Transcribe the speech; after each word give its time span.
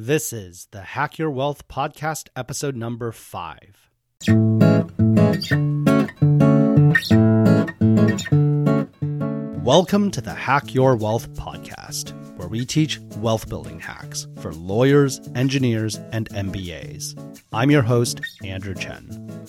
This 0.00 0.32
is 0.32 0.68
the 0.70 0.82
Hack 0.82 1.18
Your 1.18 1.28
Wealth 1.28 1.66
podcast, 1.66 2.28
episode 2.36 2.76
number 2.76 3.10
five. 3.10 3.90
Welcome 9.64 10.12
to 10.12 10.20
the 10.20 10.36
Hack 10.38 10.72
Your 10.72 10.94
Wealth 10.94 11.32
podcast, 11.34 12.12
where 12.36 12.46
we 12.46 12.64
teach 12.64 13.00
wealth 13.16 13.48
building 13.48 13.80
hacks 13.80 14.28
for 14.38 14.52
lawyers, 14.52 15.20
engineers, 15.34 15.96
and 16.12 16.28
MBAs. 16.30 17.42
I'm 17.52 17.72
your 17.72 17.82
host, 17.82 18.20
Andrew 18.44 18.76
Chen. 18.76 19.48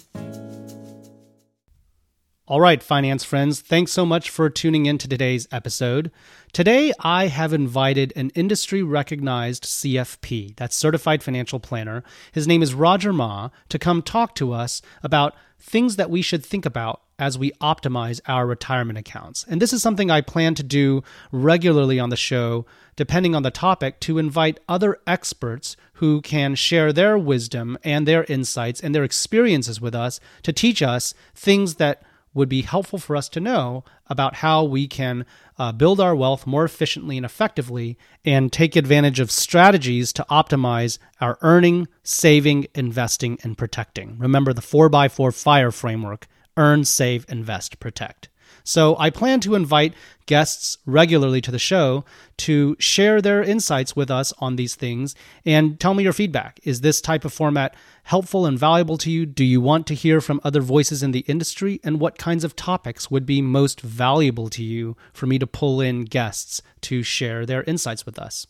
All 2.50 2.60
right, 2.60 2.82
finance 2.82 3.24
friends, 3.24 3.62
thanks 3.62 3.92
so 3.92 4.08
much 4.08 4.32
for 4.32 4.50
tuning 4.50 4.88
in 4.88 4.98
to 4.98 5.08
today's 5.08 5.48
episode. 5.52 6.10
Today, 6.52 6.92
I 7.00 7.28
have 7.28 7.54
invited 7.54 8.12
an 8.16 8.32
industry 8.32 8.82
recognized 8.82 9.66
CFP, 9.66 10.56
that's 10.56 10.76
Certified 10.76 11.22
Financial 11.22 11.60
Planner. 11.60 12.04
His 12.32 12.48
name 12.48 12.64
is 12.64 12.74
Roger 12.74 13.14
Ma, 13.14 13.50
to 13.70 13.78
come 13.78 14.02
talk 14.02 14.34
to 14.34 14.52
us 14.52 14.82
about 15.04 15.36
things 15.60 15.96
that 15.98 16.10
we 16.10 16.24
should 16.24 16.44
think 16.44 16.66
about 16.66 17.04
as 17.20 17.38
we 17.38 17.52
optimize 17.62 18.20
our 18.28 18.48
retirement 18.48 18.98
accounts. 18.98 19.46
And 19.48 19.62
this 19.62 19.72
is 19.72 19.84
something 19.84 20.10
I 20.10 20.22
plan 20.22 20.56
to 20.56 20.64
do 20.64 21.04
regularly 21.32 22.00
on 22.00 22.10
the 22.10 22.16
show, 22.16 22.66
depending 22.96 23.36
on 23.36 23.44
the 23.44 23.52
topic, 23.52 24.00
to 24.00 24.18
invite 24.18 24.60
other 24.68 24.98
experts 25.06 25.78
who 25.96 26.20
can 26.22 26.56
share 26.56 26.92
their 26.92 27.16
wisdom 27.16 27.78
and 27.84 28.08
their 28.08 28.24
insights 28.24 28.82
and 28.82 28.96
their 28.96 29.04
experiences 29.04 29.80
with 29.80 29.94
us 29.94 30.20
to 30.42 30.52
teach 30.52 30.82
us 30.82 31.14
things 31.36 31.76
that 31.76 32.02
would 32.34 32.50
be 32.50 32.62
helpful 32.62 33.00
for 33.00 33.16
us 33.16 33.28
to 33.30 33.40
know 33.40 33.84
about 34.08 34.36
how 34.36 34.64
we 34.64 34.88
can 34.88 35.26
uh, 35.58 35.72
build 35.72 36.00
our 36.00 36.16
wealth 36.16 36.46
more 36.46 36.64
efficiently 36.64 37.18
and 37.18 37.26
effectively 37.26 37.98
and 38.24 38.52
take 38.52 38.76
advantage 38.76 39.20
of 39.20 39.32
strategies 39.32 40.14
to 40.14 40.26
optimize 40.30 41.00
our 41.20 41.38
earning, 41.42 41.88
saving, 42.04 42.68
investing, 42.76 43.40
and 43.44 43.58
protecting. 43.58 44.18
Remember 44.18 44.54
the 44.54 44.62
4x4 44.62 45.34
FIRE 45.34 45.72
framework 45.72 46.28
earn, 46.58 46.84
save, 46.84 47.26
invest, 47.30 47.80
protect. 47.80 48.30
So 48.64 48.96
I 49.00 49.10
plan 49.10 49.40
to 49.42 49.56
invite 49.56 49.94
guests 50.26 50.78
regularly 50.86 51.42
to 51.42 51.52
the 51.52 51.60
show 51.60 52.06
to 52.38 52.76
share 52.80 53.22
their 53.22 53.42
insights 53.42 53.96
with 53.96 54.12
us 54.12 54.34
on 54.40 54.58
these 54.58 54.76
things 54.76 55.16
and 55.46 55.80
tell 55.80 55.94
me 55.94 56.04
your 56.04 56.14
feedback. 56.14 56.60
Is 56.64 56.82
this 56.82 57.02
type 57.02 57.26
of 57.26 57.34
format 57.34 57.76
helpful 58.10 58.48
and 58.48 58.58
valuable 58.58 58.98
to 58.98 59.12
you? 59.12 59.24
Do 59.24 59.46
you 59.46 59.62
want 59.62 59.86
to 59.86 59.94
hear 59.94 60.20
from 60.20 60.42
other 60.44 60.62
voices 60.62 61.04
in 61.04 61.12
the 61.12 61.20
industry? 61.28 61.80
And 61.84 62.00
what 62.00 62.18
kinds 62.18 62.44
of 62.44 62.56
topics 62.56 63.12
would 63.12 63.24
be 63.24 63.40
most 63.40 63.82
valuable 63.82 64.50
to 64.50 64.64
you 64.64 64.98
for 65.14 65.28
me 65.28 65.38
to 65.38 65.46
pull 65.46 65.80
in 65.80 66.06
guests 66.06 66.60
to 66.82 67.04
share 67.04 67.46
their 67.46 67.64
insights 67.66 68.08
with 68.08 68.18
us? 68.18 68.48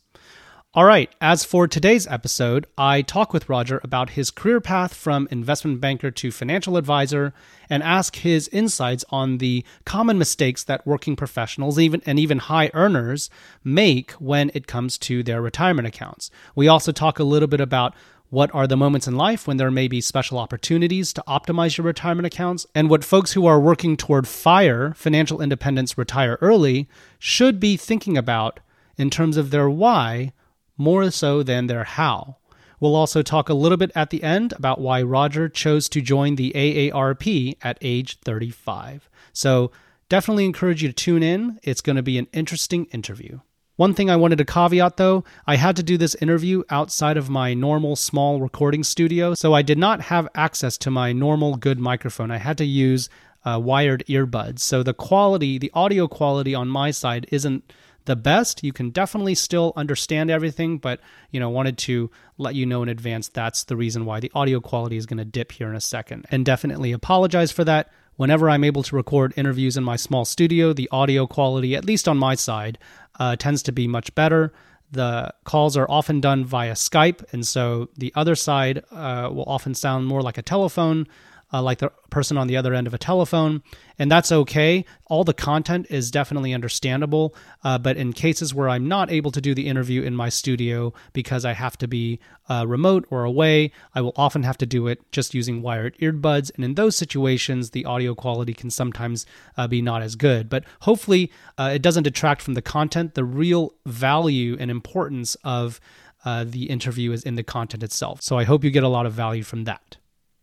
All 0.76 0.86
right, 0.86 1.10
as 1.20 1.44
for 1.44 1.68
today's 1.68 2.08
episode, 2.08 2.68
I 2.78 3.02
talk 3.02 3.34
with 3.34 3.50
Roger 3.50 3.82
about 3.84 4.12
his 4.12 4.32
career 4.32 4.62
path 4.62 4.94
from 4.94 5.28
investment 5.30 5.82
banker 5.82 6.12
to 6.12 6.32
financial 6.32 6.78
advisor 6.78 7.34
and 7.70 7.84
ask 7.84 8.18
his 8.18 8.48
insights 8.50 9.04
on 9.10 9.40
the 9.40 9.66
common 9.84 10.18
mistakes 10.18 10.64
that 10.66 10.88
working 10.88 11.18
professionals 11.18 11.80
even 11.80 12.02
and 12.06 12.18
even 12.18 12.38
high 12.38 12.72
earners 12.74 13.30
make 13.62 14.12
when 14.12 14.52
it 14.54 14.68
comes 14.68 14.98
to 15.00 15.22
their 15.22 15.42
retirement 15.42 15.88
accounts. 15.88 16.32
We 16.56 16.70
also 16.70 16.94
talk 16.94 17.20
a 17.20 17.24
little 17.24 17.48
bit 17.50 17.60
about 17.60 17.96
what 18.30 18.54
are 18.54 18.68
the 18.68 18.78
moments 18.78 19.08
in 19.08 19.16
life 19.16 19.48
when 19.48 19.58
there 19.58 19.72
may 19.72 19.88
be 19.88 20.02
special 20.02 20.38
opportunities 20.38 21.12
to 21.14 21.24
optimize 21.28 21.78
your 21.78 21.86
retirement 21.86 22.28
accounts, 22.28 22.68
and 22.76 22.90
what 22.90 23.04
folks 23.04 23.34
who 23.34 23.46
are 23.46 23.60
working 23.60 23.98
toward 23.98 24.28
FIRE, 24.28 24.94
financial 24.94 25.42
independence, 25.42 25.98
retire 25.98 26.38
early, 26.42 26.88
should 27.18 27.60
be 27.60 27.76
thinking 27.76 28.18
about 28.18 28.60
in 28.98 29.10
terms 29.10 29.38
of 29.38 29.50
their 29.50 29.70
why 29.70 30.32
more 30.78 31.10
so 31.10 31.42
than 31.42 31.68
their 31.68 31.84
how. 31.84 32.38
We'll 32.80 32.96
also 32.96 33.22
talk 33.22 33.50
a 33.50 33.54
little 33.54 33.78
bit 33.78 33.92
at 33.96 34.10
the 34.10 34.24
end 34.24 34.54
about 34.54 34.80
why 34.80 35.02
Roger 35.02 35.50
chose 35.50 35.90
to 35.90 36.02
join 36.02 36.36
the 36.36 36.54
AARP 36.56 37.58
at 37.62 37.78
age 37.82 38.20
35. 38.20 39.10
So 39.34 39.72
definitely 40.08 40.46
encourage 40.46 40.82
you 40.82 40.90
to 40.90 40.94
tune 40.94 41.24
in. 41.24 41.60
It's 41.64 41.82
going 41.82 41.98
to 41.98 42.04
be 42.04 42.18
an 42.18 42.28
interesting 42.32 42.86
interview. 42.86 43.40
One 43.80 43.94
thing 43.94 44.10
I 44.10 44.18
wanted 44.18 44.40
to 44.40 44.44
caveat 44.44 44.98
though, 44.98 45.24
I 45.48 45.56
had 45.56 45.78
to 45.78 45.84
do 45.84 45.98
this 45.98 46.14
interview 46.16 46.64
outside 46.70 47.16
of 47.16 47.30
my 47.30 47.54
normal 47.54 47.96
small 47.96 48.42
recording 48.42 48.84
studio, 48.84 49.34
so 49.36 49.54
I 49.54 49.62
did 49.62 49.78
not 49.78 50.02
have 50.02 50.28
access 50.36 50.78
to 50.80 50.92
my 50.92 51.14
normal 51.14 51.56
good 51.56 51.80
microphone. 51.80 52.30
I 52.30 52.40
had 52.40 52.58
to 52.58 52.66
use 52.66 53.08
uh, 53.46 53.58
wired 53.58 54.04
earbuds. 54.10 54.60
So 54.60 54.84
the 54.84 54.94
quality, 54.94 55.58
the 55.58 55.72
audio 55.74 56.10
quality 56.10 56.54
on 56.54 56.68
my 56.68 56.92
side 56.92 57.26
isn't 57.32 57.72
the 58.04 58.18
best. 58.18 58.66
You 58.66 58.74
can 58.74 58.90
definitely 58.90 59.36
still 59.36 59.72
understand 59.78 60.30
everything, 60.30 60.78
but 60.78 61.00
you 61.32 61.40
know, 61.40 61.50
wanted 61.50 61.78
to 61.78 62.12
let 62.38 62.56
you 62.56 62.66
know 62.66 62.84
in 62.84 62.90
advance 62.90 63.30
that's 63.30 63.64
the 63.64 63.78
reason 63.78 64.04
why 64.04 64.20
the 64.20 64.32
audio 64.36 64.60
quality 64.60 64.98
is 64.98 65.06
going 65.06 65.20
to 65.20 65.24
dip 65.24 65.54
here 65.54 65.70
in 65.70 65.76
a 65.78 65.80
second. 65.80 66.26
And 66.32 66.46
definitely 66.46 66.92
apologize 66.92 67.54
for 67.54 67.64
that. 67.64 67.90
Whenever 68.18 68.50
I'm 68.50 68.66
able 68.66 68.84
to 68.84 68.98
record 68.98 69.34
interviews 69.38 69.78
in 69.78 69.86
my 69.86 69.96
small 69.96 70.26
studio, 70.26 70.74
the 70.74 70.90
audio 70.92 71.26
quality, 71.26 71.74
at 71.74 71.86
least 71.86 72.06
on 72.06 72.18
my 72.18 72.36
side, 72.36 72.78
uh, 73.20 73.36
tends 73.36 73.62
to 73.64 73.72
be 73.72 73.88
much 73.88 74.14
better. 74.16 74.54
The 74.92 75.34
calls 75.44 75.78
are 75.78 75.86
often 75.90 76.20
done 76.20 76.46
via 76.46 76.74
Skype, 76.74 77.24
and 77.32 77.46
so 77.46 77.90
the 77.96 78.12
other 78.16 78.36
side 78.36 78.84
uh, 78.92 79.30
will 79.32 79.46
often 79.46 79.76
sound 79.76 80.08
more 80.08 80.22
like 80.22 80.38
a 80.38 80.42
telephone 80.42 81.08
uh, 81.52 81.62
like 81.62 81.80
the 81.80 81.92
person 82.10 82.38
on 82.38 82.48
the 82.48 82.58
other 82.58 82.74
end 82.74 82.88
of 82.88 82.94
a 82.94 82.98
telephone, 82.98 83.62
and 83.98 84.12
that's 84.12 84.32
okay. 84.32 84.86
All 85.06 85.24
the 85.24 85.34
content 85.34 85.88
is 85.90 86.12
definitely 86.12 86.54
understandable, 86.54 87.36
uh, 87.64 87.78
but 87.78 87.98
in 87.98 88.14
cases 88.14 88.54
where 88.54 88.70
I'm 88.70 88.88
not 88.88 89.12
able 89.12 89.32
to 89.32 89.42
do 89.42 89.54
the 89.54 89.68
interview 89.68 90.02
in 90.02 90.16
my 90.16 90.30
studio 90.30 90.94
because 91.14 91.46
I 91.46 91.54
have 91.54 91.78
to 91.80 91.88
be 91.88 92.20
uh, 92.50 92.66
remote 92.68 93.06
or 93.10 93.24
away, 93.24 93.72
I 93.94 94.02
will 94.02 94.14
often 94.16 94.44
have 94.44 94.58
to 94.60 94.66
do 94.66 94.88
it 94.88 95.00
just 95.12 95.34
using 95.34 95.62
wired 95.62 95.98
earbuds, 95.98 96.52
and 96.56 96.64
in 96.64 96.76
those 96.76 96.96
situations, 96.96 97.72
the 97.72 97.86
audio 97.86 98.16
quality 98.16 98.54
can 98.54 98.70
sometimes 98.70 99.26
uh, 99.58 99.68
be 99.68 99.82
not 99.82 100.02
as 100.02 100.16
good. 100.16 100.50
But 100.50 100.64
hopefully, 100.82 101.32
uh, 101.58 101.72
it 101.74 101.82
doesn't 101.82 102.04
detract 102.04 102.42
from 102.42 102.54
the 102.54 102.62
content. 102.62 103.16
The 103.16 103.26
real 103.26 103.74
value 103.86 104.58
and 104.60 104.72
importance 104.72 105.36
of 105.44 105.80
uh, 106.26 106.44
the 106.48 106.70
interview 106.70 107.12
is 107.12 107.24
in 107.24 107.36
the 107.36 107.44
content 107.44 107.84
itself. 107.84 108.22
So 108.22 108.38
I 108.38 108.44
hope 108.44 108.64
you 108.64 108.72
get 108.72 108.84
a 108.84 108.90
lot 108.90 109.06
of 109.06 109.14
value 109.14 109.44
from 109.44 109.64
that. 109.66 109.99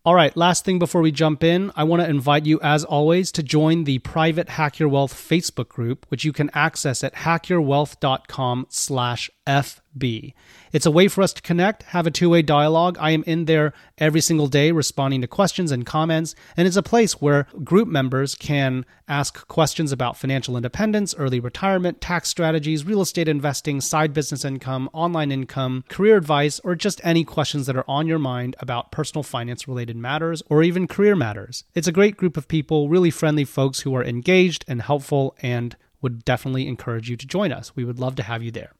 All 0.06 0.14
right, 0.14 0.36
last 0.36 0.64
thing 0.64 0.78
before 0.78 1.02
we 1.02 1.10
jump 1.10 1.42
in, 1.42 1.72
I 1.74 1.82
want 1.82 2.00
to 2.00 2.08
invite 2.08 2.46
you, 2.46 2.60
as 2.62 2.84
always, 2.84 3.32
to 3.32 3.42
join 3.42 3.82
the 3.82 3.98
private 3.98 4.50
Hack 4.50 4.78
Your 4.78 4.88
Wealth 4.88 5.12
Facebook 5.12 5.68
group, 5.68 6.06
which 6.10 6.24
you 6.24 6.32
can 6.32 6.48
access 6.54 7.02
at 7.02 7.12
hackyourwealth.com 7.14 8.66
slash 8.68 9.30
FB. 9.46 10.34
It's 10.72 10.86
a 10.86 10.90
way 10.90 11.08
for 11.08 11.22
us 11.22 11.32
to 11.32 11.42
connect, 11.42 11.84
have 11.84 12.06
a 12.06 12.10
two 12.10 12.28
way 12.28 12.42
dialogue. 12.42 12.96
I 13.00 13.12
am 13.12 13.22
in 13.24 13.44
there 13.46 13.72
every 13.98 14.20
single 14.20 14.48
day 14.48 14.72
responding 14.72 15.20
to 15.22 15.26
questions 15.26 15.72
and 15.72 15.86
comments, 15.86 16.34
and 16.56 16.66
it's 16.66 16.76
a 16.76 16.82
place 16.82 17.20
where 17.20 17.46
group 17.64 17.88
members 17.88 18.34
can 18.34 18.84
ask 19.08 19.46
questions 19.48 19.92
about 19.92 20.16
financial 20.16 20.56
independence, 20.56 21.14
early 21.16 21.40
retirement, 21.40 22.00
tax 22.00 22.28
strategies, 22.28 22.84
real 22.84 23.00
estate 23.00 23.28
investing, 23.28 23.80
side 23.80 24.12
business 24.12 24.44
income, 24.44 24.90
online 24.92 25.30
income, 25.30 25.84
career 25.88 26.16
advice, 26.16 26.60
or 26.64 26.74
just 26.74 27.00
any 27.04 27.24
questions 27.24 27.66
that 27.66 27.76
are 27.76 27.84
on 27.88 28.06
your 28.06 28.18
mind 28.18 28.56
about 28.58 28.90
personal 28.90 29.22
finance 29.22 29.68
related 29.68 29.96
matters 29.96 30.42
or 30.50 30.62
even 30.62 30.86
career 30.86 31.16
matters. 31.16 31.64
It's 31.74 31.88
a 31.88 31.92
great 31.92 32.16
group 32.16 32.36
of 32.36 32.48
people, 32.48 32.88
really 32.88 33.10
friendly 33.10 33.44
folks 33.44 33.80
who 33.80 33.94
are 33.94 34.04
engaged 34.04 34.64
and 34.68 34.82
helpful 34.82 35.36
and 35.40 35.76
would 36.02 36.24
definitely 36.24 36.68
encourage 36.68 37.08
you 37.08 37.16
to 37.16 37.26
join 37.26 37.52
us. 37.52 37.74
We 37.74 37.84
would 37.84 37.98
love 37.98 38.16
to 38.16 38.22
have 38.22 38.42
you 38.42 38.50
there. 38.50 38.75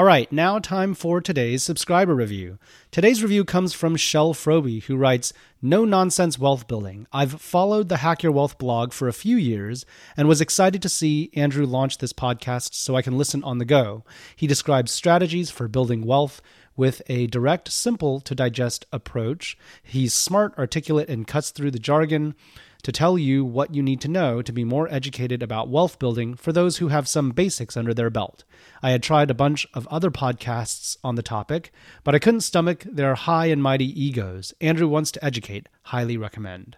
All 0.00 0.06
right, 0.06 0.32
now 0.32 0.58
time 0.58 0.94
for 0.94 1.20
today's 1.20 1.62
subscriber 1.62 2.14
review. 2.14 2.58
Today's 2.90 3.22
review 3.22 3.44
comes 3.44 3.74
from 3.74 3.96
Shell 3.96 4.32
Froby, 4.32 4.82
who 4.84 4.96
writes 4.96 5.34
No 5.60 5.84
Nonsense 5.84 6.38
Wealth 6.38 6.66
Building. 6.66 7.06
I've 7.12 7.38
followed 7.38 7.90
the 7.90 7.98
Hack 7.98 8.22
Your 8.22 8.32
Wealth 8.32 8.56
blog 8.56 8.94
for 8.94 9.08
a 9.08 9.12
few 9.12 9.36
years 9.36 9.84
and 10.16 10.26
was 10.26 10.40
excited 10.40 10.80
to 10.80 10.88
see 10.88 11.30
Andrew 11.34 11.66
launch 11.66 11.98
this 11.98 12.14
podcast 12.14 12.72
so 12.72 12.96
I 12.96 13.02
can 13.02 13.18
listen 13.18 13.44
on 13.44 13.58
the 13.58 13.66
go. 13.66 14.02
He 14.34 14.46
describes 14.46 14.90
strategies 14.90 15.50
for 15.50 15.68
building 15.68 16.06
wealth 16.06 16.40
with 16.78 17.02
a 17.10 17.26
direct, 17.26 17.70
simple 17.70 18.20
to 18.20 18.34
digest 18.34 18.86
approach. 18.90 19.58
He's 19.82 20.14
smart, 20.14 20.56
articulate, 20.56 21.10
and 21.10 21.26
cuts 21.26 21.50
through 21.50 21.72
the 21.72 21.78
jargon 21.78 22.34
to 22.82 22.92
tell 22.92 23.18
you 23.18 23.44
what 23.44 23.74
you 23.74 23.82
need 23.82 24.00
to 24.02 24.08
know 24.08 24.42
to 24.42 24.52
be 24.52 24.64
more 24.64 24.88
educated 24.92 25.42
about 25.42 25.68
wealth 25.68 25.98
building 25.98 26.34
for 26.34 26.52
those 26.52 26.78
who 26.78 26.88
have 26.88 27.08
some 27.08 27.30
basics 27.30 27.76
under 27.76 27.94
their 27.94 28.10
belt. 28.10 28.44
I 28.82 28.90
had 28.90 29.02
tried 29.02 29.30
a 29.30 29.34
bunch 29.34 29.66
of 29.74 29.86
other 29.88 30.10
podcasts 30.10 30.96
on 31.04 31.14
the 31.14 31.22
topic, 31.22 31.72
but 32.04 32.14
I 32.14 32.18
couldn't 32.18 32.40
stomach 32.40 32.84
their 32.84 33.14
high 33.14 33.46
and 33.46 33.62
mighty 33.62 33.86
egos. 34.02 34.52
Andrew 34.60 34.88
wants 34.88 35.10
to 35.12 35.24
educate. 35.24 35.68
Highly 35.82 36.16
recommend. 36.16 36.76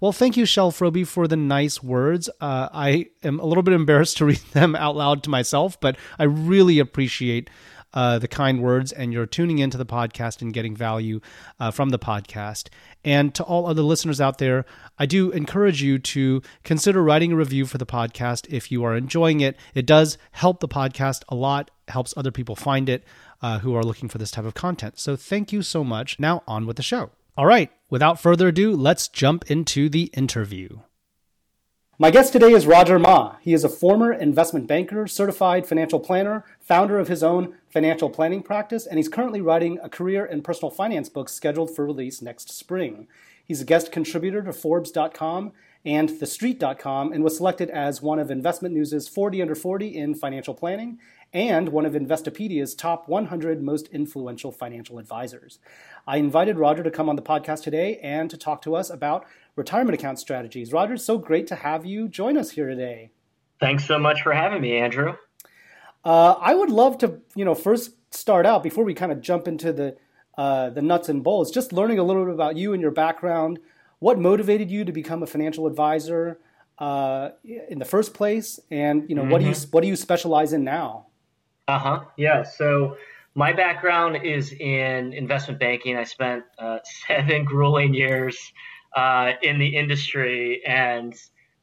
Well, 0.00 0.12
thank 0.12 0.36
you, 0.36 0.44
Shell 0.44 0.72
Froby, 0.72 1.06
for 1.06 1.26
the 1.26 1.36
nice 1.36 1.82
words. 1.82 2.28
Uh, 2.40 2.68
I 2.72 3.06
am 3.22 3.40
a 3.40 3.46
little 3.46 3.62
bit 3.62 3.74
embarrassed 3.74 4.18
to 4.18 4.26
read 4.26 4.40
them 4.52 4.76
out 4.76 4.96
loud 4.96 5.22
to 5.22 5.30
myself, 5.30 5.80
but 5.80 5.96
I 6.18 6.24
really 6.24 6.78
appreciate 6.78 7.48
uh, 7.94 8.18
the 8.18 8.28
kind 8.28 8.60
words 8.60 8.92
and 8.92 9.12
you're 9.12 9.24
tuning 9.24 9.58
into 9.58 9.78
the 9.78 9.86
podcast 9.86 10.42
and 10.42 10.52
getting 10.52 10.76
value 10.76 11.20
uh, 11.58 11.70
from 11.70 11.88
the 11.88 11.98
podcast. 11.98 12.68
And 13.04 13.34
to 13.34 13.42
all 13.42 13.66
other 13.66 13.82
listeners 13.82 14.20
out 14.20 14.36
there, 14.38 14.66
I 14.98 15.06
do 15.06 15.30
encourage 15.30 15.82
you 15.82 15.98
to 15.98 16.42
consider 16.62 17.02
writing 17.02 17.32
a 17.32 17.36
review 17.36 17.64
for 17.64 17.78
the 17.78 17.86
podcast 17.86 18.46
if 18.52 18.70
you 18.70 18.84
are 18.84 18.94
enjoying 18.94 19.40
it. 19.40 19.56
It 19.74 19.86
does 19.86 20.18
help 20.32 20.60
the 20.60 20.68
podcast 20.68 21.22
a 21.28 21.34
lot, 21.34 21.70
helps 21.88 22.12
other 22.16 22.30
people 22.30 22.56
find 22.56 22.88
it. 22.88 23.04
uh, 23.42 23.58
who 23.58 23.74
are 23.76 23.82
looking 23.82 24.08
for 24.08 24.16
this 24.16 24.30
type 24.30 24.46
of 24.46 24.54
content. 24.54 24.98
So 24.98 25.16
thank 25.16 25.52
you 25.52 25.60
so 25.60 25.84
much. 25.84 26.18
Now, 26.18 26.42
on 26.48 26.66
with 26.66 26.76
the 26.76 26.82
show. 26.82 27.10
All 27.36 27.44
right, 27.44 27.70
without 27.90 28.18
further 28.18 28.48
ado, 28.48 28.74
let's 28.74 29.06
jump 29.06 29.50
into 29.50 29.90
the 29.90 30.04
interview. 30.14 30.78
My 31.96 32.10
guest 32.10 32.32
today 32.32 32.50
is 32.50 32.66
Roger 32.66 32.98
Ma. 32.98 33.36
He 33.40 33.52
is 33.52 33.62
a 33.62 33.68
former 33.68 34.12
investment 34.12 34.66
banker, 34.66 35.06
certified 35.06 35.64
financial 35.64 36.00
planner, 36.00 36.44
founder 36.58 36.98
of 36.98 37.06
his 37.06 37.22
own 37.22 37.54
financial 37.68 38.10
planning 38.10 38.42
practice, 38.42 38.84
and 38.84 38.98
he's 38.98 39.08
currently 39.08 39.40
writing 39.40 39.78
a 39.80 39.88
career 39.88 40.24
and 40.24 40.42
personal 40.42 40.72
finance 40.72 41.08
book 41.08 41.28
scheduled 41.28 41.70
for 41.70 41.86
release 41.86 42.20
next 42.20 42.50
spring. 42.50 43.06
He's 43.44 43.60
a 43.60 43.64
guest 43.64 43.92
contributor 43.92 44.42
to 44.42 44.52
Forbes.com 44.52 45.52
and 45.84 46.08
TheStreet.com 46.08 47.12
and 47.12 47.22
was 47.22 47.36
selected 47.36 47.70
as 47.70 48.02
one 48.02 48.18
of 48.18 48.28
Investment 48.28 48.74
News' 48.74 49.06
40 49.06 49.42
under 49.42 49.54
40 49.54 49.94
in 49.94 50.16
financial 50.16 50.54
planning 50.54 50.98
and 51.32 51.68
one 51.68 51.84
of 51.84 51.94
Investopedia's 51.94 52.74
top 52.74 53.08
100 53.08 53.62
most 53.62 53.88
influential 53.88 54.50
financial 54.50 54.98
advisors. 54.98 55.58
I 56.06 56.16
invited 56.16 56.58
Roger 56.58 56.82
to 56.82 56.90
come 56.90 57.08
on 57.08 57.16
the 57.16 57.22
podcast 57.22 57.62
today 57.62 57.98
and 57.98 58.30
to 58.30 58.36
talk 58.36 58.62
to 58.62 58.74
us 58.74 58.88
about 58.88 59.26
retirement 59.56 59.94
account 59.94 60.18
strategies. 60.18 60.72
Roger, 60.72 60.94
it's 60.94 61.04
so 61.04 61.18
great 61.18 61.46
to 61.48 61.54
have 61.54 61.84
you 61.84 62.08
join 62.08 62.36
us 62.36 62.50
here 62.50 62.68
today. 62.68 63.10
Thanks 63.60 63.86
so 63.86 63.98
much 63.98 64.22
for 64.22 64.32
having 64.32 64.60
me, 64.60 64.76
Andrew. 64.76 65.14
Uh, 66.04 66.34
I 66.40 66.54
would 66.54 66.70
love 66.70 66.98
to, 66.98 67.20
you 67.34 67.44
know, 67.44 67.54
first 67.54 67.92
start 68.12 68.46
out 68.46 68.62
before 68.62 68.84
we 68.84 68.94
kind 68.94 69.12
of 69.12 69.20
jump 69.20 69.48
into 69.48 69.72
the 69.72 69.96
uh, 70.36 70.68
the 70.70 70.82
nuts 70.82 71.08
and 71.08 71.22
bolts, 71.22 71.52
just 71.52 71.72
learning 71.72 72.00
a 72.00 72.02
little 72.02 72.24
bit 72.24 72.34
about 72.34 72.56
you 72.56 72.72
and 72.72 72.82
your 72.82 72.90
background. 72.90 73.60
What 74.00 74.18
motivated 74.18 74.68
you 74.68 74.84
to 74.84 74.90
become 74.90 75.22
a 75.22 75.26
financial 75.26 75.68
advisor 75.68 76.40
uh, 76.78 77.30
in 77.44 77.78
the 77.78 77.84
first 77.84 78.14
place, 78.14 78.58
and 78.70 79.08
you 79.08 79.14
know, 79.14 79.22
mm-hmm. 79.22 79.30
what 79.30 79.38
do 79.38 79.44
you 79.44 79.52
mm-hmm. 79.52 79.70
what 79.70 79.82
do 79.82 79.88
you 79.88 79.96
specialize 79.96 80.52
in 80.52 80.64
now? 80.64 81.06
Uh 81.68 81.78
huh. 81.78 82.04
Yeah. 82.16 82.42
So 82.42 82.96
my 83.34 83.52
background 83.52 84.24
is 84.24 84.52
in 84.52 85.12
investment 85.12 85.60
banking. 85.60 85.96
I 85.96 86.04
spent 86.04 86.44
uh, 86.58 86.78
seven 87.06 87.44
grueling 87.44 87.94
years 87.94 88.52
uh, 88.94 89.32
in 89.42 89.58
the 89.58 89.76
industry. 89.76 90.62
And, 90.66 91.14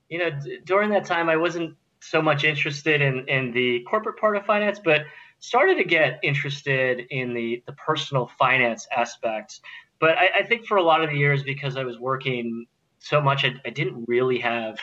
you 0.09 0.19
know, 0.19 0.29
d- 0.29 0.59
during 0.65 0.89
that 0.91 1.05
time, 1.05 1.29
I 1.29 1.37
wasn't 1.37 1.75
so 1.99 2.21
much 2.21 2.43
interested 2.43 3.01
in, 3.01 3.27
in 3.27 3.51
the 3.51 3.81
corporate 3.89 4.17
part 4.17 4.35
of 4.35 4.45
finance, 4.45 4.79
but 4.83 5.01
started 5.39 5.75
to 5.75 5.83
get 5.83 6.19
interested 6.23 7.05
in 7.09 7.33
the, 7.33 7.63
the 7.65 7.73
personal 7.73 8.29
finance 8.37 8.87
aspects. 8.95 9.61
But 9.99 10.17
I, 10.17 10.39
I 10.39 10.43
think 10.43 10.65
for 10.65 10.77
a 10.77 10.83
lot 10.83 11.03
of 11.03 11.09
the 11.09 11.17
years, 11.17 11.43
because 11.43 11.77
I 11.77 11.83
was 11.83 11.99
working 11.99 12.65
so 12.99 13.21
much, 13.21 13.45
I, 13.45 13.53
I 13.65 13.69
didn't 13.69 14.05
really 14.07 14.39
have 14.39 14.77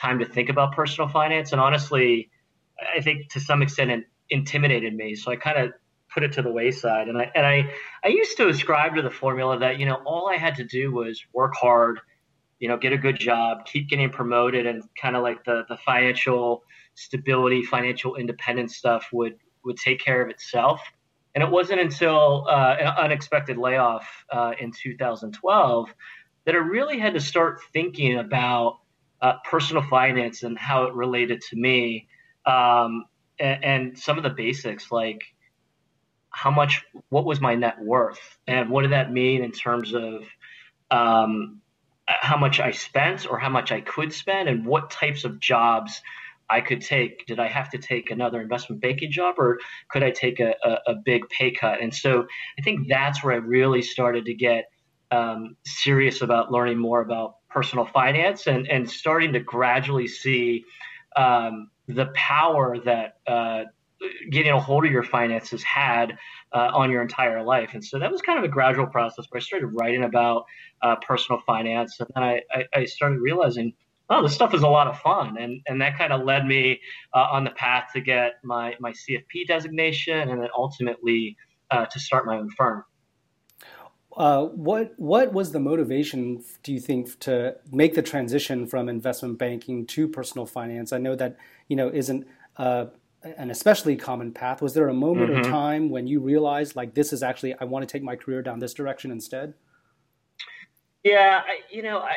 time 0.00 0.18
to 0.18 0.26
think 0.26 0.48
about 0.48 0.72
personal 0.72 1.08
finance. 1.08 1.52
And 1.52 1.60
honestly, 1.60 2.30
I 2.96 3.00
think 3.00 3.30
to 3.30 3.40
some 3.40 3.62
extent 3.62 3.90
it 3.90 4.04
intimidated 4.28 4.94
me. 4.94 5.14
So 5.14 5.30
I 5.30 5.36
kind 5.36 5.58
of 5.58 5.72
put 6.16 6.24
it 6.24 6.32
to 6.32 6.40
the 6.40 6.50
wayside. 6.50 7.08
And 7.08 7.18
I 7.18 7.30
and 7.34 7.44
I 7.44 7.70
I 8.02 8.08
used 8.08 8.38
to 8.38 8.48
ascribe 8.48 8.94
to 8.96 9.02
the 9.02 9.10
formula 9.10 9.58
that 9.58 9.78
you 9.78 9.84
know 9.84 9.96
all 10.06 10.30
I 10.30 10.38
had 10.38 10.54
to 10.56 10.64
do 10.64 10.90
was 10.90 11.22
work 11.34 11.52
hard, 11.54 12.00
you 12.58 12.68
know, 12.68 12.78
get 12.78 12.94
a 12.94 12.96
good 12.96 13.18
job, 13.18 13.66
keep 13.66 13.90
getting 13.90 14.08
promoted, 14.08 14.66
and 14.66 14.82
kind 15.00 15.14
of 15.14 15.22
like 15.22 15.44
the 15.44 15.64
the 15.68 15.76
financial 15.84 16.64
stability, 16.94 17.62
financial 17.62 18.16
independence 18.16 18.78
stuff 18.78 19.06
would 19.12 19.36
would 19.62 19.76
take 19.76 20.00
care 20.00 20.22
of 20.22 20.30
itself. 20.30 20.80
And 21.34 21.44
it 21.44 21.50
wasn't 21.50 21.80
until 21.82 22.46
uh, 22.48 22.76
an 22.80 22.86
unexpected 22.96 23.58
layoff 23.58 24.08
uh, 24.32 24.52
in 24.58 24.72
2012 24.72 25.94
that 26.46 26.54
I 26.54 26.58
really 26.58 26.98
had 26.98 27.12
to 27.12 27.20
start 27.20 27.60
thinking 27.74 28.18
about 28.20 28.78
uh, 29.20 29.34
personal 29.44 29.82
finance 29.82 30.44
and 30.44 30.56
how 30.58 30.84
it 30.84 30.94
related 30.94 31.42
to 31.50 31.56
me. 31.56 32.08
Um, 32.46 33.04
and, 33.38 33.64
and, 33.64 33.98
some 33.98 34.16
of 34.16 34.22
the 34.22 34.30
basics 34.30 34.90
like 34.90 35.20
how 36.36 36.50
much 36.50 36.84
what 37.08 37.24
was 37.24 37.40
my 37.40 37.54
net 37.54 37.80
worth 37.80 38.20
and 38.46 38.68
what 38.68 38.82
did 38.82 38.92
that 38.92 39.10
mean 39.10 39.42
in 39.42 39.50
terms 39.50 39.94
of 39.94 40.22
um, 40.90 41.62
how 42.06 42.36
much 42.36 42.60
I 42.60 42.72
spent 42.72 43.26
or 43.26 43.38
how 43.38 43.48
much 43.48 43.72
I 43.72 43.80
could 43.80 44.12
spend 44.12 44.46
and 44.46 44.66
what 44.66 44.90
types 44.90 45.24
of 45.24 45.40
jobs 45.40 46.02
I 46.50 46.60
could 46.60 46.82
take. 46.82 47.24
Did 47.24 47.40
I 47.40 47.48
have 47.48 47.70
to 47.70 47.78
take 47.78 48.10
another 48.10 48.42
investment 48.42 48.82
banking 48.82 49.10
job 49.10 49.36
or 49.38 49.58
could 49.88 50.02
I 50.02 50.10
take 50.10 50.38
a, 50.38 50.54
a, 50.62 50.92
a 50.92 50.94
big 51.06 51.26
pay 51.30 51.52
cut? 51.52 51.80
And 51.80 51.92
so 51.92 52.26
I 52.58 52.62
think 52.62 52.86
that's 52.86 53.24
where 53.24 53.32
I 53.32 53.38
really 53.38 53.80
started 53.80 54.26
to 54.26 54.34
get 54.34 54.66
um, 55.10 55.56
serious 55.64 56.20
about 56.20 56.52
learning 56.52 56.76
more 56.76 57.00
about 57.00 57.36
personal 57.48 57.86
finance 57.86 58.46
and, 58.46 58.68
and 58.68 58.90
starting 58.90 59.32
to 59.32 59.40
gradually 59.40 60.06
see 60.06 60.66
um, 61.16 61.70
the 61.88 62.06
power 62.14 62.78
that 62.84 63.14
uh, 63.26 63.64
getting 64.30 64.52
a 64.52 64.60
hold 64.60 64.84
of 64.84 64.92
your 64.92 65.02
finances 65.02 65.62
had 65.62 66.16
uh, 66.52 66.70
on 66.74 66.90
your 66.90 67.02
entire 67.02 67.42
life. 67.42 67.70
And 67.74 67.84
so 67.84 67.98
that 67.98 68.10
was 68.10 68.20
kind 68.22 68.38
of 68.38 68.44
a 68.44 68.48
gradual 68.48 68.86
process 68.86 69.26
where 69.30 69.38
I 69.38 69.42
started 69.42 69.68
writing 69.68 70.04
about 70.04 70.44
uh, 70.82 70.96
personal 70.96 71.40
finance. 71.46 71.98
And 72.00 72.08
then 72.14 72.22
I, 72.22 72.40
I, 72.52 72.64
I, 72.74 72.84
started 72.84 73.20
realizing, 73.20 73.72
oh, 74.10 74.22
this 74.22 74.34
stuff 74.34 74.54
is 74.54 74.62
a 74.62 74.68
lot 74.68 74.86
of 74.86 74.98
fun. 75.00 75.36
And, 75.38 75.60
and 75.66 75.80
that 75.80 75.98
kind 75.98 76.12
of 76.12 76.24
led 76.24 76.46
me 76.46 76.80
uh, 77.14 77.28
on 77.32 77.44
the 77.44 77.50
path 77.50 77.88
to 77.94 78.00
get 78.00 78.34
my, 78.44 78.74
my 78.80 78.92
CFP 78.92 79.46
designation 79.48 80.28
and 80.28 80.42
then 80.42 80.48
ultimately 80.56 81.36
uh, 81.70 81.86
to 81.86 81.98
start 81.98 82.26
my 82.26 82.36
own 82.36 82.50
firm. 82.50 82.84
Uh, 84.16 84.44
what 84.46 84.94
what 84.96 85.34
was 85.34 85.52
the 85.52 85.60
motivation, 85.60 86.42
do 86.62 86.72
you 86.72 86.80
think, 86.80 87.18
to 87.18 87.54
make 87.70 87.94
the 87.94 88.00
transition 88.00 88.66
from 88.66 88.88
investment 88.88 89.38
banking 89.38 89.84
to 89.84 90.08
personal 90.08 90.46
finance? 90.46 90.90
I 90.90 90.96
know 90.96 91.14
that 91.16 91.36
you 91.68 91.76
know 91.76 91.90
isn't 91.90 92.26
uh, 92.56 92.86
an 93.22 93.50
especially 93.50 93.96
common 93.96 94.32
path. 94.32 94.62
Was 94.62 94.74
there 94.74 94.88
a 94.88 94.94
moment 94.94 95.30
mm-hmm. 95.30 95.40
or 95.40 95.50
time 95.50 95.90
when 95.90 96.06
you 96.06 96.20
realized 96.20 96.76
like 96.76 96.94
this 96.94 97.12
is 97.12 97.22
actually 97.22 97.54
I 97.58 97.64
want 97.64 97.86
to 97.86 97.92
take 97.92 98.02
my 98.02 98.16
career 98.16 98.42
down 98.42 98.58
this 98.58 98.74
direction 98.74 99.10
instead? 99.10 99.54
Yeah, 101.02 101.40
I, 101.46 101.60
you 101.70 101.84
know, 101.84 101.98
I, 101.98 102.16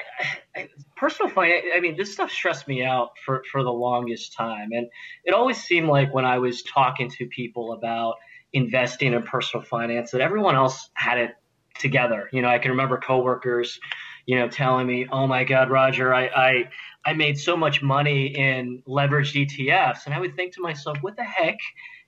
I, 0.56 0.70
personal 0.98 1.32
finance. 1.32 1.66
I 1.76 1.80
mean, 1.80 1.96
this 1.96 2.12
stuff 2.12 2.32
stressed 2.32 2.68
me 2.68 2.84
out 2.84 3.12
for 3.24 3.44
for 3.52 3.64
the 3.64 3.72
longest 3.72 4.34
time, 4.34 4.70
and 4.72 4.88
it 5.26 5.34
always 5.34 5.58
seemed 5.58 5.88
like 5.88 6.12
when 6.12 6.26
I 6.26 6.40
was 6.40 6.64
talking 6.64 7.10
to 7.12 7.28
people 7.28 7.74
about 7.74 8.16
investing 8.52 9.14
in 9.14 9.22
personal 9.22 9.64
finance 9.64 10.10
that 10.12 10.22
everyone 10.22 10.56
else 10.56 10.90
had 10.96 11.20
it 11.20 11.32
together. 11.78 12.30
You 12.34 12.42
know, 12.42 12.50
I 12.50 12.58
can 12.58 12.72
remember 12.72 12.98
coworkers, 12.98 13.80
you 14.30 14.36
know, 14.36 14.48
telling 14.48 14.86
me, 14.86 15.08
"Oh 15.12 15.26
my 15.26 15.44
God, 15.44 15.72
Roger, 15.72 16.14
I, 16.14 16.28
I 16.28 16.70
I 17.04 17.14
made 17.14 17.40
so 17.40 17.58
much 17.58 17.82
money 17.82 18.28
in 18.28 18.84
leveraged 18.88 19.48
ETFs. 19.48 20.06
And 20.06 20.14
I 20.14 20.20
would 20.20 20.36
think 20.36 20.54
to 20.54 20.62
myself, 20.62 21.00
what 21.02 21.16
the 21.16 21.24
heck 21.24 21.58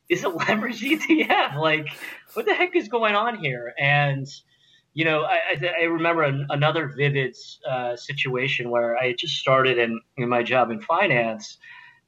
is 0.07 0.23
a 0.23 0.27
leveraged 0.29 0.99
ETF? 0.99 1.55
Like, 1.55 1.87
what 2.33 2.45
the 2.45 2.53
heck 2.53 2.75
is 2.75 2.87
going 2.87 3.15
on 3.15 3.39
here? 3.39 3.73
And, 3.79 4.27
you 4.93 5.05
know, 5.05 5.23
I, 5.23 5.39
I, 5.81 5.83
remember 5.85 6.21
an, 6.21 6.45
another 6.51 6.93
vivid 6.95 7.35
uh, 7.67 7.95
situation 7.95 8.69
where 8.69 8.95
I 8.95 9.15
just 9.17 9.37
started 9.37 9.79
in, 9.79 9.99
in 10.17 10.29
my 10.29 10.43
job 10.43 10.69
in 10.69 10.79
finance 10.81 11.57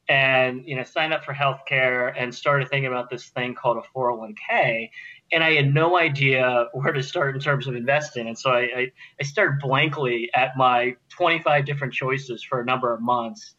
and, 0.08 0.62
you 0.68 0.76
know, 0.76 0.84
signed 0.84 1.14
up 1.14 1.24
for 1.24 1.34
healthcare 1.34 2.14
and 2.16 2.36
started 2.36 2.70
thinking 2.70 2.92
about 2.92 3.10
this 3.10 3.30
thing 3.30 3.56
called 3.56 3.78
a 3.78 3.98
401k 3.98 4.90
and 5.34 5.44
I 5.44 5.54
had 5.54 5.74
no 5.74 5.98
idea 5.98 6.68
where 6.74 6.94
to 6.94 7.02
start 7.02 7.36
in 7.36 7.42
terms 7.42 7.66
of 7.68 7.76
investing. 7.76 8.28
And 8.28 8.38
so 8.38 8.52
I, 8.52 8.62
I, 8.62 8.92
I 9.20 9.24
started 9.24 9.60
blankly 9.60 10.30
at 10.36 10.56
my 10.56 10.96
25 11.10 11.66
different 11.66 11.94
choices 11.94 12.44
for 12.44 12.62
a 12.62 12.66
number 12.66 12.94
of 12.94 13.02
months. 13.02 13.56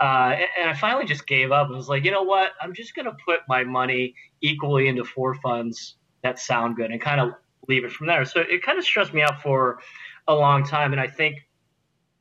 Uh, 0.00 0.32
and, 0.34 0.48
and, 0.58 0.70
I 0.70 0.74
finally 0.74 1.06
just 1.06 1.24
gave 1.24 1.52
up 1.52 1.68
and 1.68 1.76
was 1.76 1.88
like, 1.88 2.04
you 2.04 2.10
know 2.10 2.24
what? 2.24 2.50
I'm 2.60 2.74
just 2.74 2.96
going 2.96 3.06
to 3.06 3.16
put 3.24 3.40
my 3.48 3.62
money 3.62 4.16
equally 4.40 4.88
into 4.88 5.04
four 5.04 5.36
funds 5.36 5.94
that 6.24 6.40
sound 6.40 6.74
good 6.74 6.90
and 6.90 7.00
kind 7.00 7.20
of 7.20 7.30
leave 7.68 7.84
it 7.84 7.92
from 7.92 8.08
there. 8.08 8.24
So 8.24 8.40
it 8.40 8.62
kind 8.64 8.76
of 8.76 8.84
stressed 8.84 9.14
me 9.14 9.22
out 9.22 9.40
for 9.40 9.78
a 10.26 10.34
long 10.34 10.66
time. 10.66 10.90
And 10.90 11.00
I 11.00 11.06
think 11.06 11.46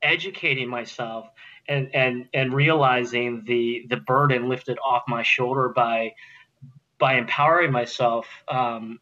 educating 0.03 0.69
myself 0.69 1.29
and, 1.67 1.89
and, 1.95 2.27
and 2.35 2.53
realizing 2.53 3.43
the, 3.45 3.85
the 3.89 3.97
burden 3.97 4.49
lifted 4.49 4.77
off 4.85 5.01
my 5.07 5.23
shoulder 5.23 5.69
by 5.69 6.13
by 7.03 7.15
empowering 7.15 7.69
myself, 7.69 8.25
um, 8.47 8.97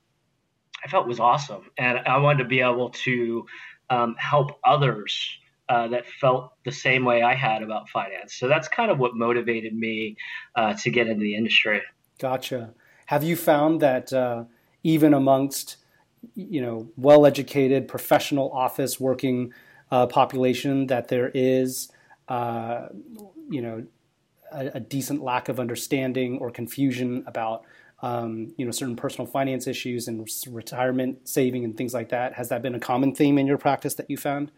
I 0.84 0.88
felt 0.88 1.08
was 1.08 1.20
awesome, 1.20 1.70
and 1.78 2.00
I 2.00 2.18
wanted 2.18 2.40
to 2.40 2.50
be 2.50 2.62
able 2.62 2.90
to 3.06 3.46
um, 3.92 4.16
help 4.18 4.60
others 4.64 5.38
uh, 5.70 5.88
that 5.90 6.08
felt 6.08 6.54
the 6.66 6.72
same 6.72 7.06
way 7.06 7.22
I 7.22 7.36
had 7.36 7.62
about 7.62 7.90
finance. 7.90 8.34
So 8.34 8.48
that's 8.48 8.68
kind 8.68 8.90
of 8.90 8.98
what 8.98 9.16
motivated 9.16 9.76
me 9.76 10.18
uh, 10.56 10.74
to 10.82 10.90
get 10.90 11.06
into 11.06 11.22
the 11.22 11.36
industry. 11.36 11.84
Gotcha. 12.18 12.74
Have 13.06 13.24
you 13.24 13.36
found 13.36 13.84
that 13.84 14.12
uh, 14.12 14.46
even 14.82 15.14
amongst 15.14 15.78
you 16.34 16.60
know 16.60 16.90
well-educated 16.98 17.88
professional 17.88 18.52
office 18.52 19.00
working 19.00 19.54
uh, 19.92 20.08
population 20.08 20.88
that 20.88 21.10
there 21.10 21.30
is 21.36 21.92
uh, 22.30 22.88
you 23.48 23.62
know 23.62 23.86
a, 24.52 24.72
a 24.74 24.80
decent 24.80 25.22
lack 25.22 25.50
of 25.50 25.60
understanding 25.60 26.40
or 26.40 26.50
confusion 26.50 27.24
about 27.28 27.64
um, 28.02 28.54
you 28.58 28.66
know, 28.66 28.72
certain 28.72 28.96
personal 28.96 29.28
finance 29.28 29.68
issues 29.68 30.08
and 30.08 30.28
retirement 30.50 31.28
saving 31.28 31.64
and 31.64 31.78
things 31.78 31.94
like 31.94 32.10
that. 32.10 32.34
Has 32.34 32.50
that 32.50 32.62
been 32.62 32.76
a 32.76 32.80
common 32.80 33.14
theme 33.14 33.38
in 33.38 33.48
your 33.48 33.58
practice 33.58 33.96
that 33.96 34.10
you 34.10 34.18
found? 34.18 34.52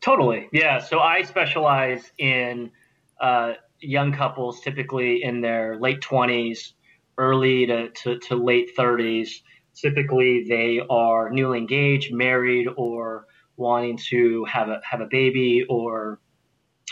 Totally, 0.00 0.48
yeah. 0.52 0.78
So 0.78 0.98
I 0.98 1.22
specialize 1.22 2.10
in 2.18 2.72
uh, 3.20 3.54
young 3.80 4.12
couples, 4.12 4.60
typically 4.60 5.22
in 5.22 5.40
their 5.40 5.78
late 5.78 6.00
twenties, 6.00 6.74
early 7.18 7.66
to, 7.66 7.90
to, 7.90 8.18
to 8.18 8.36
late 8.36 8.70
30s. 8.76 9.42
Typically, 9.74 10.44
they 10.48 10.80
are 10.90 11.30
newly 11.30 11.58
engaged, 11.58 12.12
married, 12.12 12.68
or 12.76 13.26
wanting 13.56 13.96
to 13.96 14.44
have 14.44 14.68
a 14.68 14.80
have 14.84 15.00
a 15.00 15.06
baby 15.06 15.64
or 15.68 16.20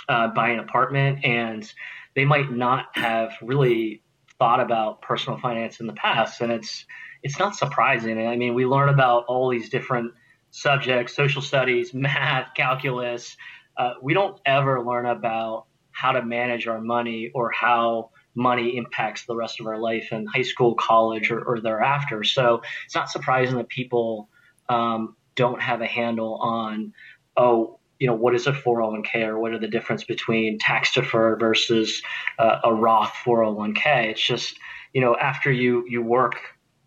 uh, 0.08 0.28
buy 0.28 0.50
an 0.50 0.60
apartment, 0.60 1.24
and 1.24 1.70
they 2.14 2.24
might 2.24 2.50
not 2.50 2.86
have 2.94 3.32
really 3.42 4.02
thought 4.40 4.58
about 4.58 5.02
personal 5.02 5.38
finance 5.38 5.78
in 5.78 5.86
the 5.86 5.92
past. 5.92 6.40
And 6.40 6.50
it's 6.50 6.84
it's 7.22 7.38
not 7.38 7.54
surprising. 7.54 8.26
I 8.26 8.34
mean, 8.34 8.54
we 8.54 8.66
learn 8.66 8.88
about 8.88 9.26
all 9.28 9.50
these 9.50 9.68
different 9.68 10.12
subjects: 10.50 11.14
social 11.14 11.42
studies, 11.42 11.94
math, 11.94 12.48
calculus. 12.56 13.36
Uh, 13.76 13.92
we 14.02 14.14
don't 14.14 14.40
ever 14.44 14.84
learn 14.84 15.06
about 15.06 15.66
how 15.92 16.12
to 16.12 16.24
manage 16.24 16.66
our 16.66 16.80
money 16.80 17.30
or 17.34 17.52
how 17.52 18.10
money 18.34 18.76
impacts 18.76 19.26
the 19.26 19.36
rest 19.36 19.60
of 19.60 19.66
our 19.66 19.78
life 19.78 20.08
in 20.12 20.26
high 20.26 20.42
school, 20.42 20.74
college, 20.74 21.30
or, 21.30 21.42
or 21.42 21.60
thereafter. 21.60 22.24
So 22.24 22.62
it's 22.86 22.94
not 22.94 23.10
surprising 23.10 23.56
that 23.56 23.68
people 23.68 24.28
um, 24.68 25.16
don't 25.34 25.60
have 25.60 25.80
a 25.80 25.86
handle 25.86 26.36
on, 26.36 26.92
oh, 27.36 27.79
you 28.00 28.06
know, 28.06 28.14
what 28.14 28.34
is 28.34 28.46
a 28.46 28.52
401k 28.52 29.26
or 29.26 29.38
what 29.38 29.52
are 29.52 29.58
the 29.58 29.68
difference 29.68 30.04
between 30.04 30.58
tax 30.58 30.94
deferred 30.94 31.38
versus 31.38 32.02
uh, 32.38 32.58
a 32.64 32.74
Roth 32.74 33.12
401k? 33.24 34.06
It's 34.06 34.26
just, 34.26 34.58
you 34.94 35.02
know, 35.02 35.14
after 35.16 35.52
you, 35.52 35.84
you 35.86 36.02
work 36.02 36.36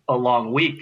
a 0.10 0.18
long 0.18 0.52
week, 0.52 0.82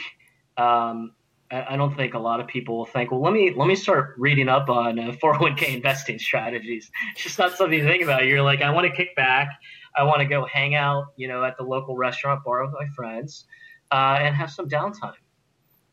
um, 0.58 1.12
I 1.52 1.76
don't 1.76 1.94
think 1.94 2.14
a 2.14 2.20
lot 2.20 2.40
of 2.40 2.48
people 2.48 2.78
will 2.78 2.86
think, 2.86 3.12
well, 3.12 3.22
let 3.22 3.34
me 3.34 3.54
let 3.54 3.68
me 3.68 3.76
start 3.76 4.16
reading 4.18 4.48
up 4.48 4.70
on 4.70 4.98
uh, 4.98 5.12
401k 5.22 5.76
investing 5.76 6.18
strategies. 6.30 6.90
It's 7.12 7.24
just 7.24 7.38
not 7.38 7.58
something 7.58 7.78
you 7.78 7.84
think 7.84 8.02
about. 8.02 8.26
You're 8.26 8.42
like, 8.42 8.62
I 8.62 8.72
want 8.72 8.88
to 8.88 8.96
kick 8.96 9.14
back. 9.18 9.50
I 9.98 10.04
want 10.04 10.20
to 10.20 10.26
go 10.26 10.46
hang 10.46 10.76
out, 10.76 11.08
you 11.18 11.28
know, 11.28 11.44
at 11.44 11.58
the 11.58 11.64
local 11.64 11.98
restaurant 11.98 12.46
bar 12.46 12.64
with 12.64 12.74
my 12.74 12.88
friends, 12.96 13.44
uh, 13.92 14.20
and 14.22 14.34
have 14.34 14.50
some 14.50 14.70
downtime. 14.70 15.16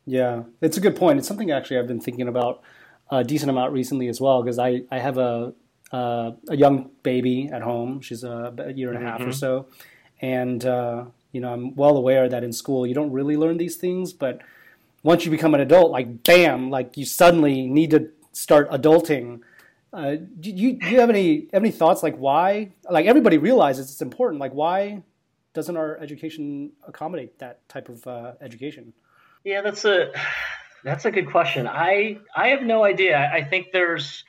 Yeah, 0.05 0.43
it's 0.61 0.77
a 0.77 0.79
good 0.79 0.95
point. 0.95 1.19
It's 1.19 1.27
something 1.27 1.51
actually 1.51 1.77
I've 1.77 1.87
been 1.87 1.99
thinking 1.99 2.29
about 2.29 2.63
a 3.09 3.23
decent 3.23 3.49
amount 3.49 3.73
recently 3.73 4.07
as 4.07 4.21
well 4.21 4.43
because 4.43 4.59
I 4.59 4.83
I 4.91 4.99
have 4.99 5.17
a 5.17 5.53
uh, 5.91 6.31
a 6.49 6.55
young 6.55 6.91
baby 7.03 7.49
at 7.51 7.61
home. 7.61 8.01
She's 8.01 8.23
a, 8.23 8.53
a 8.57 8.73
year 8.73 8.93
and 8.93 9.03
a 9.03 9.07
half 9.07 9.19
mm-hmm. 9.19 9.29
or 9.29 9.33
so, 9.33 9.67
and 10.21 10.63
uh, 10.65 11.05
you 11.31 11.41
know 11.41 11.53
I'm 11.53 11.75
well 11.75 11.97
aware 11.97 12.29
that 12.29 12.43
in 12.43 12.53
school 12.53 12.85
you 12.85 12.93
don't 12.93 13.11
really 13.11 13.37
learn 13.37 13.57
these 13.57 13.75
things, 13.75 14.13
but 14.13 14.41
once 15.03 15.25
you 15.25 15.31
become 15.31 15.53
an 15.53 15.61
adult, 15.61 15.91
like 15.91 16.23
bam, 16.23 16.69
like 16.69 16.97
you 16.97 17.05
suddenly 17.05 17.67
need 17.67 17.91
to 17.91 18.09
start 18.33 18.69
adulting. 18.71 19.41
Uh, 19.91 20.17
do 20.39 20.51
you 20.51 20.73
do 20.73 20.87
you 20.89 20.99
have 20.99 21.09
any 21.09 21.47
have 21.51 21.63
any 21.63 21.71
thoughts 21.71 22.03
like 22.03 22.15
why 22.17 22.71
like 22.91 23.07
everybody 23.07 23.39
realizes 23.39 23.89
it's 23.89 24.01
important 24.03 24.39
like 24.39 24.53
why 24.53 25.01
doesn't 25.53 25.77
our 25.77 25.97
education 25.97 26.71
accommodate 26.87 27.39
that 27.39 27.67
type 27.67 27.89
of 27.89 28.05
uh, 28.05 28.33
education? 28.39 28.93
Yeah, 29.43 29.61
that's 29.61 29.85
a 29.85 30.11
that's 30.83 31.05
a 31.05 31.11
good 31.11 31.29
question. 31.29 31.67
I 31.67 32.19
I 32.35 32.49
have 32.49 32.61
no 32.63 32.83
idea. 32.83 33.29
I 33.33 33.43
think 33.43 33.67
there's 33.71 34.23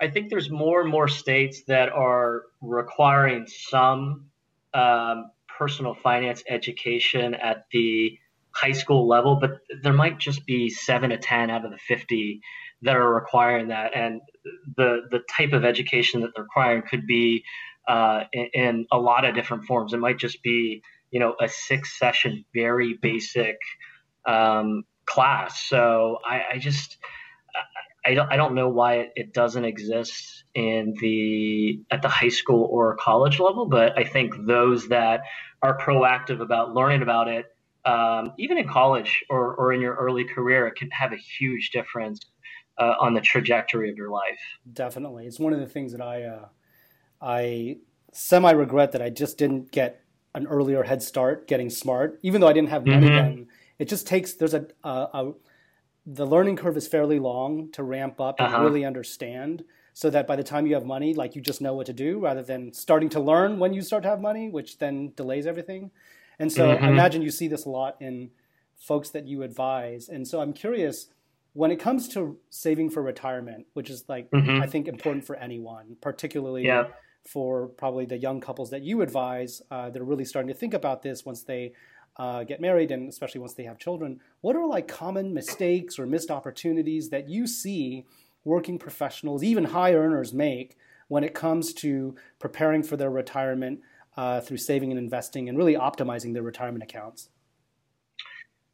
I 0.00 0.08
think 0.08 0.30
there's 0.30 0.50
more 0.50 0.80
and 0.80 0.90
more 0.90 1.08
states 1.08 1.62
that 1.68 1.90
are 1.90 2.42
requiring 2.60 3.46
some 3.46 4.26
um, 4.72 5.30
personal 5.58 5.94
finance 5.94 6.42
education 6.48 7.34
at 7.34 7.66
the 7.70 8.18
high 8.50 8.72
school 8.72 9.08
level, 9.08 9.36
but 9.36 9.60
there 9.82 9.92
might 9.92 10.18
just 10.18 10.46
be 10.46 10.68
seven 10.68 11.10
to 11.10 11.18
ten 11.18 11.50
out 11.50 11.64
of 11.64 11.70
the 11.70 11.78
fifty 11.78 12.40
that 12.82 12.96
are 12.96 13.14
requiring 13.14 13.68
that, 13.68 13.96
and 13.96 14.20
the 14.76 15.02
the 15.10 15.20
type 15.30 15.52
of 15.52 15.64
education 15.64 16.20
that 16.20 16.30
they're 16.34 16.44
requiring 16.44 16.82
could 16.82 17.06
be 17.06 17.44
uh, 17.88 18.24
in, 18.32 18.48
in, 18.54 18.86
a 18.92 18.98
lot 18.98 19.24
of 19.24 19.34
different 19.34 19.64
forms. 19.64 19.92
It 19.92 19.98
might 19.98 20.18
just 20.18 20.42
be 20.42 20.82
you 21.10 21.20
know 21.20 21.34
a 21.40 21.48
six 21.48 21.98
session, 21.98 22.44
very 22.52 22.94
basic 22.94 23.56
um, 24.26 24.84
class. 25.06 25.60
So 25.68 26.18
I, 26.28 26.54
I 26.54 26.58
just 26.58 26.96
I 28.04 28.14
don't 28.14 28.32
I 28.32 28.36
don't 28.36 28.54
know 28.54 28.68
why 28.68 28.94
it, 28.96 29.12
it 29.16 29.34
doesn't 29.34 29.64
exist 29.64 30.44
in 30.54 30.94
the 31.00 31.80
at 31.90 32.02
the 32.02 32.08
high 32.08 32.28
school 32.28 32.68
or 32.70 32.96
college 32.96 33.40
level, 33.40 33.66
but 33.66 33.98
I 33.98 34.04
think 34.04 34.34
those 34.46 34.88
that 34.88 35.20
are 35.62 35.78
proactive 35.78 36.40
about 36.40 36.74
learning 36.74 37.02
about 37.02 37.28
it 37.28 37.46
um, 37.84 38.32
even 38.38 38.58
in 38.58 38.68
college 38.68 39.24
or, 39.28 39.54
or 39.54 39.72
in 39.72 39.80
your 39.80 39.94
early 39.94 40.24
career, 40.24 40.66
it 40.66 40.74
can 40.76 40.90
have 40.90 41.12
a 41.12 41.16
huge 41.16 41.70
difference 41.70 42.20
uh, 42.78 42.94
on 43.00 43.14
the 43.14 43.20
trajectory 43.20 43.90
of 43.90 43.96
your 43.96 44.10
life. 44.10 44.38
Definitely, 44.72 45.26
it's 45.26 45.38
one 45.38 45.52
of 45.52 45.60
the 45.60 45.66
things 45.66 45.92
that 45.92 46.00
I 46.00 46.24
uh, 46.24 46.48
I 47.20 47.78
semi 48.12 48.50
regret 48.52 48.92
that 48.92 49.02
I 49.02 49.10
just 49.10 49.38
didn't 49.38 49.70
get 49.70 50.00
an 50.34 50.46
earlier 50.46 50.82
head 50.82 51.02
start 51.02 51.46
getting 51.46 51.70
smart, 51.70 52.18
even 52.22 52.40
though 52.40 52.48
I 52.48 52.52
didn't 52.52 52.70
have 52.70 52.86
money 52.86 53.06
mm-hmm. 53.06 53.14
then. 53.14 53.46
It 53.84 53.88
just 53.88 54.06
takes 54.06 54.34
there's 54.34 54.54
a, 54.54 54.66
a, 54.82 54.88
a, 54.90 55.32
the 56.06 56.26
learning 56.26 56.56
curve 56.56 56.76
is 56.76 56.88
fairly 56.88 57.18
long 57.18 57.70
to 57.72 57.82
ramp 57.82 58.20
up 58.20 58.36
and 58.40 58.48
uh-huh. 58.48 58.64
really 58.64 58.84
understand 58.84 59.64
so 59.92 60.10
that 60.10 60.26
by 60.26 60.36
the 60.36 60.42
time 60.42 60.66
you 60.66 60.74
have 60.74 60.84
money 60.84 61.14
like 61.14 61.36
you 61.36 61.42
just 61.42 61.60
know 61.60 61.74
what 61.74 61.86
to 61.86 61.92
do 61.92 62.18
rather 62.18 62.42
than 62.42 62.72
starting 62.72 63.08
to 63.10 63.20
learn 63.20 63.58
when 63.58 63.72
you 63.72 63.82
start 63.82 64.02
to 64.02 64.08
have 64.08 64.20
money 64.20 64.48
which 64.48 64.78
then 64.78 65.12
delays 65.16 65.46
everything 65.46 65.90
and 66.38 66.50
so 66.50 66.68
mm-hmm. 66.68 66.84
I 66.84 66.88
imagine 66.88 67.22
you 67.22 67.30
see 67.30 67.48
this 67.48 67.64
a 67.64 67.70
lot 67.70 67.96
in 68.00 68.30
folks 68.76 69.10
that 69.10 69.26
you 69.26 69.42
advise. 69.42 70.08
And 70.08 70.26
so 70.26 70.40
I'm 70.40 70.52
curious 70.52 71.08
when 71.52 71.70
it 71.70 71.78
comes 71.78 72.08
to 72.10 72.38
saving 72.50 72.90
for 72.90 73.02
retirement, 73.02 73.66
which 73.74 73.90
is 73.90 74.04
like, 74.08 74.30
mm-hmm. 74.30 74.62
I 74.62 74.66
think, 74.66 74.88
important 74.88 75.24
for 75.24 75.36
anyone, 75.36 75.96
particularly 76.00 76.66
yeah. 76.66 76.88
for 77.26 77.68
probably 77.68 78.06
the 78.06 78.18
young 78.18 78.40
couples 78.40 78.70
that 78.70 78.82
you 78.82 79.02
advise 79.02 79.62
uh, 79.70 79.90
that 79.90 80.00
are 80.00 80.04
really 80.04 80.24
starting 80.24 80.48
to 80.48 80.58
think 80.58 80.74
about 80.74 81.02
this 81.02 81.24
once 81.24 81.42
they 81.44 81.72
uh, 82.16 82.44
get 82.44 82.60
married 82.60 82.90
and 82.90 83.08
especially 83.08 83.40
once 83.40 83.54
they 83.54 83.64
have 83.64 83.78
children. 83.78 84.20
What 84.40 84.56
are 84.56 84.66
like 84.66 84.88
common 84.88 85.34
mistakes 85.34 85.98
or 85.98 86.06
missed 86.06 86.30
opportunities 86.30 87.10
that 87.10 87.28
you 87.28 87.46
see 87.46 88.06
working 88.44 88.78
professionals, 88.78 89.42
even 89.42 89.64
high 89.64 89.94
earners, 89.94 90.32
make 90.32 90.76
when 91.08 91.24
it 91.24 91.34
comes 91.34 91.72
to 91.74 92.14
preparing 92.38 92.82
for 92.82 92.96
their 92.96 93.10
retirement? 93.10 93.80
uh, 94.16 94.40
through 94.40 94.58
saving 94.58 94.90
and 94.90 94.98
investing 94.98 95.48
and 95.48 95.58
really 95.58 95.74
optimizing 95.74 96.32
their 96.32 96.42
retirement 96.42 96.82
accounts? 96.82 97.28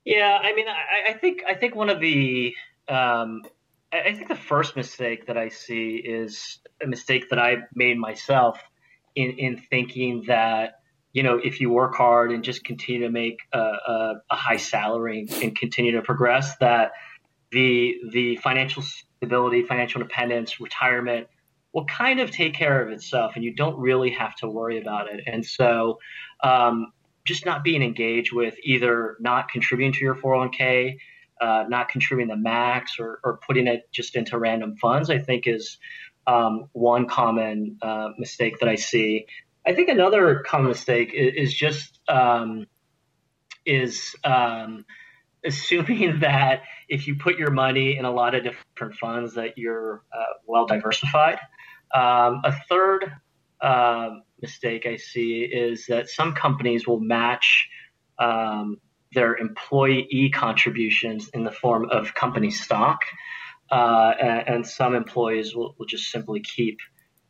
Yeah, 0.04 0.38
I 0.40 0.54
mean, 0.54 0.66
I, 0.68 1.10
I 1.10 1.12
think 1.14 1.42
I 1.46 1.54
think 1.54 1.74
one 1.74 1.90
of 1.90 2.00
the 2.00 2.54
um, 2.88 3.42
I 3.92 4.14
think 4.14 4.28
the 4.28 4.34
first 4.34 4.76
mistake 4.76 5.26
that 5.26 5.36
I 5.36 5.48
see 5.48 5.96
is 5.96 6.58
a 6.82 6.86
mistake 6.86 7.28
that 7.30 7.38
I 7.38 7.58
made 7.74 7.98
myself 7.98 8.58
in 9.14 9.32
in 9.32 9.56
thinking 9.58 10.24
that 10.26 10.79
you 11.12 11.22
know 11.22 11.40
if 11.42 11.60
you 11.60 11.70
work 11.70 11.94
hard 11.94 12.32
and 12.32 12.44
just 12.44 12.64
continue 12.64 13.02
to 13.02 13.10
make 13.10 13.38
a, 13.52 13.58
a, 13.58 14.14
a 14.30 14.36
high 14.36 14.56
salary 14.56 15.26
and 15.42 15.56
continue 15.56 15.92
to 15.92 16.02
progress, 16.02 16.56
that 16.58 16.92
the 17.50 17.96
the 18.10 18.36
financial 18.36 18.82
stability, 18.82 19.62
financial 19.62 20.00
independence, 20.00 20.60
retirement 20.60 21.26
will 21.72 21.84
kind 21.84 22.20
of 22.20 22.30
take 22.30 22.54
care 22.54 22.82
of 22.82 22.90
itself 22.90 23.32
and 23.36 23.44
you 23.44 23.54
don't 23.54 23.78
really 23.78 24.10
have 24.10 24.34
to 24.36 24.48
worry 24.48 24.80
about 24.80 25.08
it. 25.12 25.22
And 25.26 25.44
so, 25.44 25.98
um, 26.42 26.92
just 27.24 27.46
not 27.46 27.62
being 27.62 27.82
engaged 27.82 28.32
with 28.32 28.54
either 28.62 29.16
not 29.20 29.48
contributing 29.48 29.92
to 29.92 30.00
your 30.00 30.14
401k, 30.14 30.96
uh, 31.40 31.64
not 31.68 31.88
contributing 31.88 32.28
the 32.28 32.40
max, 32.40 32.98
or, 32.98 33.20
or 33.22 33.38
putting 33.46 33.66
it 33.66 33.88
just 33.92 34.16
into 34.16 34.38
random 34.38 34.76
funds, 34.76 35.10
I 35.10 35.18
think 35.18 35.46
is 35.46 35.78
um, 36.26 36.68
one 36.72 37.06
common 37.06 37.78
uh, 37.82 38.10
mistake 38.18 38.58
that 38.60 38.68
I 38.68 38.74
see. 38.76 39.26
I 39.66 39.74
think 39.74 39.88
another 39.88 40.42
common 40.46 40.68
mistake 40.68 41.12
is, 41.14 41.48
is 41.48 41.54
just 41.54 42.00
um, 42.08 42.66
is 43.66 44.14
um, 44.24 44.84
assuming 45.44 46.18
that 46.20 46.62
if 46.88 47.06
you 47.06 47.16
put 47.16 47.38
your 47.38 47.50
money 47.50 47.96
in 47.96 48.04
a 48.04 48.10
lot 48.10 48.34
of 48.34 48.44
different 48.44 48.94
funds, 48.94 49.34
that 49.34 49.56
you're 49.56 50.02
uh, 50.12 50.34
well 50.46 50.66
diversified. 50.66 51.38
Um, 51.94 52.40
a 52.44 52.54
third 52.68 53.12
uh, 53.60 54.10
mistake 54.40 54.86
I 54.86 54.96
see 54.96 55.42
is 55.42 55.86
that 55.86 56.08
some 56.08 56.34
companies 56.34 56.86
will 56.86 57.00
match 57.00 57.68
um, 58.18 58.78
their 59.12 59.36
employee 59.36 60.30
contributions 60.32 61.28
in 61.34 61.44
the 61.44 61.50
form 61.50 61.88
of 61.90 62.14
company 62.14 62.50
stock, 62.50 63.00
uh, 63.70 64.14
and, 64.20 64.48
and, 64.48 64.66
some 64.66 64.94
employees 64.94 65.54
will, 65.54 65.74
will 65.78 65.86
just 65.86 66.10
simply 66.10 66.40
keep 66.40 66.78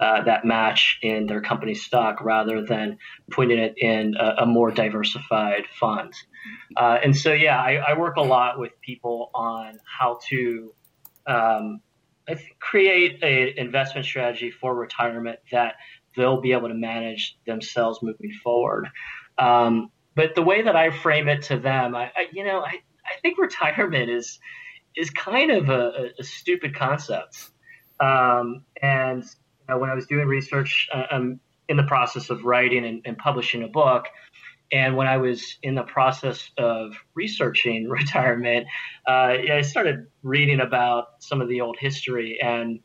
uh, 0.00 0.22
that 0.22 0.44
match 0.44 0.98
in 1.02 1.26
their 1.26 1.42
company 1.42 1.74
stock 1.74 2.22
rather 2.22 2.64
than 2.64 2.96
putting 3.30 3.58
it 3.58 3.74
in 3.76 4.14
a, 4.18 4.42
a 4.42 4.46
more 4.46 4.70
diversified 4.70 5.64
fund. 5.78 6.14
Uh, 6.76 6.98
and 7.04 7.14
so, 7.14 7.32
yeah, 7.32 7.60
I, 7.60 7.74
I, 7.74 7.98
work 7.98 8.16
a 8.16 8.22
lot 8.22 8.58
with 8.58 8.72
people 8.80 9.30
on 9.34 9.78
how 9.84 10.18
to 10.30 10.74
um, 11.26 11.82
create 12.60 13.22
an 13.22 13.58
investment 13.58 14.06
strategy 14.06 14.50
for 14.50 14.74
retirement 14.74 15.38
that 15.52 15.74
they'll 16.16 16.40
be 16.40 16.52
able 16.52 16.68
to 16.68 16.74
manage 16.74 17.36
themselves 17.46 17.98
moving 18.02 18.32
forward. 18.42 18.88
Um, 19.36 19.90
but 20.14 20.34
the 20.34 20.42
way 20.42 20.62
that 20.62 20.76
I 20.76 20.90
frame 20.90 21.28
it 21.28 21.42
to 21.42 21.58
them, 21.58 21.94
I, 21.94 22.10
I 22.16 22.26
you 22.32 22.44
know, 22.44 22.60
I, 22.60 22.80
I 23.04 23.20
think 23.20 23.38
retirement 23.38 24.10
is 24.10 24.38
is 24.96 25.10
kind 25.10 25.50
of 25.50 25.68
a, 25.68 26.10
a 26.18 26.24
stupid 26.24 26.74
concept. 26.74 27.50
Um, 28.00 28.64
and 28.82 29.24
know, 29.70 29.78
when 29.78 29.90
I 29.90 29.94
was 29.94 30.06
doing 30.06 30.26
research, 30.26 30.88
uh, 30.92 31.04
I'm 31.10 31.40
in 31.68 31.76
the 31.76 31.84
process 31.84 32.30
of 32.30 32.44
writing 32.44 32.84
and, 32.84 33.02
and 33.04 33.16
publishing 33.16 33.62
a 33.62 33.68
book. 33.68 34.06
and 34.72 34.96
when 34.96 35.06
I 35.06 35.16
was 35.16 35.56
in 35.62 35.74
the 35.74 35.82
process 35.82 36.50
of 36.58 36.94
researching 37.14 37.88
retirement, 38.00 38.66
uh, 39.06 39.36
I 39.52 39.62
started 39.62 40.06
reading 40.22 40.60
about 40.60 41.22
some 41.22 41.40
of 41.40 41.48
the 41.48 41.60
old 41.60 41.76
history. 41.78 42.38
And, 42.42 42.80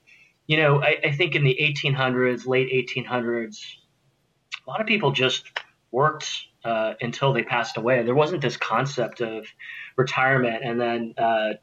you 0.47 0.57
know, 0.57 0.81
I, 0.81 0.97
I 1.03 1.11
think 1.11 1.35
in 1.35 1.43
the 1.43 1.57
1800s, 1.59 2.47
late 2.47 2.71
1800s, 2.71 3.57
a 4.65 4.69
lot 4.69 4.81
of 4.81 4.87
people 4.87 5.11
just 5.11 5.45
worked 5.91 6.29
uh, 6.63 6.93
until 7.01 7.33
they 7.33 7.43
passed 7.43 7.77
away. 7.77 8.03
There 8.03 8.15
wasn't 8.15 8.41
this 8.41 8.57
concept 8.57 9.21
of 9.21 9.45
retirement. 9.95 10.63
And 10.63 10.79
then 10.79 11.13
uh, 11.17 11.53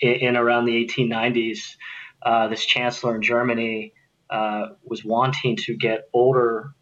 in, 0.00 0.12
in, 0.12 0.36
around 0.36 0.64
the 0.66 0.84
1890s, 0.84 1.76
uh, 2.22 2.48
this 2.48 2.64
chancellor 2.64 3.16
in 3.16 3.22
Germany 3.22 3.94
uh, 4.30 4.68
was 4.84 5.04
wanting 5.04 5.56
to 5.56 5.76
get 5.76 6.08
older 6.12 6.74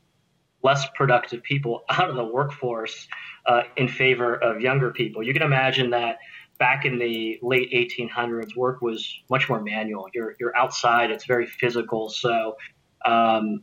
less 0.62 0.86
productive 0.94 1.42
people 1.42 1.84
out 1.90 2.10
of 2.10 2.16
the 2.16 2.24
workforce 2.24 3.08
uh, 3.46 3.62
in 3.76 3.88
favor 3.88 4.34
of 4.34 4.60
younger 4.60 4.90
people. 4.90 5.22
You 5.22 5.32
can 5.32 5.42
imagine 5.42 5.90
that 5.90 6.18
back 6.58 6.84
in 6.84 6.98
the 6.98 7.38
late 7.42 7.70
1800s, 7.72 8.56
work 8.56 8.80
was 8.80 9.20
much 9.30 9.48
more 9.48 9.60
manual. 9.60 10.08
You're, 10.14 10.34
you're 10.40 10.56
outside, 10.56 11.10
it's 11.10 11.26
very 11.26 11.46
physical. 11.46 12.08
So 12.08 12.56
um, 13.04 13.62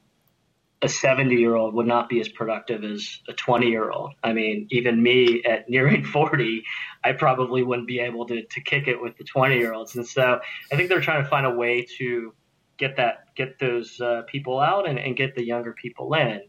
a 0.83 0.89
70 0.89 1.35
year 1.35 1.55
old 1.55 1.73
would 1.73 1.87
not 1.87 2.09
be 2.09 2.19
as 2.19 2.29
productive 2.29 2.83
as 2.83 3.19
a 3.27 3.33
20 3.33 3.67
year 3.67 3.89
old. 3.89 4.13
I 4.23 4.33
mean, 4.33 4.67
even 4.69 5.01
me 5.01 5.43
at 5.43 5.69
nearing 5.69 6.03
40, 6.03 6.63
I 7.03 7.13
probably 7.13 7.63
wouldn't 7.63 7.87
be 7.87 7.99
able 7.99 8.25
to, 8.27 8.43
to 8.43 8.61
kick 8.61 8.87
it 8.87 9.01
with 9.01 9.17
the 9.17 9.23
20 9.23 9.57
year 9.57 9.73
olds. 9.73 9.95
And 9.95 10.05
so 10.05 10.39
I 10.71 10.75
think 10.75 10.89
they're 10.89 11.01
trying 11.01 11.23
to 11.23 11.29
find 11.29 11.45
a 11.45 11.53
way 11.53 11.85
to 11.97 12.33
get 12.77 12.95
that, 12.97 13.35
get 13.35 13.59
those 13.59 13.99
uh, 14.01 14.23
people 14.27 14.59
out 14.59 14.87
and, 14.87 14.99
and 14.99 15.15
get 15.15 15.35
the 15.35 15.45
younger 15.45 15.73
people 15.73 16.13
in. 16.13 16.41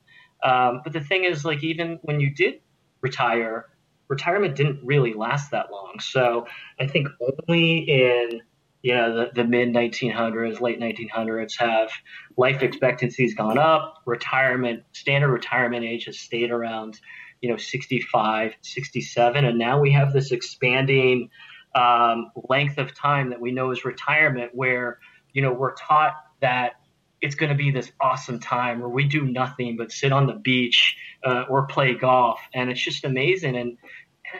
Um, 0.42 0.80
but 0.84 0.92
the 0.92 1.00
thing 1.00 1.24
is, 1.24 1.44
like, 1.44 1.62
even 1.62 1.98
when 2.02 2.20
you 2.20 2.34
did 2.34 2.60
retire, 3.00 3.66
retirement 4.08 4.56
didn't 4.56 4.80
really 4.82 5.14
last 5.14 5.50
that 5.50 5.70
long. 5.70 5.98
So 6.00 6.46
I 6.78 6.86
think 6.86 7.08
only 7.48 7.78
in 7.78 8.40
you 8.82 8.94
know 8.94 9.16
the, 9.16 9.30
the 9.34 9.44
mid 9.44 9.70
1900s, 9.70 10.60
late 10.60 10.78
1900s, 10.78 11.58
have 11.58 11.90
life 12.36 12.62
expectancies 12.62 13.34
gone 13.34 13.58
up. 13.58 14.02
Retirement 14.04 14.82
standard 14.92 15.30
retirement 15.30 15.84
age 15.84 16.04
has 16.04 16.18
stayed 16.18 16.50
around 16.50 17.00
you 17.40 17.48
know 17.50 17.56
65, 17.56 18.54
67, 18.60 19.44
and 19.44 19.58
now 19.58 19.80
we 19.80 19.92
have 19.92 20.12
this 20.12 20.32
expanding 20.32 21.30
um, 21.74 22.30
length 22.48 22.78
of 22.78 22.94
time 22.94 23.30
that 23.30 23.40
we 23.40 23.52
know 23.52 23.70
is 23.70 23.84
retirement, 23.84 24.50
where 24.54 24.98
you 25.34 25.42
know 25.42 25.52
we're 25.52 25.74
taught 25.74 26.14
that 26.40 26.74
it's 27.20 27.34
going 27.34 27.50
to 27.50 27.56
be 27.56 27.70
this 27.70 27.90
awesome 28.00 28.38
time 28.38 28.80
where 28.80 28.88
we 28.88 29.04
do 29.04 29.24
nothing 29.24 29.76
but 29.76 29.90
sit 29.90 30.12
on 30.12 30.26
the 30.26 30.34
beach 30.34 30.96
uh, 31.24 31.44
or 31.48 31.66
play 31.66 31.94
golf, 31.94 32.38
and 32.54 32.70
it's 32.70 32.82
just 32.82 33.04
amazing. 33.04 33.56
And 33.56 33.78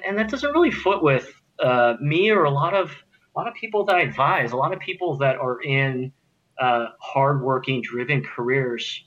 and 0.07 0.19
that 0.19 0.31
doesn't 0.31 0.53
really 0.53 0.71
foot 0.71 1.03
with 1.03 1.31
uh, 1.59 1.95
me 2.01 2.31
or 2.31 2.45
a 2.45 2.51
lot 2.51 2.75
of 2.75 2.91
a 3.35 3.39
lot 3.39 3.49
of 3.49 3.55
people 3.55 3.85
that 3.87 3.97
I 3.97 4.01
advise, 4.03 4.53
a 4.53 4.57
lot 4.57 4.73
of 4.73 4.81
people 4.81 5.19
that 5.19 5.37
are 5.37 5.61
in 5.61 6.13
uh, 6.59 6.87
hardworking, 7.01 7.83
driven 7.83 8.23
careers. 8.23 9.05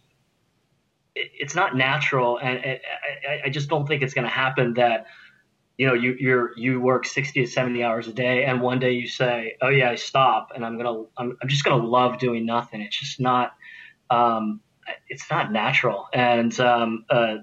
It, 1.15 1.32
it's 1.39 1.56
not 1.56 1.75
natural, 1.75 2.38
and 2.39 2.58
it, 2.58 2.82
I, 3.27 3.48
I 3.48 3.50
just 3.50 3.70
don't 3.70 3.88
think 3.88 4.01
it's 4.01 4.13
going 4.13 4.25
to 4.25 4.34
happen 4.34 4.74
that 4.74 5.06
you 5.77 5.88
know 5.88 5.93
you 5.93 6.15
you're 6.19 6.57
you 6.57 6.81
work 6.81 7.05
60 7.05 7.46
to 7.46 7.48
70 7.48 7.84
hours 7.84 8.07
a 8.07 8.13
day 8.13 8.46
and 8.46 8.62
one 8.62 8.79
day 8.79 8.93
you 8.93 9.07
say 9.07 9.55
oh 9.62 9.69
yeah 9.69 9.91
i 9.91 9.96
stop 9.96 10.50
and 10.55 10.65
i'm 10.65 10.77
gonna 10.77 11.03
i'm, 11.17 11.38
I'm 11.41 11.48
just 11.48 11.63
gonna 11.63 11.86
love 11.86 12.17
doing 12.17 12.46
nothing 12.46 12.81
it's 12.81 13.00
just 13.00 13.19
not 13.19 13.53
um, 14.10 14.62
it's 15.10 15.29
not 15.29 15.51
natural. 15.51 16.07
And 16.13 16.57
um, 16.60 17.05
uh, 17.10 17.36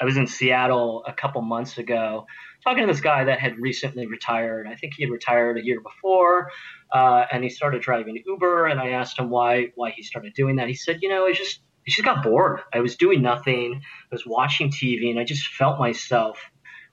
I 0.00 0.04
was 0.04 0.16
in 0.16 0.26
Seattle 0.26 1.04
a 1.06 1.12
couple 1.12 1.40
months 1.42 1.78
ago 1.78 2.26
talking 2.62 2.86
to 2.86 2.92
this 2.92 3.00
guy 3.00 3.24
that 3.24 3.38
had 3.38 3.58
recently 3.58 4.06
retired. 4.06 4.66
I 4.66 4.74
think 4.74 4.94
he 4.94 5.02
had 5.02 5.10
retired 5.10 5.58
a 5.58 5.64
year 5.64 5.80
before, 5.80 6.50
uh, 6.92 7.24
and 7.30 7.44
he 7.44 7.50
started 7.50 7.82
driving 7.82 8.22
Uber. 8.26 8.66
And 8.66 8.80
I 8.80 8.90
asked 8.90 9.18
him 9.18 9.30
why 9.30 9.72
why 9.74 9.90
he 9.90 10.02
started 10.02 10.34
doing 10.34 10.56
that. 10.56 10.68
He 10.68 10.74
said, 10.74 10.98
you 11.02 11.08
know, 11.08 11.26
I 11.26 11.32
just 11.32 11.60
I 11.86 11.90
just 11.90 12.04
got 12.04 12.22
bored. 12.22 12.60
I 12.72 12.80
was 12.80 12.96
doing 12.96 13.22
nothing. 13.22 13.80
I 13.82 14.14
was 14.14 14.26
watching 14.26 14.70
TV, 14.70 15.10
and 15.10 15.18
I 15.18 15.24
just 15.24 15.46
felt 15.46 15.78
myself 15.78 16.38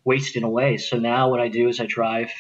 wasting 0.04 0.44
away. 0.44 0.78
So 0.78 0.98
now 0.98 1.30
what 1.30 1.40
I 1.40 1.48
do 1.48 1.68
is 1.68 1.80
I 1.80 1.86
drive 1.86 2.32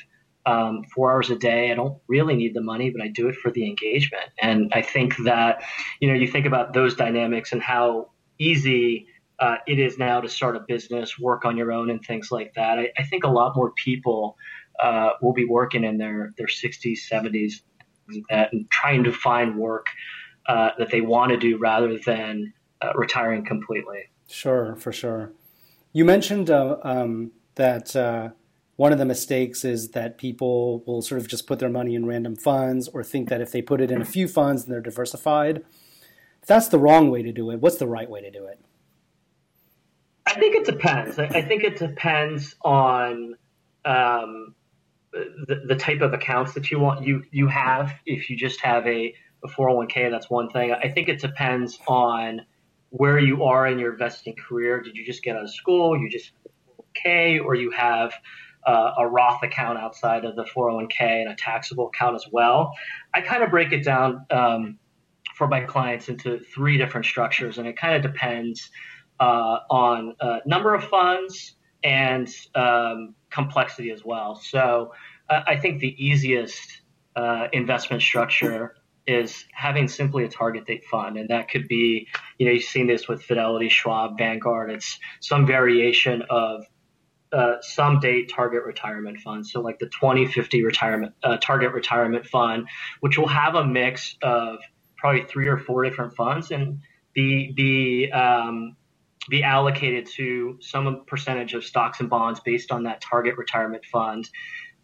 um, 0.45 0.83
four 0.95 1.11
hours 1.11 1.29
a 1.29 1.35
day. 1.35 1.71
I 1.71 1.75
don't 1.75 1.99
really 2.07 2.35
need 2.35 2.53
the 2.53 2.61
money, 2.61 2.89
but 2.89 3.01
I 3.01 3.09
do 3.09 3.27
it 3.27 3.35
for 3.35 3.51
the 3.51 3.65
engagement. 3.65 4.29
And 4.41 4.71
I 4.73 4.81
think 4.81 5.15
that, 5.25 5.63
you 5.99 6.07
know, 6.07 6.15
you 6.15 6.27
think 6.27 6.45
about 6.45 6.73
those 6.73 6.95
dynamics 6.95 7.51
and 7.51 7.61
how 7.61 8.11
easy 8.39 9.07
uh, 9.39 9.57
it 9.67 9.79
is 9.79 9.97
now 9.97 10.21
to 10.21 10.29
start 10.29 10.55
a 10.55 10.59
business, 10.67 11.19
work 11.19 11.45
on 11.45 11.57
your 11.57 11.71
own, 11.71 11.89
and 11.89 12.03
things 12.03 12.31
like 12.31 12.53
that. 12.55 12.79
I, 12.79 12.89
I 12.97 13.03
think 13.03 13.23
a 13.23 13.29
lot 13.29 13.55
more 13.55 13.71
people 13.71 14.37
uh, 14.79 15.11
will 15.21 15.33
be 15.33 15.45
working 15.45 15.83
in 15.83 15.97
their 15.97 16.33
their 16.37 16.47
60s, 16.47 16.99
70s, 17.11 17.61
like 18.11 18.23
that, 18.29 18.53
and 18.53 18.69
trying 18.69 19.03
to 19.03 19.11
find 19.11 19.57
work 19.57 19.87
uh, 20.47 20.69
that 20.77 20.91
they 20.91 21.01
want 21.01 21.31
to 21.31 21.37
do 21.37 21.57
rather 21.57 21.97
than 22.05 22.53
uh, 22.81 22.91
retiring 22.95 23.45
completely. 23.45 24.09
Sure, 24.27 24.75
for 24.75 24.91
sure. 24.91 25.33
You 25.93 26.05
mentioned 26.05 26.49
uh, 26.49 26.77
um, 26.83 27.31
that 27.55 27.95
uh, 27.95 28.29
one 28.75 28.91
of 28.91 28.97
the 28.97 29.05
mistakes 29.05 29.63
is 29.63 29.89
that 29.89 30.17
people 30.17 30.83
will 30.85 31.01
sort 31.01 31.21
of 31.21 31.27
just 31.27 31.47
put 31.47 31.59
their 31.59 31.69
money 31.69 31.95
in 31.95 32.05
random 32.05 32.35
funds 32.35 32.87
or 32.87 33.03
think 33.03 33.29
that 33.29 33.41
if 33.41 33.51
they 33.51 33.61
put 33.61 33.81
it 33.81 33.91
in 33.91 34.01
a 34.01 34.05
few 34.05 34.27
funds, 34.27 34.65
then 34.65 34.71
they're 34.71 34.81
diversified. 34.81 35.63
If 36.41 36.47
that's 36.47 36.69
the 36.69 36.79
wrong 36.79 37.11
way 37.11 37.21
to 37.21 37.31
do 37.31 37.51
it, 37.51 37.59
what's 37.59 37.77
the 37.77 37.87
right 37.87 38.09
way 38.09 38.21
to 38.21 38.31
do 38.31 38.45
it? 38.45 38.59
I 40.25 40.33
think 40.33 40.55
it 40.55 40.65
depends. 40.65 41.19
I 41.19 41.41
think 41.41 41.63
it 41.63 41.77
depends 41.77 42.55
on 42.63 43.35
um, 43.85 44.55
the, 45.11 45.61
the 45.67 45.75
type 45.75 46.01
of 46.01 46.13
accounts 46.13 46.53
that 46.53 46.71
you 46.71 46.79
want 46.79 47.05
you 47.05 47.23
you 47.31 47.47
have. 47.47 47.93
If 48.05 48.29
you 48.29 48.37
just 48.37 48.61
have 48.61 48.87
a, 48.87 49.13
a 49.43 49.47
401k, 49.47 50.09
that's 50.09 50.29
one 50.29 50.49
thing. 50.49 50.71
I 50.71 50.87
think 50.89 51.09
it 51.09 51.19
depends 51.19 51.79
on 51.87 52.41
where 52.89 53.19
you 53.19 53.43
are 53.43 53.67
in 53.67 53.77
your 53.79 53.93
investing 53.93 54.35
career. 54.35 54.81
Did 54.81 54.95
you 54.95 55.05
just 55.05 55.23
get 55.23 55.35
out 55.35 55.43
of 55.43 55.53
school? 55.53 55.97
You 55.97 56.09
just 56.09 56.31
okay, 56.91 57.39
or 57.39 57.55
you 57.55 57.71
have 57.71 58.13
uh, 58.65 58.91
a 58.99 59.07
Roth 59.07 59.43
account 59.43 59.79
outside 59.79 60.25
of 60.25 60.35
the 60.35 60.43
401k 60.43 60.99
and 60.99 61.29
a 61.29 61.35
taxable 61.35 61.87
account 61.87 62.15
as 62.15 62.25
well. 62.31 62.73
I 63.13 63.21
kind 63.21 63.43
of 63.43 63.49
break 63.49 63.71
it 63.71 63.83
down 63.83 64.25
um, 64.29 64.77
for 65.35 65.47
my 65.47 65.61
clients 65.61 66.09
into 66.09 66.39
three 66.39 66.77
different 66.77 67.05
structures, 67.05 67.57
and 67.57 67.67
it 67.67 67.77
kind 67.77 67.95
of 67.95 68.11
depends 68.11 68.69
uh, 69.19 69.59
on 69.69 70.15
uh, 70.19 70.39
number 70.45 70.73
of 70.73 70.83
funds 70.83 71.55
and 71.83 72.29
um, 72.55 73.15
complexity 73.29 73.91
as 73.91 74.05
well. 74.05 74.35
So 74.35 74.93
uh, 75.29 75.41
I 75.47 75.57
think 75.57 75.79
the 75.79 75.95
easiest 75.97 76.81
uh, 77.15 77.47
investment 77.53 78.01
structure 78.01 78.75
is 79.07 79.45
having 79.53 79.87
simply 79.87 80.23
a 80.23 80.29
target 80.29 80.65
date 80.65 80.85
fund. 80.85 81.17
And 81.17 81.29
that 81.29 81.49
could 81.49 81.67
be, 81.67 82.07
you 82.37 82.45
know, 82.45 82.51
you've 82.51 82.63
seen 82.63 82.87
this 82.87 83.07
with 83.07 83.23
Fidelity, 83.23 83.69
Schwab, 83.69 84.17
Vanguard. 84.17 84.69
It's 84.71 84.99
some 85.19 85.45
variation 85.47 86.23
of 86.29 86.65
uh, 87.31 87.55
some 87.61 87.99
date 87.99 88.29
target 88.33 88.63
retirement 88.63 89.19
fund. 89.19 89.45
So 89.47 89.61
like 89.61 89.79
the 89.79 89.87
2050 89.87 90.63
retirement 90.63 91.13
uh, 91.23 91.37
target 91.37 91.71
retirement 91.73 92.25
fund, 92.25 92.67
which 92.99 93.17
will 93.17 93.27
have 93.27 93.55
a 93.55 93.65
mix 93.65 94.15
of 94.21 94.59
probably 94.97 95.23
three 95.23 95.47
or 95.47 95.57
four 95.57 95.83
different 95.83 96.15
funds 96.15 96.51
and 96.51 96.81
be 97.13 97.51
be 97.51 98.11
um, 98.11 98.75
be 99.29 99.43
allocated 99.43 100.07
to 100.07 100.57
some 100.61 101.03
percentage 101.05 101.53
of 101.53 101.63
stocks 101.63 101.99
and 101.99 102.09
bonds 102.09 102.39
based 102.39 102.71
on 102.71 102.83
that 102.83 103.01
target 103.01 103.37
retirement 103.37 103.85
fund. 103.85 104.29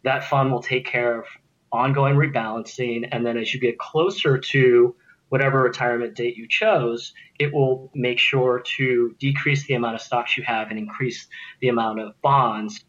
That 0.04 0.24
fund 0.24 0.52
will 0.52 0.62
take 0.62 0.86
care 0.86 1.20
of 1.20 1.26
ongoing 1.70 2.14
rebalancing, 2.14 3.08
and 3.10 3.26
then 3.26 3.36
as 3.36 3.52
you 3.52 3.60
get 3.60 3.78
closer 3.78 4.38
to 4.38 4.94
whatever 5.28 5.62
retirement 5.62 6.14
date 6.14 6.36
you 6.36 6.48
chose, 6.48 7.12
it 7.38 7.52
will 7.52 7.90
make 7.94 8.18
sure 8.18 8.62
to 8.76 9.14
decrease 9.18 9.66
the 9.66 9.74
amount 9.74 9.94
of 9.94 10.00
stocks 10.00 10.36
you 10.36 10.44
have 10.44 10.70
and 10.70 10.78
increase 10.78 11.26
the 11.60 11.68
amount 11.68 12.00
of 12.00 12.20
bonds, 12.22 12.84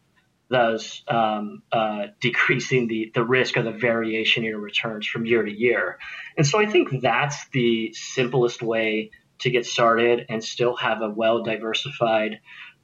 thus 0.48 1.02
um, 1.08 1.62
uh, 1.70 2.06
decreasing 2.20 2.88
the, 2.88 3.10
the 3.14 3.24
risk 3.24 3.56
of 3.56 3.64
the 3.64 3.72
variation 3.72 4.42
in 4.42 4.50
your 4.50 4.58
returns 4.58 5.06
from 5.06 5.26
year 5.26 5.42
to 5.42 5.52
year. 5.52 5.98
And 6.36 6.46
so 6.46 6.58
I 6.58 6.66
think 6.66 7.00
that's 7.00 7.48
the 7.50 7.92
simplest 7.92 8.62
way 8.62 9.10
to 9.40 9.50
get 9.50 9.66
started 9.66 10.26
and 10.28 10.42
still 10.42 10.76
have 10.76 11.02
a 11.02 11.08
well 11.08 11.42
diversified 11.42 12.40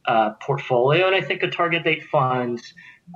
uh, 0.07 0.31
portfolio. 0.41 1.07
And 1.07 1.17
I 1.17 1.21
think 1.21 1.43
a 1.43 1.51
target 1.51 1.85
date 1.85 2.05
fund 2.05 2.63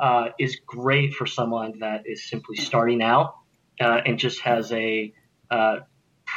uh, 0.01 0.29
is 0.39 0.61
great 0.67 1.15
for 1.15 1.27
someone 1.27 1.79
that 1.81 2.03
is 2.07 2.29
simply 2.29 2.57
starting 2.57 3.03
out 3.03 3.37
uh, 3.81 4.01
and 4.05 4.19
just 4.19 4.41
has 4.41 4.73
a 4.73 5.13
uh, 5.51 5.81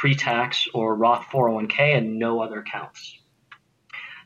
pre-tax 0.00 0.66
or 0.74 0.94
Roth 0.94 1.26
401k 1.32 1.96
and 1.96 2.18
no 2.18 2.40
other 2.40 2.60
accounts. 2.60 3.18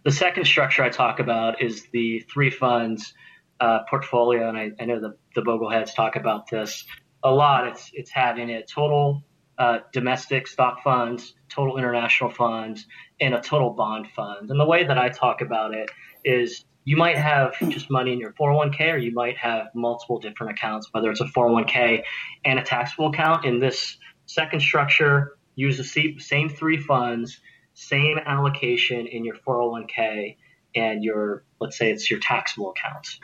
The 0.04 0.12
second 0.12 0.46
structure 0.46 0.82
I 0.82 0.88
talk 0.88 1.20
about 1.20 1.62
is 1.62 1.86
the 1.92 2.20
three 2.32 2.50
funds 2.50 3.12
uh, 3.60 3.80
portfolio, 3.90 4.48
and 4.48 4.56
I, 4.56 4.70
I, 4.80 4.84
know 4.84 5.00
the, 5.00 5.16
the 5.34 5.42
Bogleheads 5.42 5.94
talk 5.94 6.16
about 6.16 6.48
this 6.48 6.84
a 7.24 7.30
lot. 7.30 7.66
It's 7.66 7.90
it's 7.92 8.10
having 8.10 8.50
a 8.50 8.64
total 8.64 9.24
uh, 9.58 9.80
domestic 9.92 10.46
stock 10.46 10.82
funds, 10.84 11.34
total 11.48 11.76
international 11.76 12.30
funds, 12.30 12.86
and 13.20 13.34
a 13.34 13.40
total 13.40 13.70
bond 13.70 14.06
fund. 14.14 14.50
And 14.50 14.60
the 14.60 14.66
way 14.66 14.84
that 14.84 14.96
I 14.96 15.08
talk 15.08 15.40
about 15.40 15.74
it 15.74 15.90
is 16.24 16.64
you 16.84 16.96
might 16.96 17.18
have 17.18 17.58
just 17.68 17.90
money 17.90 18.12
in 18.12 18.20
your 18.20 18.32
401k, 18.32 18.94
or 18.94 18.96
you 18.96 19.12
might 19.12 19.36
have 19.36 19.66
multiple 19.74 20.18
different 20.20 20.52
accounts, 20.52 20.88
whether 20.92 21.10
it's 21.10 21.20
a 21.20 21.26
401k 21.26 22.02
and 22.44 22.58
a 22.58 22.62
taxable 22.62 23.08
account. 23.08 23.44
In 23.44 23.58
this 23.58 23.98
second 24.26 24.60
structure, 24.60 25.37
use 25.58 25.76
the 25.76 26.18
same 26.20 26.48
three 26.48 26.76
funds, 26.76 27.40
same 27.74 28.16
allocation 28.24 29.08
in 29.08 29.24
your 29.24 29.34
401k 29.34 30.36
and 30.76 31.02
your, 31.02 31.42
let's 31.60 31.76
say 31.76 31.90
it's 31.90 32.08
your 32.08 32.20
taxable 32.20 32.70
accounts. 32.70 33.18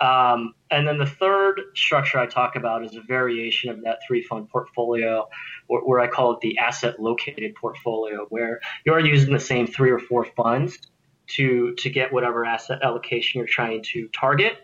Um, 0.00 0.54
and 0.70 0.88
then 0.88 0.96
the 0.96 1.06
third 1.06 1.60
structure 1.74 2.18
I 2.18 2.26
talk 2.26 2.56
about 2.56 2.84
is 2.84 2.96
a 2.96 3.02
variation 3.02 3.68
of 3.68 3.82
that 3.82 3.98
three 4.06 4.22
fund 4.22 4.48
portfolio, 4.48 5.28
where, 5.66 6.00
I 6.00 6.08
call 6.08 6.32
it 6.32 6.40
the 6.40 6.56
asset 6.58 6.98
located 6.98 7.54
portfolio, 7.54 8.26
where 8.30 8.60
you're 8.86 8.98
using 8.98 9.34
the 9.34 9.38
same 9.38 9.66
three 9.66 9.90
or 9.90 9.98
four 9.98 10.24
funds 10.24 10.78
to 11.26 11.74
to 11.76 11.90
get 11.90 12.12
whatever 12.12 12.44
asset 12.44 12.80
allocation 12.82 13.38
you're 13.38 13.46
trying 13.46 13.82
to 13.92 14.08
target, 14.08 14.56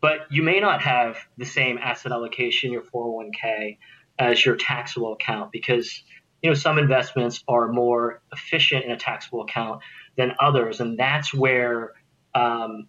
but 0.00 0.20
you 0.30 0.42
may 0.42 0.60
not 0.60 0.82
have 0.82 1.18
the 1.36 1.46
same 1.46 1.78
asset 1.78 2.12
allocation 2.12 2.68
in 2.68 2.72
your 2.72 2.82
401k 2.82 3.78
as 4.18 4.44
your 4.44 4.56
taxable 4.56 5.12
account 5.12 5.50
because 5.52 6.02
you 6.44 6.50
know 6.50 6.54
some 6.54 6.76
investments 6.76 7.42
are 7.48 7.72
more 7.72 8.20
efficient 8.30 8.84
in 8.84 8.90
a 8.90 8.98
taxable 8.98 9.40
account 9.40 9.80
than 10.18 10.34
others, 10.38 10.78
and 10.78 10.98
that's 10.98 11.32
where 11.32 11.94
um, 12.34 12.86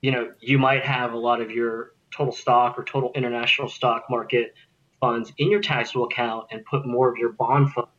you 0.00 0.12
know 0.12 0.30
you 0.38 0.56
might 0.56 0.86
have 0.86 1.12
a 1.12 1.18
lot 1.18 1.40
of 1.40 1.50
your 1.50 1.90
total 2.16 2.32
stock 2.32 2.78
or 2.78 2.84
total 2.84 3.10
international 3.16 3.68
stock 3.68 4.04
market 4.08 4.54
funds 5.00 5.32
in 5.36 5.50
your 5.50 5.60
taxable 5.60 6.04
account 6.04 6.46
and 6.52 6.64
put 6.64 6.86
more 6.86 7.10
of 7.10 7.18
your 7.18 7.32
bond 7.32 7.72
funds 7.72 7.90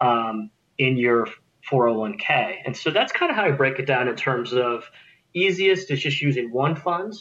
um, 0.00 0.50
in 0.78 0.96
your 0.96 1.26
401k. 1.68 2.58
And 2.64 2.76
so 2.76 2.92
that's 2.92 3.10
kind 3.10 3.30
of 3.30 3.36
how 3.36 3.44
I 3.44 3.50
break 3.50 3.80
it 3.80 3.86
down 3.86 4.06
in 4.06 4.14
terms 4.14 4.52
of 4.52 4.88
easiest 5.34 5.90
is 5.90 6.00
just 6.00 6.22
using 6.22 6.52
one 6.52 6.76
fund, 6.76 7.12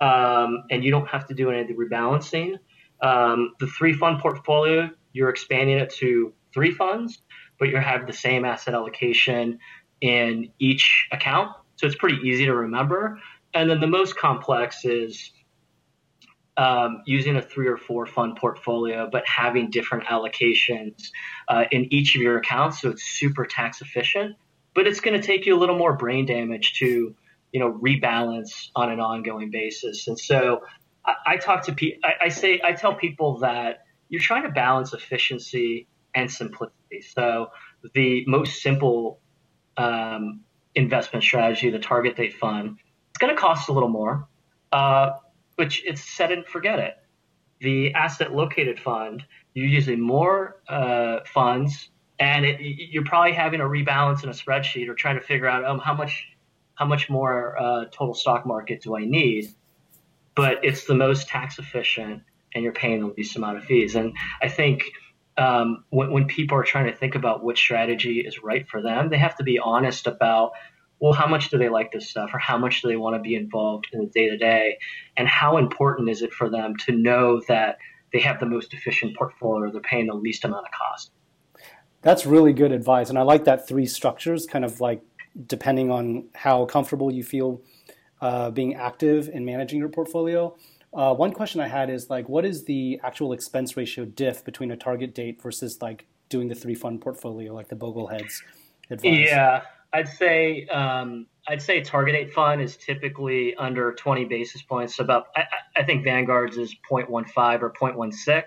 um, 0.00 0.64
and 0.68 0.82
you 0.82 0.90
don't 0.90 1.06
have 1.06 1.28
to 1.28 1.34
do 1.34 1.50
any 1.50 1.60
of 1.60 1.68
the 1.68 1.74
rebalancing. 1.74 2.58
Um, 3.00 3.54
the 3.60 3.68
three 3.68 3.92
fund 3.92 4.18
portfolio, 4.18 4.90
you're 5.14 5.30
expanding 5.30 5.78
it 5.78 5.90
to 5.94 6.34
three 6.52 6.72
funds, 6.72 7.22
but 7.58 7.70
you 7.70 7.78
have 7.78 8.06
the 8.06 8.12
same 8.12 8.44
asset 8.44 8.74
allocation 8.74 9.60
in 10.02 10.50
each 10.58 11.08
account. 11.10 11.52
So 11.76 11.86
it's 11.86 11.96
pretty 11.96 12.18
easy 12.28 12.44
to 12.44 12.54
remember. 12.54 13.18
And 13.54 13.70
then 13.70 13.80
the 13.80 13.86
most 13.86 14.16
complex 14.16 14.84
is 14.84 15.30
um, 16.56 17.02
using 17.06 17.36
a 17.36 17.42
three 17.42 17.68
or 17.68 17.76
four 17.76 18.06
fund 18.06 18.36
portfolio, 18.36 19.08
but 19.10 19.26
having 19.26 19.70
different 19.70 20.04
allocations 20.04 21.10
uh, 21.48 21.64
in 21.70 21.92
each 21.92 22.16
of 22.16 22.22
your 22.22 22.36
accounts. 22.36 22.80
So 22.80 22.90
it's 22.90 23.04
super 23.04 23.46
tax 23.46 23.80
efficient, 23.80 24.36
but 24.74 24.86
it's 24.86 25.00
going 25.00 25.20
to 25.20 25.26
take 25.26 25.46
you 25.46 25.56
a 25.56 25.58
little 25.58 25.78
more 25.78 25.96
brain 25.96 26.26
damage 26.26 26.74
to, 26.80 27.14
you 27.52 27.60
know, 27.60 27.72
rebalance 27.72 28.68
on 28.74 28.90
an 28.90 29.00
ongoing 29.00 29.50
basis. 29.50 30.08
And 30.08 30.18
so 30.18 30.62
I, 31.04 31.14
I 31.26 31.36
talk 31.36 31.64
to 31.64 31.72
people, 31.72 32.00
I, 32.04 32.26
I 32.26 32.28
say, 32.28 32.60
I 32.62 32.72
tell 32.72 32.94
people 32.94 33.38
that 33.38 33.84
you're 34.14 34.28
trying 34.32 34.44
to 34.44 34.54
balance 34.64 34.92
efficiency 34.92 35.86
and 36.14 36.30
simplicity. 36.30 37.00
So 37.14 37.50
the 37.94 38.24
most 38.26 38.62
simple 38.62 39.20
um, 39.76 40.40
investment 40.74 41.22
strategy, 41.24 41.70
the 41.70 41.78
target 41.78 42.16
date 42.16 42.34
fund, 42.34 42.78
it's 43.10 43.18
going 43.18 43.34
to 43.34 43.40
cost 43.40 43.68
a 43.68 43.72
little 43.72 43.88
more. 43.88 44.28
Uh, 44.72 45.10
which 45.56 45.84
it's 45.86 46.02
set 46.02 46.32
and 46.32 46.44
forget 46.46 46.78
it. 46.78 46.94
The 47.60 47.94
asset 47.94 48.34
located 48.34 48.80
fund, 48.80 49.22
you're 49.54 49.66
using 49.66 50.00
more 50.00 50.60
uh, 50.68 51.20
funds, 51.32 51.90
and 52.18 52.44
it, 52.44 52.60
you're 52.60 53.04
probably 53.04 53.32
having 53.32 53.60
a 53.60 53.64
rebalance 53.64 54.24
in 54.24 54.28
a 54.28 54.32
spreadsheet 54.32 54.88
or 54.88 54.94
trying 54.94 55.14
to 55.14 55.24
figure 55.24 55.46
out 55.46 55.64
um, 55.64 55.78
how 55.78 55.94
much 55.94 56.28
how 56.74 56.86
much 56.86 57.08
more 57.08 57.56
uh, 57.56 57.84
total 57.92 58.14
stock 58.14 58.44
market 58.44 58.82
do 58.82 58.96
I 58.96 59.04
need. 59.04 59.46
But 60.34 60.64
it's 60.64 60.86
the 60.86 60.94
most 60.94 61.28
tax 61.28 61.60
efficient, 61.60 62.22
and 62.54 62.62
you're 62.62 62.72
paying 62.72 63.00
the 63.00 63.14
least 63.16 63.36
amount 63.36 63.58
of 63.58 63.64
fees. 63.64 63.94
And 63.94 64.14
I 64.42 64.48
think 64.48 64.84
um, 65.36 65.84
when, 65.90 66.12
when 66.12 66.26
people 66.26 66.56
are 66.56 66.64
trying 66.64 66.86
to 66.86 66.96
think 66.96 67.14
about 67.14 67.42
which 67.42 67.58
strategy 67.58 68.20
is 68.20 68.42
right 68.42 68.68
for 68.68 68.80
them, 68.80 69.10
they 69.10 69.18
have 69.18 69.36
to 69.36 69.44
be 69.44 69.58
honest 69.58 70.06
about 70.06 70.52
well, 71.00 71.12
how 71.12 71.26
much 71.26 71.50
do 71.50 71.58
they 71.58 71.68
like 71.68 71.92
this 71.92 72.08
stuff 72.08 72.30
or 72.32 72.38
how 72.38 72.56
much 72.56 72.80
do 72.80 72.88
they 72.88 72.96
want 72.96 73.16
to 73.16 73.20
be 73.20 73.34
involved 73.34 73.88
in 73.92 74.00
the 74.00 74.06
day 74.06 74.30
to 74.30 74.36
day? 74.36 74.78
And 75.16 75.28
how 75.28 75.58
important 75.58 76.08
is 76.08 76.22
it 76.22 76.32
for 76.32 76.48
them 76.48 76.76
to 76.86 76.92
know 76.92 77.42
that 77.48 77.78
they 78.12 78.20
have 78.20 78.40
the 78.40 78.46
most 78.46 78.72
efficient 78.72 79.16
portfolio, 79.16 79.70
they're 79.70 79.82
paying 79.82 80.06
the 80.06 80.14
least 80.14 80.44
amount 80.44 80.66
of 80.66 80.72
cost? 80.72 81.10
That's 82.00 82.24
really 82.24 82.52
good 82.52 82.72
advice. 82.72 83.10
And 83.10 83.18
I 83.18 83.22
like 83.22 83.44
that 83.44 83.66
three 83.66 83.86
structures, 83.86 84.46
kind 84.46 84.64
of 84.64 84.80
like 84.80 85.02
depending 85.46 85.90
on 85.90 86.28
how 86.34 86.64
comfortable 86.64 87.12
you 87.12 87.24
feel 87.24 87.60
uh, 88.20 88.50
being 88.50 88.74
active 88.74 89.28
in 89.28 89.44
managing 89.44 89.80
your 89.80 89.88
portfolio. 89.88 90.56
Uh, 90.94 91.12
one 91.12 91.32
question 91.32 91.60
I 91.60 91.68
had 91.68 91.90
is 91.90 92.08
like, 92.08 92.28
what 92.28 92.44
is 92.44 92.64
the 92.64 93.00
actual 93.02 93.32
expense 93.32 93.76
ratio 93.76 94.04
diff 94.04 94.44
between 94.44 94.70
a 94.70 94.76
target 94.76 95.14
date 95.14 95.42
versus 95.42 95.82
like 95.82 96.06
doing 96.28 96.48
the 96.48 96.54
three 96.54 96.74
fund 96.74 97.00
portfolio, 97.00 97.52
like 97.52 97.68
the 97.68 97.76
Bogleheads 97.76 98.42
advice? 98.90 99.28
Yeah, 99.28 99.62
I'd 99.92 100.08
say 100.08 100.66
um, 100.66 101.26
I'd 101.48 101.60
say 101.60 101.80
target 101.80 102.14
date 102.14 102.32
fund 102.32 102.60
is 102.62 102.76
typically 102.76 103.54
under 103.56 103.92
20 103.92 104.24
basis 104.26 104.62
points. 104.62 104.96
So 104.96 105.04
about 105.04 105.26
I, 105.36 105.44
I 105.76 105.82
think 105.82 106.04
Vanguard's 106.04 106.56
is 106.56 106.74
0.15 106.90 107.62
or 107.62 107.72
0.16. 107.72 108.44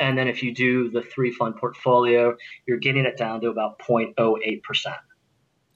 And 0.00 0.16
then 0.16 0.26
if 0.26 0.42
you 0.42 0.54
do 0.54 0.90
the 0.90 1.02
three 1.02 1.32
fund 1.32 1.56
portfolio, 1.56 2.36
you're 2.66 2.78
getting 2.78 3.04
it 3.04 3.16
down 3.16 3.40
to 3.42 3.48
about 3.48 3.78
0.08 3.80 4.62
percent, 4.62 4.96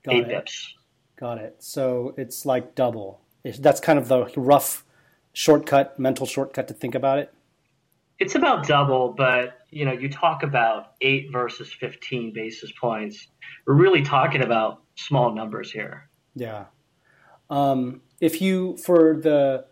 eight 0.08 0.26
bips. 0.26 0.66
Got 1.16 1.38
it. 1.38 1.56
So 1.58 2.14
it's 2.16 2.46
like 2.46 2.74
double. 2.74 3.20
That's 3.44 3.80
kind 3.80 3.98
of 3.98 4.08
the 4.08 4.26
rough 4.36 4.84
shortcut, 5.36 5.98
mental 5.98 6.24
shortcut 6.24 6.66
to 6.66 6.72
think 6.72 6.94
about 6.94 7.18
it. 7.18 7.30
It's 8.18 8.34
about 8.34 8.66
double, 8.66 9.12
but 9.12 9.66
you 9.70 9.84
know, 9.84 9.92
you 9.92 10.08
talk 10.08 10.42
about 10.42 10.94
eight 11.02 11.28
versus 11.30 11.70
15 11.70 12.32
basis 12.32 12.72
points. 12.80 13.28
We're 13.66 13.74
really 13.74 14.00
talking 14.00 14.42
about 14.42 14.80
small 14.94 15.34
numbers 15.34 15.70
here. 15.70 16.08
Yeah. 16.34 16.64
Um, 17.50 18.00
if 18.18 18.40
you 18.40 18.78
for 18.78 19.14
the 19.14 19.66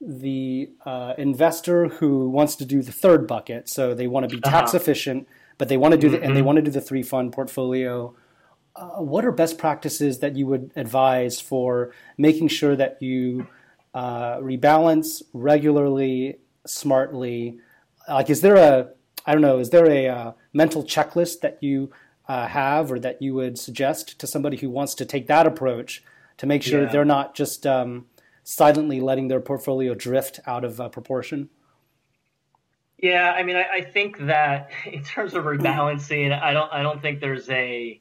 the 0.00 0.70
uh, 0.84 1.14
investor 1.16 1.86
who 1.86 2.28
wants 2.28 2.56
to 2.56 2.64
do 2.64 2.82
the 2.82 2.90
third 2.90 3.28
bucket, 3.28 3.68
so 3.68 3.94
they 3.94 4.08
want 4.08 4.28
to 4.28 4.34
be 4.34 4.40
tax 4.40 4.70
uh-huh. 4.70 4.78
efficient, 4.78 5.28
but 5.58 5.68
they 5.68 5.76
want 5.76 5.92
to 5.92 5.98
do 5.98 6.08
the, 6.08 6.16
mm-hmm. 6.16 6.26
and 6.26 6.34
they 6.34 6.40
mm-hmm. 6.40 6.46
want 6.46 6.56
to 6.56 6.62
do 6.62 6.72
the 6.72 6.80
three 6.80 7.04
fund 7.04 7.32
portfolio. 7.32 8.16
Uh, 8.74 9.00
what 9.00 9.24
are 9.24 9.30
best 9.30 9.58
practices 9.58 10.18
that 10.18 10.34
you 10.34 10.48
would 10.48 10.72
advise 10.74 11.40
for 11.40 11.92
making 12.18 12.48
sure 12.48 12.74
that 12.74 13.00
you 13.00 13.46
uh, 13.94 14.38
rebalance 14.38 15.22
regularly, 15.32 16.38
smartly? 16.66 17.58
Like, 18.08 18.28
is 18.28 18.42
there 18.42 18.56
a 18.56 18.90
I 19.26 19.32
don't 19.32 19.42
know, 19.42 19.58
is 19.58 19.70
there 19.70 19.90
a 19.90 20.08
uh, 20.08 20.32
mental 20.52 20.84
checklist 20.84 21.40
that 21.40 21.62
you 21.62 21.90
uh, 22.28 22.46
have 22.46 22.92
or 22.92 22.98
that 22.98 23.22
you 23.22 23.34
would 23.34 23.58
suggest 23.58 24.18
to 24.18 24.26
somebody 24.26 24.56
who 24.56 24.68
wants 24.68 24.94
to 24.96 25.04
take 25.04 25.26
that 25.28 25.46
approach 25.46 26.02
to 26.38 26.46
make 26.46 26.62
sure 26.62 26.82
yeah. 26.82 26.92
they're 26.92 27.04
not 27.04 27.34
just 27.34 27.66
um, 27.66 28.06
silently 28.42 29.00
letting 29.00 29.28
their 29.28 29.40
portfolio 29.40 29.94
drift 29.94 30.40
out 30.46 30.64
of 30.64 30.80
uh, 30.80 30.88
proportion? 30.88 31.48
Yeah, 32.98 33.32
I 33.32 33.42
mean, 33.42 33.56
I, 33.56 33.66
I, 33.72 33.80
think 33.82 34.18
that 34.26 34.70
in 34.86 35.02
terms 35.02 35.34
of 35.34 35.44
rebalancing, 35.44 36.38
I 36.38 36.52
don't, 36.52 36.72
I 36.72 36.82
don't 36.82 37.00
think 37.00 37.20
there's 37.20 37.48
a 37.50 38.00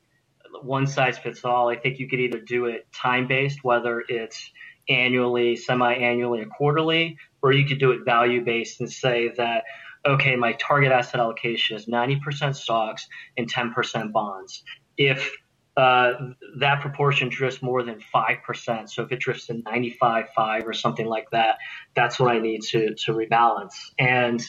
one 0.62 0.88
size 0.88 1.18
fits 1.18 1.44
all. 1.46 1.70
I 1.70 1.76
think 1.76 2.00
you 2.00 2.08
could 2.08 2.20
either 2.20 2.40
do 2.40 2.66
it 2.66 2.88
time 2.94 3.28
based, 3.28 3.64
whether 3.64 4.04
it's 4.08 4.52
annually, 4.90 5.56
semi-annually, 5.56 6.42
or 6.42 6.46
quarterly, 6.46 7.18
or 7.42 7.52
you 7.52 7.66
could 7.66 7.80
do 7.80 7.92
it 7.92 8.06
value 8.06 8.44
based 8.44 8.80
and 8.80 8.92
say 8.92 9.32
that 9.38 9.64
okay, 10.06 10.36
my 10.36 10.54
target 10.54 10.92
asset 10.92 11.20
allocation 11.20 11.78
is 11.78 11.86
90% 11.86 12.56
stocks 12.56 13.08
and 13.38 13.52
10% 13.52 14.12
bonds. 14.12 14.64
If 14.98 15.32
uh, 15.76 16.14
that 16.60 16.82
proportion 16.82 17.30
drifts 17.30 17.62
more 17.62 17.84
than 17.84 18.00
5%, 18.14 18.90
so 18.90 19.04
if 19.04 19.12
it 19.12 19.20
drifts 19.20 19.48
to 19.48 19.56
95, 19.66 20.26
5 20.36 20.68
or 20.68 20.74
something 20.74 21.06
like 21.06 21.30
that, 21.32 21.58
that's 21.96 22.20
what 22.20 22.32
I 22.36 22.40
need 22.40 22.62
to, 22.64 22.94
to 22.94 23.14
rebalance. 23.14 23.74
And 23.98 24.42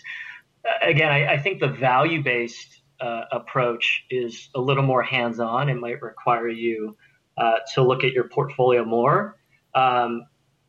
uh, 0.64 0.86
again, 0.86 1.10
I, 1.10 1.34
I 1.34 1.38
think 1.38 1.60
the 1.60 1.68
value 1.68 2.22
based 2.22 2.82
uh, 3.00 3.22
approach 3.32 4.04
is 4.10 4.50
a 4.54 4.60
little 4.60 4.82
more 4.82 5.02
hands 5.02 5.40
on. 5.40 5.68
It 5.68 5.74
might 5.74 6.02
require 6.02 6.48
you 6.48 6.96
uh, 7.38 7.58
to 7.74 7.82
look 7.82 8.04
at 8.04 8.12
your 8.12 8.28
portfolio 8.28 8.84
more. 8.84 9.36
Um, 9.74 10.26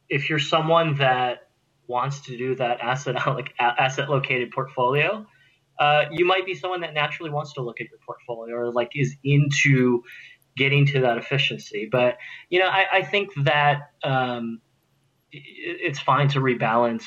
if 0.09 0.29
you're 0.29 0.39
someone 0.39 0.95
that 0.95 1.49
wants 1.87 2.21
to 2.21 2.37
do 2.37 2.55
that 2.55 2.79
asset 2.81 3.15
like 3.27 3.53
asset 3.59 4.09
located 4.09 4.51
portfolio, 4.51 5.25
uh, 5.79 6.05
you 6.11 6.25
might 6.25 6.45
be 6.45 6.55
someone 6.55 6.81
that 6.81 6.93
naturally 6.93 7.29
wants 7.29 7.53
to 7.53 7.61
look 7.61 7.81
at 7.81 7.87
your 7.89 7.99
portfolio 8.05 8.55
or 8.55 8.71
like 8.71 8.91
is 8.95 9.15
into 9.23 10.03
getting 10.55 10.85
to 10.85 11.01
that 11.01 11.17
efficiency. 11.17 11.87
But 11.91 12.17
you 12.49 12.59
know, 12.59 12.67
I, 12.67 12.85
I 12.93 13.01
think 13.03 13.31
that 13.43 13.91
um, 14.03 14.61
it's 15.31 15.99
fine 15.99 16.29
to 16.29 16.39
rebalance 16.39 17.03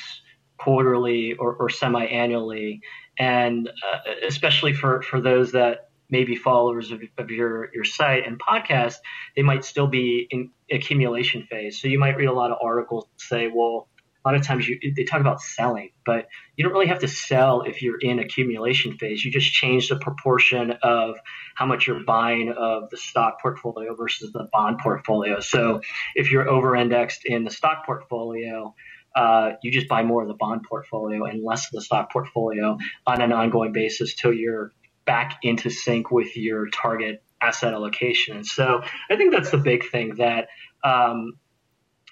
quarterly 0.57 1.33
or, 1.33 1.55
or 1.55 1.69
semi-annually, 1.69 2.81
and 3.17 3.67
uh, 3.69 4.11
especially 4.27 4.73
for 4.73 5.01
for 5.01 5.19
those 5.19 5.51
that 5.53 5.88
maybe 6.09 6.35
followers 6.35 6.91
of, 6.91 7.01
of 7.17 7.31
your 7.31 7.69
your 7.73 7.83
site 7.83 8.25
and 8.25 8.39
podcast, 8.39 8.95
they 9.35 9.43
might 9.43 9.63
still 9.63 9.87
be 9.87 10.27
in 10.29 10.51
accumulation 10.71 11.43
phase. 11.49 11.81
So 11.81 11.87
you 11.87 11.99
might 11.99 12.17
read 12.17 12.27
a 12.27 12.33
lot 12.33 12.51
of 12.51 12.57
articles 12.61 13.07
say, 13.17 13.49
well, 13.53 13.87
a 14.23 14.29
lot 14.29 14.35
of 14.35 14.45
times 14.45 14.67
you, 14.67 14.79
they 14.95 15.05
talk 15.05 15.21
about 15.21 15.41
selling, 15.41 15.91
but 16.05 16.27
you 16.55 16.63
don't 16.63 16.73
really 16.73 16.87
have 16.87 16.99
to 16.99 17.07
sell 17.07 17.61
if 17.61 17.81
you're 17.81 17.99
in 17.99 18.19
accumulation 18.19 18.97
phase. 18.97 19.23
You 19.23 19.31
just 19.31 19.51
change 19.51 19.87
the 19.87 19.95
proportion 19.97 20.71
of 20.83 21.15
how 21.55 21.65
much 21.65 21.87
you're 21.87 22.03
buying 22.03 22.51
of 22.51 22.89
the 22.89 22.97
stock 22.97 23.41
portfolio 23.41 23.95
versus 23.95 24.31
the 24.33 24.47
bond 24.51 24.79
portfolio. 24.79 25.39
So 25.39 25.81
if 26.15 26.31
you're 26.31 26.49
over 26.49 26.75
indexed 26.75 27.25
in 27.25 27.45
the 27.45 27.51
stock 27.51 27.85
portfolio, 27.85 28.75
uh, 29.15 29.51
you 29.63 29.71
just 29.71 29.87
buy 29.87 30.03
more 30.03 30.21
of 30.21 30.27
the 30.27 30.35
bond 30.35 30.61
portfolio 30.67 31.23
and 31.23 31.43
less 31.43 31.65
of 31.67 31.71
the 31.71 31.81
stock 31.81 32.11
portfolio 32.11 32.77
on 33.07 33.21
an 33.21 33.31
ongoing 33.31 33.71
basis 33.71 34.15
till 34.15 34.33
you're 34.33 34.71
back 35.09 35.39
into 35.41 35.71
sync 35.71 36.11
with 36.11 36.37
your 36.37 36.67
target 36.67 37.23
asset 37.41 37.73
allocation. 37.73 38.43
So 38.43 38.83
I 39.09 39.15
think 39.15 39.33
that's 39.33 39.49
the 39.49 39.57
big 39.57 39.89
thing 39.89 40.17
that 40.17 40.49
um, 40.83 41.33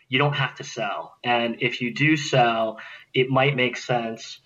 you 0.10 0.18
don't 0.18 0.34
have 0.34 0.56
to 0.56 0.64
sell. 0.64 1.14
And 1.24 1.58
if 1.60 1.80
you 1.80 1.94
do 1.94 2.18
sell, 2.18 2.80
it 3.14 3.30
might 3.30 3.56
make 3.56 3.78
sense 3.78 4.40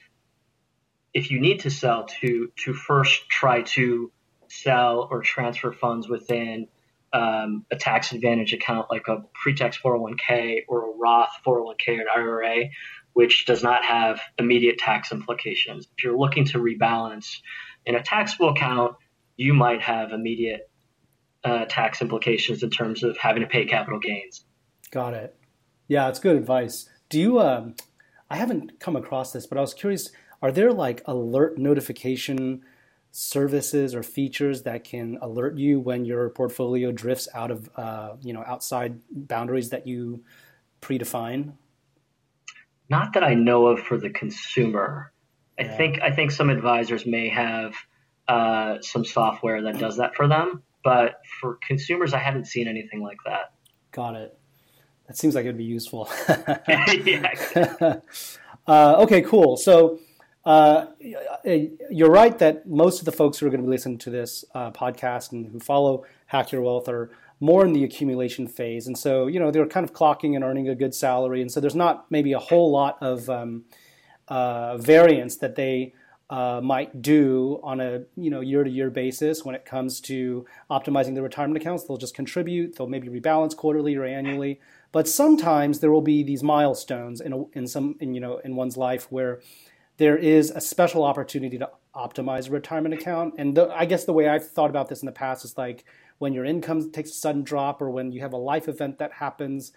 if 1.14 1.32
you 1.32 1.40
need 1.40 1.62
to 1.62 1.70
sell 1.70 2.08
to 2.20 2.52
to 2.66 2.74
first 2.74 3.30
try 3.30 3.62
to 3.78 4.12
sell 4.50 5.08
or 5.10 5.22
transfer 5.22 5.72
funds 5.72 6.10
within 6.10 6.68
um, 7.14 7.66
a 7.72 7.78
tax 7.78 8.12
advantage 8.12 8.52
account 8.52 8.88
like 8.92 9.08
a 9.08 9.24
pre-tax 9.34 9.78
401k 9.78 10.64
or 10.68 10.90
a 10.90 10.98
Roth 10.98 11.32
401k 11.46 11.88
or 11.88 12.02
an 12.02 12.08
IRA, 12.18 12.66
which 13.14 13.46
does 13.46 13.64
not 13.64 13.86
have 13.86 14.20
immediate 14.38 14.78
tax 14.78 15.14
implications. 15.14 15.88
If 15.98 16.04
you're 16.04 16.18
looking 16.18 16.46
to 16.48 16.58
rebalance 16.58 17.40
in 17.86 17.96
a 17.96 18.04
taxable 18.04 18.50
account, 18.50 18.96
you 19.38 19.54
might 19.54 19.82
have 19.82 20.12
immediate 20.12 20.70
uh, 21.44 21.66
tax 21.66 22.02
implications 22.02 22.64
in 22.64 22.70
terms 22.70 23.04
of 23.04 23.18
having 23.18 23.42
to 23.42 23.48
pay 23.48 23.66
capital 23.66 24.00
gains. 24.00 24.46
Got 24.92 25.14
it. 25.14 25.36
Yeah, 25.88 26.08
it's 26.10 26.20
good 26.20 26.36
advice. 26.36 26.90
Do 27.10 27.20
you? 27.20 27.40
Um, 27.40 27.76
I 28.30 28.38
haven't 28.38 28.80
come 28.80 28.96
across 28.96 29.34
this, 29.34 29.46
but 29.46 29.58
I 29.58 29.62
was 29.62 29.74
curious. 29.74 30.12
Are 30.42 30.52
there 30.52 30.72
like 30.72 31.02
alert 31.06 31.58
notification 31.58 32.64
services 33.12 33.94
or 33.94 34.04
features 34.04 34.64
that 34.64 34.86
can 34.86 35.18
alert 35.22 35.58
you 35.58 35.80
when 35.80 36.06
your 36.06 36.30
portfolio 36.30 36.92
drifts 36.92 37.28
out 37.34 37.52
of 37.52 37.70
uh, 37.76 38.14
you 38.22 38.34
know 38.34 38.44
outside 38.46 39.02
boundaries 39.12 39.70
that 39.70 39.86
you 39.86 40.24
predefine? 40.82 41.54
Not 42.90 43.14
that 43.14 43.24
I 43.24 43.34
know 43.34 43.68
of 43.68 43.80
for 43.80 43.98
the 43.98 44.10
consumer. 44.10 45.12
I 45.60 45.64
think 45.64 46.02
I 46.02 46.12
think 46.12 46.32
some 46.32 46.50
advisors 46.50 47.06
may 47.06 47.30
have 47.30 47.76
uh, 48.28 48.78
some 48.82 49.06
software 49.06 49.62
that 49.64 49.78
does 49.78 49.98
that 49.98 50.16
for 50.16 50.28
them, 50.28 50.64
but 50.84 51.22
for 51.40 51.60
consumers, 51.68 52.14
I 52.14 52.20
haven't 52.20 52.46
seen 52.46 52.68
anything 52.68 53.02
like 53.02 53.18
that. 53.26 53.52
Got 53.92 54.16
it. 54.16 54.38
That 55.08 55.18
seems 55.18 55.36
like 55.36 55.44
it'd 55.44 55.58
be 55.58 55.64
useful. 55.64 56.10
uh, 58.68 58.96
okay, 59.04 59.22
cool. 59.22 59.58
So 59.58 60.00
uh, 60.46 60.88
you're 61.44 62.10
right 62.10 62.38
that 62.40 62.68
most 62.68 63.00
of 63.00 63.06
the 63.06 63.12
folks 63.12 63.38
who 63.38 63.46
are 63.46 63.50
going 63.50 63.62
to 63.62 63.68
be 63.68 63.72
listening 63.72 63.98
to 64.00 64.10
this 64.10 64.46
uh, 64.56 64.72
podcast 64.72 65.34
and 65.34 65.52
who 65.52 65.60
follow 65.60 66.06
Hack 66.28 66.52
Your 66.52 66.62
Wealth 66.62 66.88
are 66.88 67.12
more 67.40 67.66
in 67.66 67.74
the 67.74 67.84
accumulation 67.84 68.48
phase, 68.48 68.88
and 68.88 68.98
so 68.98 69.28
you 69.28 69.40
know 69.40 69.52
they're 69.52 69.66
kind 69.66 69.84
of 69.84 69.94
clocking 69.94 70.36
and 70.36 70.44
earning 70.44 70.70
a 70.70 70.76
good 70.76 70.96
salary, 70.96 71.42
and 71.42 71.52
so 71.52 71.60
there's 71.60 71.76
not 71.76 72.10
maybe 72.10 72.34
a 72.34 72.40
whole 72.40 72.72
lot 72.72 72.98
of 73.02 73.30
um, 73.30 73.66
uh, 74.28 74.78
variance 74.78 75.38
that 75.38 75.56
they 75.56 75.94
uh, 76.30 76.62
might 76.64 77.02
do 77.02 77.60
on 77.62 77.82
a 77.82 78.04
you 78.16 78.30
know 78.30 78.40
year 78.40 78.64
to 78.64 78.70
year 78.70 78.90
basis 78.90 79.44
when 79.44 79.54
it 79.54 79.66
comes 79.66 80.00
to 80.00 80.46
optimizing 80.70 81.14
their 81.14 81.24
retirement 81.24 81.62
accounts. 81.62 81.84
They'll 81.84 81.98
just 81.98 82.16
contribute. 82.16 82.78
They'll 82.78 82.88
maybe 82.88 83.10
rebalance 83.10 83.56
quarterly 83.56 83.96
or 83.96 84.06
annually. 84.06 84.62
But 84.94 85.08
sometimes 85.08 85.80
there 85.80 85.92
will 85.92 86.02
be 86.02 86.24
these 86.24 86.44
milestones 86.44 87.22
in, 87.22 87.34
a, 87.34 87.44
in 87.52 87.68
some 87.68 87.96
in, 88.00 88.14
you 88.14 88.22
know 88.22 88.38
in 88.40 88.56
one's 88.56 88.78
life 88.78 89.12
where 89.12 89.42
there 89.98 90.18
is 90.18 90.52
a 90.52 90.62
special 90.62 91.04
opportunity 91.04 91.58
to 91.58 91.70
optimize 91.94 92.48
a 92.48 92.52
retirement 92.52 92.94
account. 92.94 93.34
And 93.38 93.56
the, 93.56 93.68
I 93.70 93.86
guess 93.86 94.06
the 94.06 94.14
way 94.14 94.28
I've 94.28 94.48
thought 94.48 94.70
about 94.70 94.88
this 94.88 95.02
in 95.02 95.06
the 95.06 95.12
past 95.12 95.44
is 95.44 95.58
like 95.58 95.84
when 96.18 96.34
your 96.34 96.46
income 96.46 96.92
takes 96.92 97.10
a 97.12 97.14
sudden 97.14 97.44
drop 97.44 97.82
or 97.82 97.90
when 97.90 98.12
you 98.12 98.22
have 98.22 98.34
a 98.34 98.38
life 98.38 98.68
event 98.68 99.00
that 99.00 99.14
happens. 99.14 99.74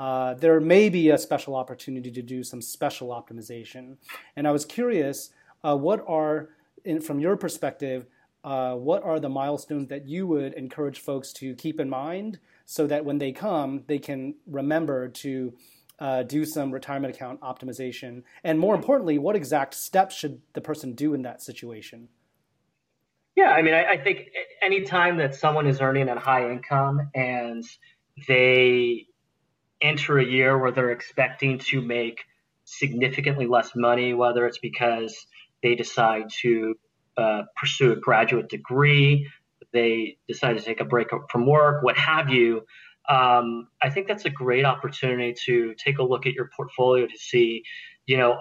Uh, 0.00 0.32
there 0.32 0.58
may 0.60 0.88
be 0.88 1.10
a 1.10 1.18
special 1.18 1.54
opportunity 1.54 2.10
to 2.10 2.22
do 2.22 2.42
some 2.42 2.62
special 2.62 3.08
optimization. 3.08 3.98
And 4.34 4.48
I 4.48 4.50
was 4.50 4.64
curious, 4.64 5.28
uh, 5.62 5.76
what 5.76 6.02
are, 6.08 6.48
in, 6.86 7.02
from 7.02 7.20
your 7.20 7.36
perspective, 7.36 8.06
uh, 8.42 8.76
what 8.76 9.02
are 9.02 9.20
the 9.20 9.28
milestones 9.28 9.88
that 9.88 10.08
you 10.08 10.26
would 10.26 10.54
encourage 10.54 11.00
folks 11.00 11.34
to 11.34 11.54
keep 11.54 11.78
in 11.78 11.90
mind 11.90 12.38
so 12.64 12.86
that 12.86 13.04
when 13.04 13.18
they 13.18 13.30
come, 13.30 13.82
they 13.88 13.98
can 13.98 14.36
remember 14.46 15.06
to 15.08 15.52
uh, 15.98 16.22
do 16.22 16.46
some 16.46 16.70
retirement 16.70 17.14
account 17.14 17.38
optimization? 17.42 18.22
And 18.42 18.58
more 18.58 18.74
importantly, 18.74 19.18
what 19.18 19.36
exact 19.36 19.74
steps 19.74 20.16
should 20.16 20.40
the 20.54 20.62
person 20.62 20.94
do 20.94 21.12
in 21.12 21.20
that 21.22 21.42
situation? 21.42 22.08
Yeah, 23.36 23.50
I 23.50 23.60
mean, 23.60 23.74
I, 23.74 23.84
I 23.84 23.96
think 23.98 24.30
anytime 24.62 25.18
that 25.18 25.34
someone 25.34 25.66
is 25.66 25.82
earning 25.82 26.08
a 26.08 26.18
high 26.18 26.50
income 26.50 27.10
and 27.14 27.66
they 28.26 29.06
enter 29.82 30.18
a 30.18 30.24
year 30.24 30.58
where 30.58 30.72
they're 30.72 30.92
expecting 30.92 31.58
to 31.58 31.80
make 31.80 32.24
significantly 32.64 33.46
less 33.46 33.72
money, 33.74 34.14
whether 34.14 34.46
it's 34.46 34.58
because 34.58 35.26
they 35.62 35.74
decide 35.74 36.24
to 36.42 36.74
uh, 37.16 37.42
pursue 37.56 37.92
a 37.92 37.96
graduate 37.96 38.48
degree, 38.48 39.28
they 39.72 40.16
decide 40.28 40.56
to 40.56 40.62
take 40.62 40.80
a 40.80 40.84
break 40.84 41.08
from 41.30 41.46
work, 41.46 41.82
what 41.82 41.96
have 41.96 42.30
you. 42.30 42.62
Um, 43.08 43.68
I 43.82 43.90
think 43.90 44.06
that's 44.06 44.24
a 44.24 44.30
great 44.30 44.64
opportunity 44.64 45.34
to 45.46 45.74
take 45.74 45.98
a 45.98 46.02
look 46.02 46.26
at 46.26 46.32
your 46.32 46.50
portfolio 46.56 47.06
to 47.06 47.18
see, 47.18 47.64
you 48.06 48.16
know, 48.16 48.38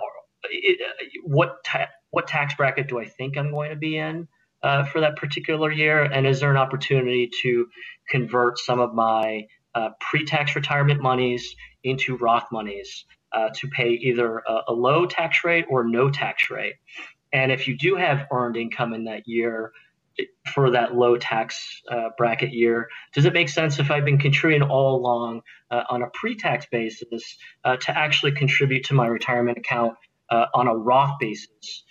what 1.23 1.63
ta- 1.63 1.89
what 2.11 2.27
tax 2.27 2.55
bracket 2.55 2.87
do 2.87 2.99
I 2.99 3.05
think 3.05 3.37
I'm 3.37 3.51
going 3.51 3.69
to 3.71 3.75
be 3.75 3.97
in 3.97 4.27
uh, 4.63 4.83
for 4.85 5.01
that 5.01 5.15
particular 5.15 5.71
year, 5.71 6.03
and 6.03 6.25
is 6.25 6.39
there 6.39 6.51
an 6.51 6.57
opportunity 6.57 7.29
to 7.41 7.67
convert 8.09 8.59
some 8.59 8.79
of 8.79 8.93
my 8.93 9.47
uh, 9.75 9.89
pre-tax 9.99 10.55
retirement 10.55 11.01
monies 11.01 11.55
into 11.83 12.17
Roth 12.17 12.47
monies 12.51 13.05
uh, 13.31 13.49
to 13.55 13.67
pay 13.67 13.91
either 13.91 14.39
a, 14.39 14.59
a 14.69 14.73
low 14.73 15.05
tax 15.05 15.43
rate 15.43 15.65
or 15.69 15.83
no 15.83 16.09
tax 16.09 16.49
rate? 16.49 16.75
And 17.31 17.51
if 17.51 17.67
you 17.67 17.77
do 17.77 17.95
have 17.95 18.27
earned 18.31 18.57
income 18.57 18.93
in 18.93 19.05
that 19.05 19.27
year, 19.27 19.71
for 20.53 20.71
that 20.71 20.95
low 20.95 21.17
tax 21.17 21.81
uh, 21.89 22.09
bracket 22.17 22.51
year? 22.51 22.89
Does 23.13 23.25
it 23.25 23.33
make 23.33 23.47
sense 23.47 23.79
if 23.79 23.89
I've 23.89 24.03
been 24.03 24.17
contributing 24.17 24.67
all 24.67 24.97
along 24.97 25.41
uh, 25.71 25.83
on 25.89 26.01
a 26.01 26.07
pre-tax 26.13 26.65
basis 26.69 27.37
uh, 27.63 27.77
to 27.77 27.97
actually 27.97 28.33
contribute 28.33 28.83
to 28.85 28.93
my 28.93 29.07
retirement 29.07 29.57
account 29.57 29.95
on 30.29 30.67
a 30.67 30.75
Roth 30.75 31.17
basis? 31.19 31.83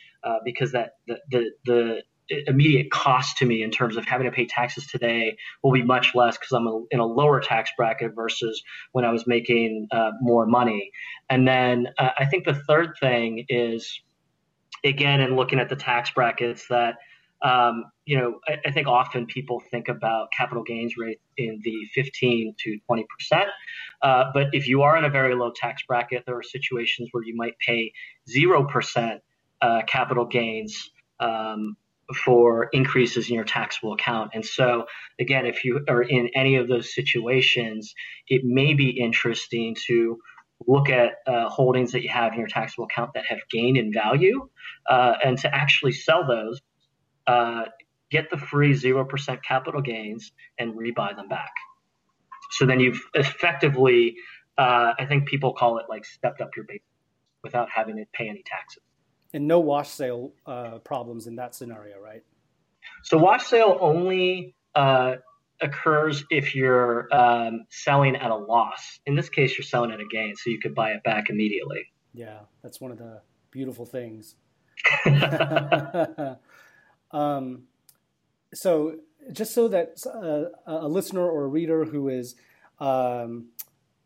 Because 0.44 0.72
that 0.72 0.96
the, 1.06 1.18
the, 1.30 1.50
the 1.64 2.02
immediate 2.46 2.90
cost 2.90 3.38
to 3.38 3.46
me 3.46 3.62
in 3.62 3.70
terms 3.70 3.96
of 3.96 4.04
having 4.04 4.26
to 4.26 4.30
pay 4.30 4.46
taxes 4.46 4.86
today 4.86 5.36
will 5.62 5.72
be 5.72 5.82
much 5.82 6.14
less 6.14 6.36
because 6.36 6.52
I'm 6.52 6.86
in 6.90 7.00
a 7.00 7.06
lower 7.06 7.40
tax 7.40 7.70
bracket 7.76 8.14
versus 8.14 8.62
when 8.92 9.04
I 9.04 9.10
was 9.10 9.26
making 9.26 9.88
uh, 9.90 10.12
more 10.20 10.46
money. 10.46 10.90
And 11.30 11.46
then 11.46 11.88
I 11.98 12.26
think 12.26 12.44
the 12.44 12.54
third 12.54 12.94
thing 13.00 13.46
is 13.48 14.00
again 14.84 15.20
in 15.20 15.36
looking 15.36 15.58
at 15.58 15.68
the 15.68 15.76
tax 15.76 16.10
brackets 16.10 16.66
that 16.68 16.96
um, 17.40 17.84
you 18.04 18.18
know, 18.18 18.40
I, 18.48 18.56
I, 18.66 18.72
think 18.72 18.88
often 18.88 19.24
people 19.26 19.62
think 19.70 19.86
about 19.86 20.32
capital 20.36 20.64
gains 20.64 20.96
rate 20.96 21.20
in 21.36 21.60
the 21.62 21.84
15 21.94 22.54
to 22.64 22.78
20 22.86 23.06
percent. 23.16 23.48
Uh, 24.02 24.24
but 24.34 24.48
if 24.52 24.66
you 24.66 24.82
are 24.82 24.98
in 24.98 25.04
a 25.04 25.08
very 25.08 25.36
low 25.36 25.52
tax 25.54 25.84
bracket, 25.86 26.24
there 26.26 26.36
are 26.36 26.42
situations 26.42 27.10
where 27.12 27.22
you 27.22 27.36
might 27.36 27.56
pay 27.64 27.92
zero 28.28 28.64
percent 28.64 29.22
uh, 29.62 29.82
capital 29.86 30.24
gains 30.24 30.90
um, 31.20 31.76
for 32.24 32.68
increases 32.72 33.28
in 33.28 33.34
your 33.34 33.44
taxable 33.44 33.92
account. 33.92 34.30
And 34.34 34.44
so, 34.44 34.86
again, 35.20 35.46
if 35.46 35.64
you 35.64 35.84
are 35.88 36.02
in 36.02 36.30
any 36.34 36.56
of 36.56 36.68
those 36.68 36.94
situations, 36.94 37.94
it 38.26 38.44
may 38.44 38.74
be 38.74 38.90
interesting 38.90 39.76
to 39.86 40.18
look 40.66 40.88
at 40.88 41.12
uh, 41.26 41.48
holdings 41.48 41.92
that 41.92 42.02
you 42.02 42.08
have 42.08 42.32
in 42.32 42.38
your 42.38 42.48
taxable 42.48 42.84
account 42.84 43.12
that 43.14 43.24
have 43.26 43.38
gained 43.50 43.76
in 43.76 43.92
value 43.92 44.48
uh, 44.88 45.14
and 45.24 45.38
to 45.38 45.54
actually 45.54 45.92
sell 45.92 46.26
those 46.26 46.60
uh, 47.26 47.64
get 48.10 48.30
the 48.30 48.38
free 48.38 48.72
0% 48.72 49.42
capital 49.46 49.82
gains 49.82 50.32
and 50.58 50.74
rebuy 50.74 51.14
them 51.14 51.28
back. 51.28 51.52
So 52.52 52.64
then 52.64 52.80
you've 52.80 53.02
effectively, 53.14 54.16
uh, 54.56 54.94
I 54.98 55.04
think 55.06 55.28
people 55.28 55.52
call 55.52 55.78
it 55.78 55.86
like 55.88 56.06
stepped 56.06 56.40
up 56.40 56.56
your 56.56 56.64
base 56.66 56.80
without 57.44 57.68
having 57.70 57.96
to 57.96 58.04
pay 58.12 58.28
any 58.28 58.42
taxes. 58.46 58.82
And 59.34 59.46
no 59.46 59.60
wash 59.60 59.90
sale 59.90 60.32
uh, 60.46 60.78
problems 60.78 61.26
in 61.26 61.36
that 61.36 61.54
scenario, 61.54 62.00
right? 62.00 62.22
So 63.04 63.18
wash 63.18 63.46
sale 63.46 63.76
only 63.80 64.54
uh, 64.74 65.16
occurs 65.60 66.24
if 66.30 66.54
you're 66.54 67.14
um, 67.14 67.66
selling 67.70 68.16
at 68.16 68.30
a 68.30 68.36
loss. 68.36 69.00
In 69.06 69.14
this 69.14 69.28
case, 69.28 69.58
you're 69.58 69.64
selling 69.64 69.92
at 69.92 70.00
a 70.00 70.06
gain, 70.10 70.34
so 70.36 70.50
you 70.50 70.58
could 70.58 70.74
buy 70.74 70.92
it 70.92 71.02
back 71.02 71.28
immediately. 71.28 71.84
Yeah, 72.14 72.40
that's 72.62 72.80
one 72.80 72.90
of 72.90 72.98
the 72.98 73.20
beautiful 73.50 73.84
things. 73.84 74.34
Um, 77.10 77.64
so 78.54 78.96
just 79.32 79.54
so 79.54 79.68
that 79.68 79.98
uh, 80.06 80.50
a 80.66 80.88
listener 80.88 81.28
or 81.28 81.44
a 81.44 81.48
reader 81.48 81.84
who 81.84 82.08
is 82.08 82.34
um, 82.78 83.48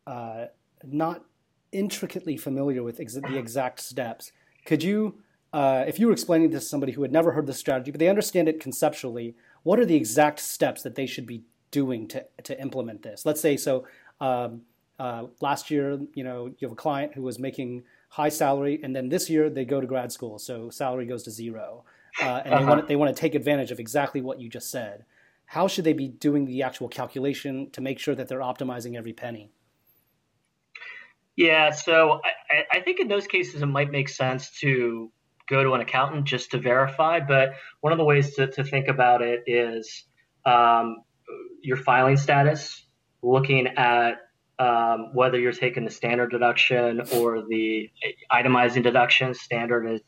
uh, 0.05 0.45
not 0.83 1.23
intricately 1.71 2.37
familiar 2.37 2.83
with 2.83 2.99
ex- 2.99 3.13
the 3.13 3.37
exact 3.37 3.79
steps, 3.79 4.31
could 4.65 4.83
you, 4.83 5.15
uh, 5.51 5.83
if 5.87 5.99
you 5.99 6.07
were 6.07 6.13
explaining 6.13 6.49
this 6.49 6.63
to 6.63 6.69
somebody 6.69 6.93
who 6.93 7.01
had 7.01 7.11
never 7.11 7.31
heard 7.31 7.47
the 7.47 7.53
strategy, 7.53 7.91
but 7.91 7.99
they 7.99 8.09
understand 8.09 8.47
it 8.47 8.59
conceptually, 8.59 9.35
what 9.63 9.79
are 9.79 9.85
the 9.85 9.95
exact 9.95 10.39
steps 10.39 10.81
that 10.83 10.95
they 10.95 11.05
should 11.05 11.25
be 11.25 11.43
doing 11.71 12.07
to, 12.07 12.25
to 12.43 12.59
implement 12.59 13.01
this? 13.01 13.25
Let's 13.25 13.41
say, 13.41 13.57
so 13.57 13.85
um, 14.19 14.61
uh, 14.99 15.25
last 15.41 15.71
year, 15.71 15.99
you 16.13 16.23
know, 16.23 16.47
you 16.47 16.67
have 16.67 16.71
a 16.71 16.75
client 16.75 17.13
who 17.13 17.23
was 17.23 17.39
making 17.39 17.83
high 18.09 18.29
salary, 18.29 18.79
and 18.83 18.95
then 18.95 19.09
this 19.09 19.29
year 19.29 19.49
they 19.49 19.65
go 19.65 19.81
to 19.81 19.87
grad 19.87 20.11
school, 20.11 20.37
so 20.37 20.69
salary 20.69 21.05
goes 21.05 21.23
to 21.23 21.31
zero, 21.31 21.83
uh, 22.21 22.41
and 22.45 22.53
uh-huh. 22.53 22.59
they 22.59 22.65
want 22.65 22.87
they 22.89 22.95
want 22.95 23.15
to 23.15 23.19
take 23.19 23.35
advantage 23.35 23.71
of 23.71 23.79
exactly 23.79 24.21
what 24.21 24.39
you 24.39 24.49
just 24.49 24.69
said. 24.69 25.05
How 25.45 25.67
should 25.67 25.83
they 25.83 25.93
be 25.93 26.07
doing 26.07 26.45
the 26.45 26.63
actual 26.63 26.87
calculation 26.87 27.69
to 27.71 27.81
make 27.81 27.99
sure 27.99 28.15
that 28.15 28.27
they're 28.27 28.39
optimizing 28.39 28.95
every 28.95 29.13
penny? 29.13 29.51
Yeah, 31.35 31.71
so 31.71 32.21
I, 32.49 32.77
I 32.77 32.79
think 32.81 32.99
in 32.99 33.07
those 33.07 33.27
cases 33.27 33.61
it 33.61 33.65
might 33.65 33.91
make 33.91 34.09
sense 34.09 34.51
to 34.59 35.11
go 35.49 35.63
to 35.63 35.73
an 35.73 35.81
accountant 35.81 36.25
just 36.25 36.51
to 36.51 36.59
verify. 36.59 37.19
But 37.19 37.53
one 37.81 37.91
of 37.91 37.97
the 37.97 38.05
ways 38.05 38.35
to, 38.35 38.47
to 38.47 38.63
think 38.63 38.87
about 38.87 39.21
it 39.21 39.43
is 39.47 40.03
um, 40.45 40.97
your 41.61 41.77
filing 41.77 42.17
status, 42.17 42.85
looking 43.21 43.67
at 43.67 44.19
um, 44.59 45.09
whether 45.13 45.39
you're 45.39 45.51
taking 45.51 45.85
the 45.85 45.91
standard 45.91 46.29
deduction 46.31 47.01
or 47.15 47.43
the 47.47 47.89
itemizing 48.31 48.83
deduction. 48.83 49.33
Standard 49.33 49.87
is, 49.91 50.01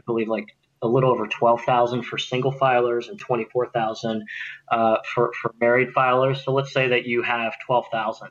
I 0.00 0.02
believe, 0.06 0.28
like 0.28 0.46
a 0.82 0.88
little 0.88 1.10
over 1.10 1.26
12,000 1.26 2.02
for 2.02 2.18
single 2.18 2.52
filers 2.52 3.08
and 3.08 3.18
24,000 3.18 4.24
uh, 4.70 4.96
for, 5.14 5.32
for 5.40 5.54
married 5.60 5.88
filers. 5.96 6.44
So 6.44 6.52
let's 6.52 6.72
say 6.72 6.88
that 6.88 7.06
you 7.06 7.22
have 7.22 7.54
12,000. 7.64 8.28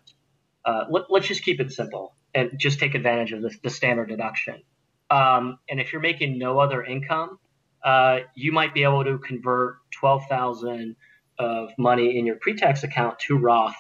Uh, 0.66 0.86
let, 0.90 1.04
us 1.10 1.28
just 1.28 1.44
keep 1.44 1.60
it 1.60 1.72
simple 1.72 2.16
and 2.34 2.52
just 2.58 2.80
take 2.80 2.96
advantage 2.96 3.32
of 3.32 3.42
the, 3.42 3.56
the 3.64 3.70
standard 3.70 4.10
deduction. 4.10 4.62
Um, 5.10 5.60
and 5.70 5.80
if 5.80 5.94
you're 5.94 6.02
making 6.02 6.40
no 6.40 6.60
other 6.60 6.84
income, 6.84 7.38
uh, 7.84 8.20
you 8.36 8.52
might 8.52 8.74
be 8.74 8.84
able 8.84 9.04
to 9.04 9.18
convert 9.18 9.78
12,000 9.92 10.96
of 11.40 11.70
money 11.78 12.18
in 12.18 12.26
your 12.26 12.38
pre-tax 12.38 12.84
account 12.84 13.20
to 13.20 13.38
Roth 13.38 13.76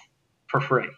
for 0.48 0.60
free. 0.60 0.89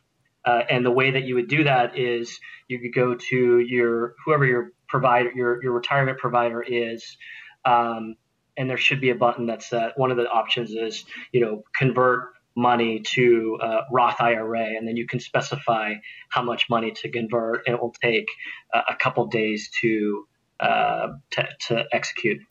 Uh, 0.43 0.63
and 0.69 0.85
the 0.85 0.91
way 0.91 1.11
that 1.11 1.23
you 1.23 1.35
would 1.35 1.47
do 1.47 1.63
that 1.63 1.97
is 1.97 2.39
you 2.67 2.79
could 2.79 2.93
go 2.93 3.15
to 3.15 3.59
your 3.59 4.15
whoever 4.23 4.45
your 4.45 4.71
provider 4.87 5.31
your 5.35 5.63
your 5.63 5.73
retirement 5.73 6.19
provider 6.19 6.61
is, 6.61 7.17
um, 7.65 8.15
and 8.55 8.69
there 8.69 8.77
should 8.77 9.01
be 9.01 9.09
a 9.09 9.15
button 9.15 9.47
that's 9.47 9.73
uh, 9.73 9.89
one 9.95 10.11
of 10.11 10.17
the 10.17 10.29
options 10.29 10.69
is 10.71 11.03
you 11.31 11.41
know 11.41 11.63
convert 11.75 12.34
money 12.55 13.01
to 13.01 13.57
uh, 13.61 13.81
Roth 13.91 14.21
IRA, 14.21 14.63
and 14.77 14.87
then 14.87 14.95
you 14.95 15.05
can 15.05 15.19
specify 15.19 15.95
how 16.29 16.41
much 16.41 16.69
money 16.69 16.91
to 16.91 17.09
convert, 17.09 17.67
it 17.67 17.79
will 17.79 17.93
take 18.01 18.27
uh, 18.73 18.81
a 18.89 18.95
couple 18.95 19.25
days 19.27 19.69
to, 19.81 20.27
uh, 20.59 21.07
to, 21.31 21.47
to 21.67 21.85
execute. 21.91 22.41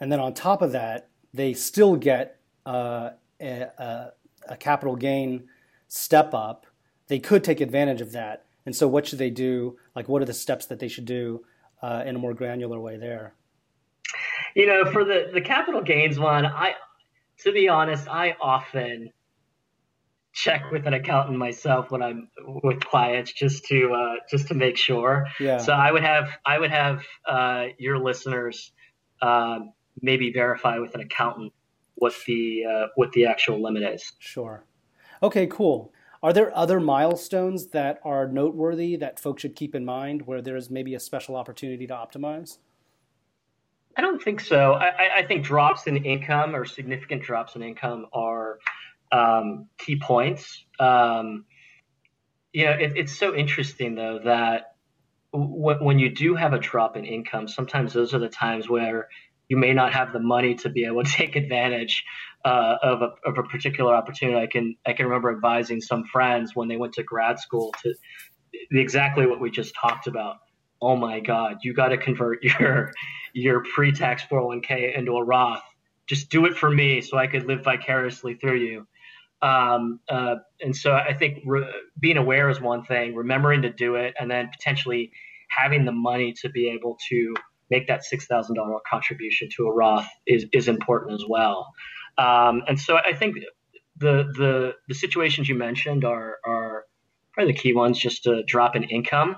And 0.00 0.10
then 0.10 0.18
on 0.18 0.34
top 0.34 0.62
of 0.62 0.72
that, 0.72 1.08
they 1.32 1.54
still 1.54 1.96
get 1.96 2.40
uh, 2.66 3.10
a, 3.40 3.68
a, 3.78 4.12
a, 4.48 4.56
capital 4.56 4.96
gain 4.96 5.48
step 5.88 6.34
up. 6.34 6.66
They 7.06 7.18
could 7.18 7.44
take 7.44 7.60
advantage 7.60 8.00
of 8.00 8.12
that. 8.12 8.46
And 8.66 8.74
so, 8.74 8.88
what 8.88 9.06
should 9.06 9.18
they 9.18 9.30
do? 9.30 9.76
Like, 9.94 10.08
what 10.08 10.20
are 10.22 10.26
the 10.26 10.34
steps 10.34 10.66
that 10.66 10.78
they 10.78 10.88
should 10.88 11.04
do 11.04 11.44
uh, 11.82 12.02
in 12.06 12.16
a 12.16 12.18
more 12.18 12.34
granular 12.34 12.80
way 12.80 12.96
there? 12.96 13.34
You 14.54 14.66
know, 14.66 14.90
for 14.90 15.04
the 15.04 15.30
the 15.32 15.40
capital 15.40 15.80
gains 15.80 16.18
one, 16.18 16.44
I 16.44 16.74
to 17.44 17.52
be 17.52 17.68
honest, 17.68 18.08
I 18.08 18.36
often 18.40 19.10
check 20.32 20.70
with 20.70 20.86
an 20.86 20.94
accountant 20.94 21.36
myself 21.36 21.90
when 21.90 22.02
I'm 22.02 22.28
with 22.62 22.80
clients 22.84 23.32
just 23.32 23.64
to 23.66 23.92
uh, 23.92 24.14
just 24.30 24.48
to 24.48 24.54
make 24.54 24.76
sure. 24.76 25.26
Yeah. 25.38 25.58
So 25.58 25.72
I 25.72 25.90
would 25.90 26.02
have 26.02 26.30
I 26.44 26.58
would 26.58 26.70
have 26.70 27.04
uh, 27.26 27.66
your 27.78 27.98
listeners 27.98 28.72
uh, 29.20 29.60
maybe 30.00 30.32
verify 30.32 30.78
with 30.78 30.94
an 30.94 31.00
accountant 31.00 31.52
what 31.96 32.14
the 32.26 32.64
uh, 32.68 32.86
what 32.94 33.12
the 33.12 33.26
actual 33.26 33.62
limit 33.62 33.82
is. 33.82 34.12
Sure. 34.18 34.64
Okay. 35.22 35.46
Cool. 35.46 35.92
Are 36.22 36.34
there 36.34 36.54
other 36.54 36.80
milestones 36.80 37.68
that 37.68 37.98
are 38.04 38.28
noteworthy 38.28 38.94
that 38.96 39.18
folks 39.18 39.40
should 39.40 39.56
keep 39.56 39.74
in 39.74 39.86
mind 39.86 40.26
where 40.26 40.42
there's 40.42 40.68
maybe 40.68 40.94
a 40.94 41.00
special 41.00 41.34
opportunity 41.34 41.86
to 41.86 41.94
optimize? 41.94 42.58
I 43.96 44.02
don't 44.02 44.22
think 44.22 44.40
so. 44.40 44.74
I, 44.74 45.18
I, 45.18 45.22
think 45.26 45.44
drops 45.44 45.86
in 45.86 46.04
income 46.04 46.54
or 46.54 46.64
significant 46.64 47.22
drops 47.22 47.56
in 47.56 47.62
income 47.62 48.06
are 48.12 48.58
um, 49.10 49.66
key 49.78 49.98
points. 49.98 50.64
Um, 50.78 51.44
you 52.52 52.66
know, 52.66 52.72
it, 52.72 52.92
it's 52.96 53.16
so 53.18 53.34
interesting 53.34 53.94
though 53.96 54.20
that 54.24 54.74
w- 55.32 55.84
when 55.84 55.98
you 55.98 56.10
do 56.14 56.34
have 56.34 56.52
a 56.52 56.58
drop 56.58 56.96
in 56.96 57.04
income, 57.04 57.48
sometimes 57.48 57.92
those 57.92 58.14
are 58.14 58.20
the 58.20 58.28
times 58.28 58.68
where 58.68 59.08
you 59.48 59.56
may 59.56 59.72
not 59.72 59.92
have 59.92 60.12
the 60.12 60.20
money 60.20 60.54
to 60.54 60.68
be 60.68 60.84
able 60.84 61.02
to 61.02 61.10
take 61.16 61.36
advantage 61.36 62.04
uh, 62.44 62.76
of, 62.82 63.02
a, 63.02 63.10
of 63.28 63.38
a 63.38 63.42
particular 63.42 63.94
opportunity. 63.94 64.38
I 64.38 64.46
can 64.46 64.76
I 64.86 64.92
can 64.92 65.06
remember 65.06 65.30
advising 65.32 65.80
some 65.80 66.04
friends 66.04 66.52
when 66.54 66.68
they 66.68 66.76
went 66.76 66.94
to 66.94 67.02
grad 67.02 67.38
school 67.38 67.74
to 67.82 67.94
exactly 68.70 69.26
what 69.26 69.40
we 69.40 69.50
just 69.50 69.74
talked 69.74 70.06
about 70.06 70.36
oh 70.82 70.96
my 70.96 71.20
God, 71.20 71.58
you 71.62 71.74
got 71.74 71.88
to 71.88 71.98
convert 71.98 72.42
your 72.60 72.92
your 73.32 73.62
pre-tax 73.74 74.24
401k 74.30 74.96
into 74.96 75.12
a 75.12 75.24
Roth. 75.24 75.62
Just 76.06 76.30
do 76.30 76.46
it 76.46 76.56
for 76.56 76.68
me 76.68 77.00
so 77.00 77.16
I 77.16 77.28
could 77.28 77.46
live 77.46 77.62
vicariously 77.62 78.34
through 78.34 78.58
you. 78.58 78.86
Um, 79.42 80.00
uh, 80.08 80.36
and 80.60 80.76
so 80.76 80.92
I 80.92 81.14
think 81.14 81.42
re- 81.46 81.72
being 81.98 82.16
aware 82.16 82.50
is 82.50 82.60
one 82.60 82.84
thing, 82.84 83.14
remembering 83.14 83.62
to 83.62 83.70
do 83.70 83.94
it, 83.94 84.14
and 84.18 84.30
then 84.30 84.48
potentially 84.48 85.12
having 85.48 85.84
the 85.84 85.92
money 85.92 86.34
to 86.42 86.48
be 86.48 86.68
able 86.70 86.98
to 87.08 87.34
make 87.70 87.86
that 87.86 88.02
$6,000 88.12 88.80
contribution 88.88 89.48
to 89.56 89.68
a 89.68 89.72
Roth 89.72 90.08
is, 90.26 90.46
is 90.52 90.68
important 90.68 91.14
as 91.14 91.24
well. 91.28 91.72
Um, 92.18 92.62
and 92.68 92.78
so 92.78 92.98
I 92.98 93.14
think 93.14 93.36
the, 93.96 94.30
the, 94.36 94.74
the 94.88 94.94
situations 94.94 95.48
you 95.48 95.54
mentioned 95.54 96.04
are, 96.04 96.38
are 96.44 96.84
probably 97.32 97.52
the 97.52 97.58
key 97.58 97.72
ones, 97.72 97.98
just 97.98 98.24
to 98.24 98.42
drop 98.42 98.76
in 98.76 98.82
income. 98.84 99.36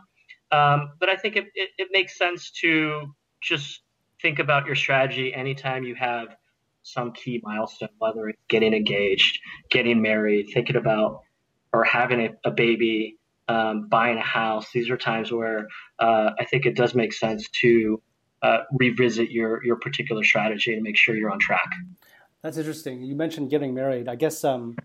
Um, 0.53 0.91
but 1.01 1.09
I 1.09 1.17
think 1.17 1.37
it, 1.37 1.47
it, 1.55 1.71
it, 1.79 1.89
makes 1.93 2.19
sense 2.19 2.51
to 2.61 3.15
just 3.41 3.81
think 4.21 4.39
about 4.39 4.67
your 4.67 4.77
strategy 4.77 5.33
anytime 5.35 5.83
you 5.83 5.95
have 5.95 6.37
some 6.83 7.13
key 7.13 7.41
milestone, 7.43 7.89
whether 7.99 8.29
it's 8.29 8.39
getting 8.49 8.75
engaged, 8.75 9.41
getting 9.71 10.03
married, 10.03 10.51
thinking 10.53 10.77
about 10.77 11.23
or 11.73 11.85
having 11.85 12.21
a, 12.21 12.29
a 12.45 12.51
baby, 12.51 13.17
um, 13.49 13.89
buying 13.89 14.19
a 14.19 14.23
house. 14.23 14.67
These 14.73 14.91
are 14.91 14.99
times 14.99 15.33
where 15.33 15.69
uh, 15.99 16.31
I 16.39 16.45
think 16.45 16.67
it 16.67 16.77
does 16.77 16.95
make 16.95 17.15
sense 17.15 17.49
to 17.63 18.03
uh, 18.43 18.59
revisit 18.79 19.31
your 19.31 19.65
your 19.65 19.77
particular 19.77 20.23
strategy 20.23 20.75
and 20.75 20.83
make 20.83 20.99
sure 20.99 21.17
you're 21.17 21.31
on 21.31 21.39
track. 21.39 21.71
That's 22.43 22.59
interesting. 22.59 23.03
You 23.03 23.15
mentioned 23.15 23.51
getting 23.51 23.73
married. 23.73 24.09
I 24.09 24.17
guess 24.17 24.45
um, 24.45 24.77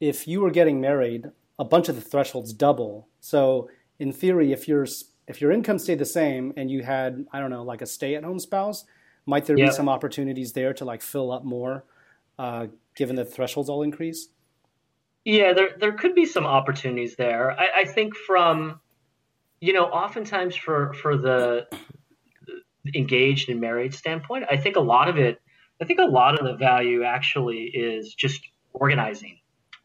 if 0.00 0.26
you 0.28 0.40
were 0.40 0.50
getting 0.50 0.80
married, 0.80 1.30
a 1.58 1.64
bunch 1.64 1.88
of 1.88 1.94
the 1.94 2.00
thresholds 2.00 2.52
double. 2.52 3.08
So 3.20 3.70
in 4.00 4.12
theory, 4.12 4.52
if 4.52 4.66
your 4.66 4.86
if 5.28 5.40
your 5.40 5.52
income 5.52 5.78
stayed 5.78 6.00
the 6.00 6.04
same 6.04 6.52
and 6.56 6.70
you 6.70 6.82
had 6.82 7.26
I 7.32 7.38
don't 7.38 7.50
know 7.50 7.62
like 7.62 7.82
a 7.82 7.86
stay 7.86 8.16
at 8.16 8.24
home 8.24 8.40
spouse, 8.40 8.84
might 9.26 9.44
there 9.44 9.54
be 9.54 9.70
some 9.70 9.88
opportunities 9.88 10.52
there 10.52 10.72
to 10.74 10.84
like 10.84 11.02
fill 11.02 11.30
up 11.30 11.44
more, 11.44 11.84
uh, 12.38 12.66
given 12.96 13.14
the 13.14 13.24
thresholds 13.24 13.68
all 13.68 13.82
increase? 13.82 14.28
Yeah, 15.24 15.52
there 15.52 15.70
there 15.78 15.92
could 15.92 16.14
be 16.14 16.24
some 16.24 16.46
opportunities 16.46 17.14
there. 17.14 17.52
I, 17.52 17.82
I 17.82 17.84
think 17.84 18.16
from 18.16 18.80
you 19.60 19.74
know 19.74 19.84
oftentimes 19.84 20.56
for 20.56 20.94
for 20.94 21.16
the 21.16 21.68
engaged 22.94 23.50
and 23.50 23.60
married 23.60 23.94
standpoint, 23.94 24.46
I 24.50 24.56
think 24.56 24.76
a 24.76 24.80
lot 24.80 25.08
of 25.08 25.18
it, 25.18 25.40
I 25.80 25.84
think 25.84 26.00
a 26.00 26.04
lot 26.04 26.40
of 26.40 26.46
the 26.46 26.54
value 26.54 27.04
actually 27.04 27.64
is 27.64 28.14
just 28.14 28.40
organizing 28.72 29.38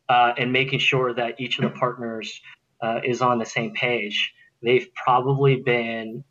uh, 0.07 0.33
and 0.37 0.53
making 0.53 0.79
sure 0.79 1.13
that 1.13 1.39
each 1.39 1.59
of 1.59 1.65
the 1.65 1.77
partners 1.77 2.41
uh, 2.85 2.99
is 3.03 3.21
on 3.21 3.39
the 3.39 3.45
same 3.57 3.71
page. 3.73 4.17
They've 4.61 4.89
probably 5.05 5.55
been 5.57 6.23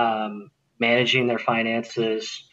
um, 0.00 0.50
managing 0.78 1.26
their 1.28 1.38
finances 1.38 2.44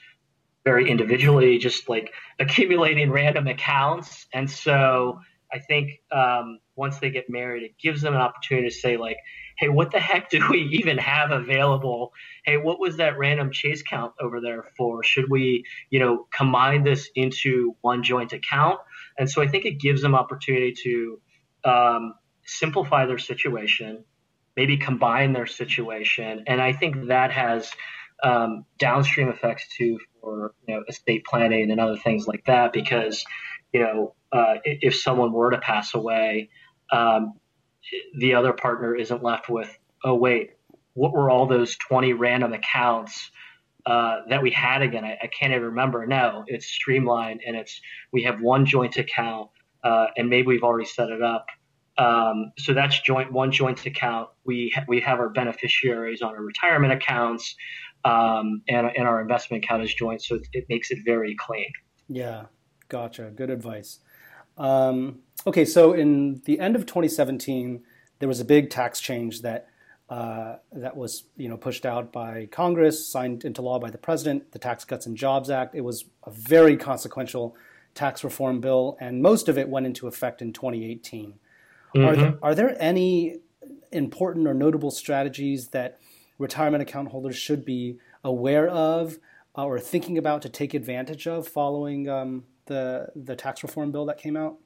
very 0.63 0.89
individually, 0.89 1.57
just 1.57 1.89
like 1.89 2.11
accumulating 2.39 3.09
random 3.11 3.47
accounts. 3.47 4.27
And 4.33 4.49
so 4.49 5.19
I 5.51 5.59
think 5.59 6.01
um, 6.11 6.59
once 6.75 6.99
they 6.99 7.09
get 7.09 7.29
married, 7.29 7.63
it 7.63 7.75
gives 7.85 8.01
them 8.01 8.13
an 8.13 8.21
opportunity 8.21 8.69
to 8.69 8.75
say, 8.75 8.97
like, 8.97 9.17
hey, 9.57 9.69
what 9.69 9.91
the 9.91 9.99
heck 9.99 10.29
do 10.29 10.39
we 10.51 10.59
even 10.79 10.97
have 10.97 11.31
available? 11.31 12.11
Hey, 12.45 12.57
what 12.57 12.79
was 12.79 12.97
that 12.97 13.17
random 13.17 13.51
chase 13.51 13.81
count 13.81 14.13
over 14.19 14.41
there 14.41 14.65
for? 14.77 15.03
Should 15.03 15.29
we, 15.29 15.63
you 15.89 15.99
know, 15.99 16.27
combine 16.31 16.83
this 16.83 17.09
into 17.15 17.75
one 17.81 18.03
joint 18.03 18.33
account? 18.33 18.79
And 19.17 19.29
so 19.29 19.41
I 19.41 19.47
think 19.47 19.65
it 19.65 19.79
gives 19.79 20.01
them 20.01 20.15
opportunity 20.15 20.73
to 20.83 21.21
um, 21.63 22.13
simplify 22.47 23.05
their 23.05 23.17
situation, 23.17 24.03
maybe 24.55 24.77
combine 24.77 25.33
their 25.33 25.45
situation, 25.45 26.43
and 26.47 26.61
I 26.61 26.73
think 26.73 27.07
that 27.07 27.31
has 27.31 27.71
um, 28.23 28.65
downstream 28.79 29.29
effects 29.29 29.67
too 29.77 29.99
for 30.21 30.53
you 30.67 30.75
know 30.75 30.83
estate 30.87 31.23
planning 31.25 31.69
and 31.71 31.79
other 31.79 31.97
things 31.97 32.27
like 32.27 32.43
that 32.45 32.73
because 32.73 33.23
you 33.73 33.81
know 33.81 34.15
uh, 34.31 34.55
if 34.63 34.95
someone 34.95 35.31
were 35.31 35.51
to 35.51 35.59
pass 35.59 35.93
away, 35.93 36.49
um, 36.91 37.33
the 38.17 38.33
other 38.33 38.53
partner 38.53 38.95
isn't 38.95 39.23
left 39.23 39.49
with 39.49 39.77
oh 40.03 40.15
wait 40.15 40.51
what 40.97 41.13
were 41.13 41.29
all 41.29 41.45
those 41.45 41.77
20 41.77 42.13
random 42.13 42.53
accounts 42.53 43.29
uh, 43.85 44.21
that 44.29 44.41
we 44.41 44.49
had 44.49 44.81
again? 44.81 45.05
I, 45.05 45.17
I, 45.21 45.27
can't 45.27 45.51
even 45.51 45.63
remember. 45.63 46.05
No 46.07 46.43
it's 46.47 46.65
streamlined 46.65 47.41
and 47.45 47.55
it's 47.55 47.79
we 48.11 48.23
have 48.23 48.41
one 48.41 48.65
joint 48.65 48.97
account 48.97 49.49
uh, 49.83 50.07
and 50.17 50.27
maybe 50.27 50.47
we've 50.47 50.63
already 50.63 50.87
set 50.87 51.09
it 51.09 51.21
up 51.21 51.45
um, 51.97 52.51
so 52.57 52.73
that's 52.73 52.99
joint 53.01 53.31
one 53.31 53.51
joint 53.51 53.85
account. 53.85 54.29
We 54.45 54.71
ha- 54.75 54.85
we 54.87 55.01
have 55.01 55.19
our 55.19 55.29
beneficiaries 55.29 56.21
on 56.21 56.35
our 56.35 56.41
retirement 56.41 56.93
accounts, 56.93 57.55
um, 58.05 58.61
and 58.67 58.87
and 58.95 59.07
our 59.07 59.21
investment 59.21 59.63
account 59.63 59.83
is 59.83 59.93
joint, 59.93 60.21
so 60.21 60.35
it, 60.35 60.47
it 60.53 60.65
makes 60.69 60.91
it 60.91 60.99
very 61.05 61.35
clean. 61.35 61.71
Yeah, 62.07 62.45
gotcha. 62.89 63.31
Good 63.35 63.49
advice. 63.49 63.99
Um, 64.57 65.19
okay, 65.45 65.65
so 65.65 65.93
in 65.93 66.41
the 66.45 66.59
end 66.59 66.75
of 66.75 66.85
2017, 66.85 67.83
there 68.19 68.27
was 68.27 68.39
a 68.39 68.45
big 68.45 68.69
tax 68.69 68.99
change 68.99 69.41
that 69.41 69.67
uh, 70.09 70.57
that 70.71 70.95
was 70.95 71.23
you 71.35 71.49
know 71.49 71.57
pushed 71.57 71.85
out 71.85 72.13
by 72.13 72.47
Congress, 72.51 73.07
signed 73.07 73.43
into 73.43 73.61
law 73.61 73.79
by 73.79 73.89
the 73.89 73.97
president, 73.97 74.51
the 74.51 74.59
Tax 74.59 74.85
Cuts 74.85 75.05
and 75.05 75.17
Jobs 75.17 75.49
Act. 75.49 75.75
It 75.75 75.81
was 75.81 76.05
a 76.25 76.31
very 76.31 76.77
consequential 76.77 77.55
tax 77.95 78.23
reform 78.23 78.61
bill, 78.61 78.97
and 78.99 79.21
most 79.21 79.49
of 79.49 79.57
it 79.57 79.67
went 79.67 79.87
into 79.87 80.07
effect 80.07 80.41
in 80.43 80.53
2018. 80.53 81.39
Mm-hmm. 81.95 82.05
Are, 82.05 82.15
there, 82.15 82.39
are 82.41 82.55
there 82.55 82.77
any 82.79 83.37
important 83.91 84.47
or 84.47 84.53
notable 84.53 84.91
strategies 84.91 85.69
that 85.69 85.99
retirement 86.37 86.81
account 86.81 87.09
holders 87.09 87.35
should 87.35 87.65
be 87.65 87.97
aware 88.23 88.67
of 88.67 89.17
uh, 89.57 89.65
or 89.65 89.79
thinking 89.79 90.17
about 90.17 90.41
to 90.43 90.49
take 90.49 90.73
advantage 90.73 91.27
of 91.27 91.47
following 91.47 92.07
um, 92.09 92.43
the 92.65 93.07
the 93.15 93.35
tax 93.35 93.63
reform 93.63 93.91
bill 93.91 94.05
that 94.05 94.17
came 94.17 94.37
out? 94.37 94.57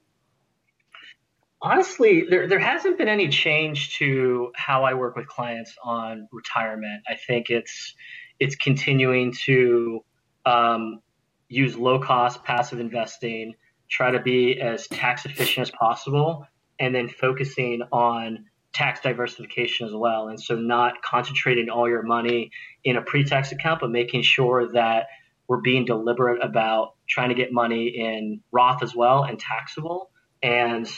Honestly, 1.62 2.26
there, 2.28 2.48
there 2.48 2.60
hasn't 2.60 2.98
been 2.98 3.08
any 3.08 3.30
change 3.30 3.96
to 3.98 4.52
how 4.56 4.84
I 4.84 4.96
work 4.96 5.16
with 5.16 5.28
clients 5.28 5.76
on 5.84 6.28
retirement. 6.32 7.04
I 7.08 7.16
think 7.16 7.50
it's 7.50 7.94
it's 8.40 8.56
continuing 8.56 9.34
to 9.46 10.04
um, 10.46 11.02
use 11.48 11.78
low 11.78 12.00
cost 12.00 12.44
passive 12.44 12.80
investing, 12.80 13.54
try 13.90 14.10
to 14.12 14.20
be 14.20 14.60
as 14.60 14.88
tax 14.88 15.26
efficient 15.26 15.68
as 15.68 15.72
possible, 15.72 16.48
and 16.82 16.94
then 16.94 17.08
focusing 17.08 17.84
on 17.92 18.46
tax 18.74 19.02
diversification 19.02 19.88
as 19.88 19.94
well. 19.94 20.30
And 20.30 20.42
so 20.42 20.56
not 20.56 21.02
concentrating 21.04 21.70
all 21.70 21.88
your 21.88 22.02
money 22.02 22.52
in 22.84 22.98
a 22.98 23.02
pre-tax 23.02 23.52
account, 23.52 23.82
but 23.82 23.92
making 23.92 24.24
sure 24.24 24.72
that 24.74 25.06
we're 25.48 25.62
being 25.62 25.86
deliberate 25.86 26.44
about 26.44 26.96
trying 27.08 27.30
to 27.30 27.36
get 27.36 27.54
money 27.54 27.88
in 27.90 28.42
Roth 28.52 28.82
as 28.82 28.96
well 28.96 29.24
and 29.24 29.40
taxable. 29.40 30.10
And 30.42 30.90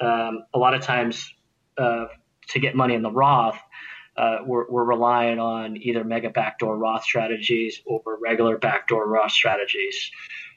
um, 0.00 0.44
a 0.52 0.58
lot 0.58 0.74
of 0.74 0.82
times 0.82 1.32
uh, 1.78 2.06
to 2.48 2.58
get 2.58 2.74
money 2.74 2.94
in 2.94 3.02
the 3.02 3.12
Roth, 3.12 3.58
uh, 4.18 4.38
we're, 4.44 4.68
we're 4.68 4.84
relying 4.84 5.38
on 5.38 5.76
either 5.76 6.02
mega 6.02 6.28
backdoor 6.28 6.76
Roth 6.76 7.04
strategies 7.04 7.80
or 7.86 8.02
regular 8.20 8.58
backdoor 8.58 9.06
Roth 9.06 9.30
strategies. 9.30 10.10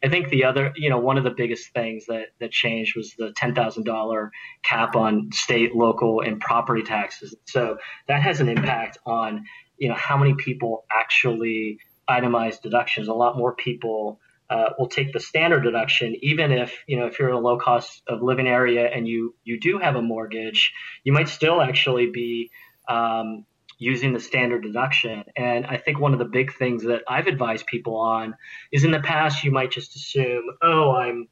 I 0.04 0.10
think 0.10 0.30
the 0.30 0.46
other, 0.46 0.74
you 0.76 0.90
know, 0.90 0.98
one 0.98 1.20
of 1.20 1.24
the 1.24 1.30
biggest 1.30 1.70
things 1.70 2.08
that, 2.08 2.30
that 2.40 2.50
changed 2.52 2.96
was 2.96 3.14
the 3.20 3.32
$10,000 3.40 4.30
cap 4.64 4.96
on 4.96 5.30
state, 5.32 5.76
local, 5.76 6.22
and 6.22 6.42
property 6.42 6.82
taxes. 6.82 7.36
So 7.46 7.78
that 8.08 8.24
has 8.24 8.40
an 8.40 8.50
impact 8.50 8.98
on, 9.06 9.46
you 9.78 9.90
know, 9.90 9.96
how 9.96 10.18
many 10.18 10.34
people 10.34 10.86
actually 10.92 11.78
itemize 12.10 12.60
deductions. 12.60 13.10
A 13.10 13.14
lot 13.14 13.38
more 13.38 13.54
people 13.54 14.20
uh, 14.50 14.72
will 14.80 14.90
take 14.90 15.14
the 15.14 15.20
standard 15.20 15.62
deduction, 15.62 16.16
even 16.24 16.52
if, 16.52 16.84
you 16.88 16.98
know, 16.98 17.06
if 17.06 17.20
you're 17.20 17.30
in 17.30 17.36
a 17.36 17.40
low 17.40 17.60
cost 17.60 18.02
of 18.08 18.24
living 18.24 18.48
area 18.48 18.88
and 18.88 19.08
you, 19.08 19.36
you 19.44 19.60
do 19.60 19.78
have 19.78 19.96
a 19.96 20.02
mortgage, 20.02 20.74
you 21.04 21.14
might 21.14 21.30
still 21.30 21.62
actually 21.62 22.08
be 22.08 22.50
um, 22.88 23.46
using 23.82 24.14
the 24.14 24.20
standard 24.20 24.62
deduction. 24.62 25.24
And 25.36 25.66
I 25.66 25.78
think 25.78 26.00
one 26.00 26.14
of 26.14 26.20
the 26.20 26.26
big 26.26 26.54
things 26.54 26.84
that 26.84 27.02
I've 27.08 27.26
advised 27.26 27.66
people 27.66 27.96
on 27.96 28.36
is 28.72 28.84
in 28.84 28.92
the 28.92 29.00
past 29.00 29.44
you 29.44 29.50
might 29.50 29.72
just 29.72 29.96
assume, 29.96 30.44
oh, 30.62 30.92
I'm 30.92 31.28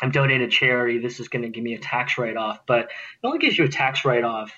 I'm 0.00 0.12
donating 0.12 0.48
to 0.48 0.56
charity. 0.56 0.98
This 0.98 1.18
is 1.18 1.28
going 1.28 1.42
to 1.42 1.48
give 1.48 1.64
me 1.64 1.74
a 1.74 1.78
tax 1.78 2.16
write 2.16 2.36
off, 2.36 2.60
but 2.66 2.84
it 2.84 2.88
only 3.24 3.38
gives 3.38 3.58
you 3.58 3.64
a 3.64 3.68
tax 3.68 4.04
write 4.04 4.22
off 4.22 4.52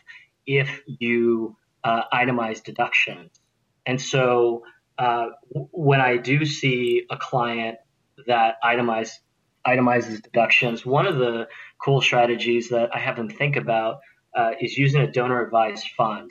if 0.47 0.83
you 0.87 1.57
uh, 1.83 2.03
itemize 2.13 2.63
deductions. 2.63 3.41
And 3.87 4.01
so 4.01 4.65
uh, 4.99 5.29
when 5.49 6.03
I 6.03 6.19
do 6.19 6.45
see 6.45 7.07
a 7.11 7.17
client 7.17 7.79
that 8.27 8.57
itemize, 8.63 9.19
itemizes 9.67 10.23
deductions, 10.23 10.85
one 10.85 11.07
of 11.07 11.17
the 11.17 11.49
cool 11.83 12.03
strategies 12.03 12.69
that 12.69 12.95
I 12.95 12.99
have 12.99 13.17
them 13.17 13.31
think 13.31 13.57
about 13.57 14.01
uh, 14.37 14.51
is 14.61 14.77
using 14.77 15.01
a 15.01 15.11
donor 15.11 15.43
advised 15.43 15.89
fund. 15.97 16.31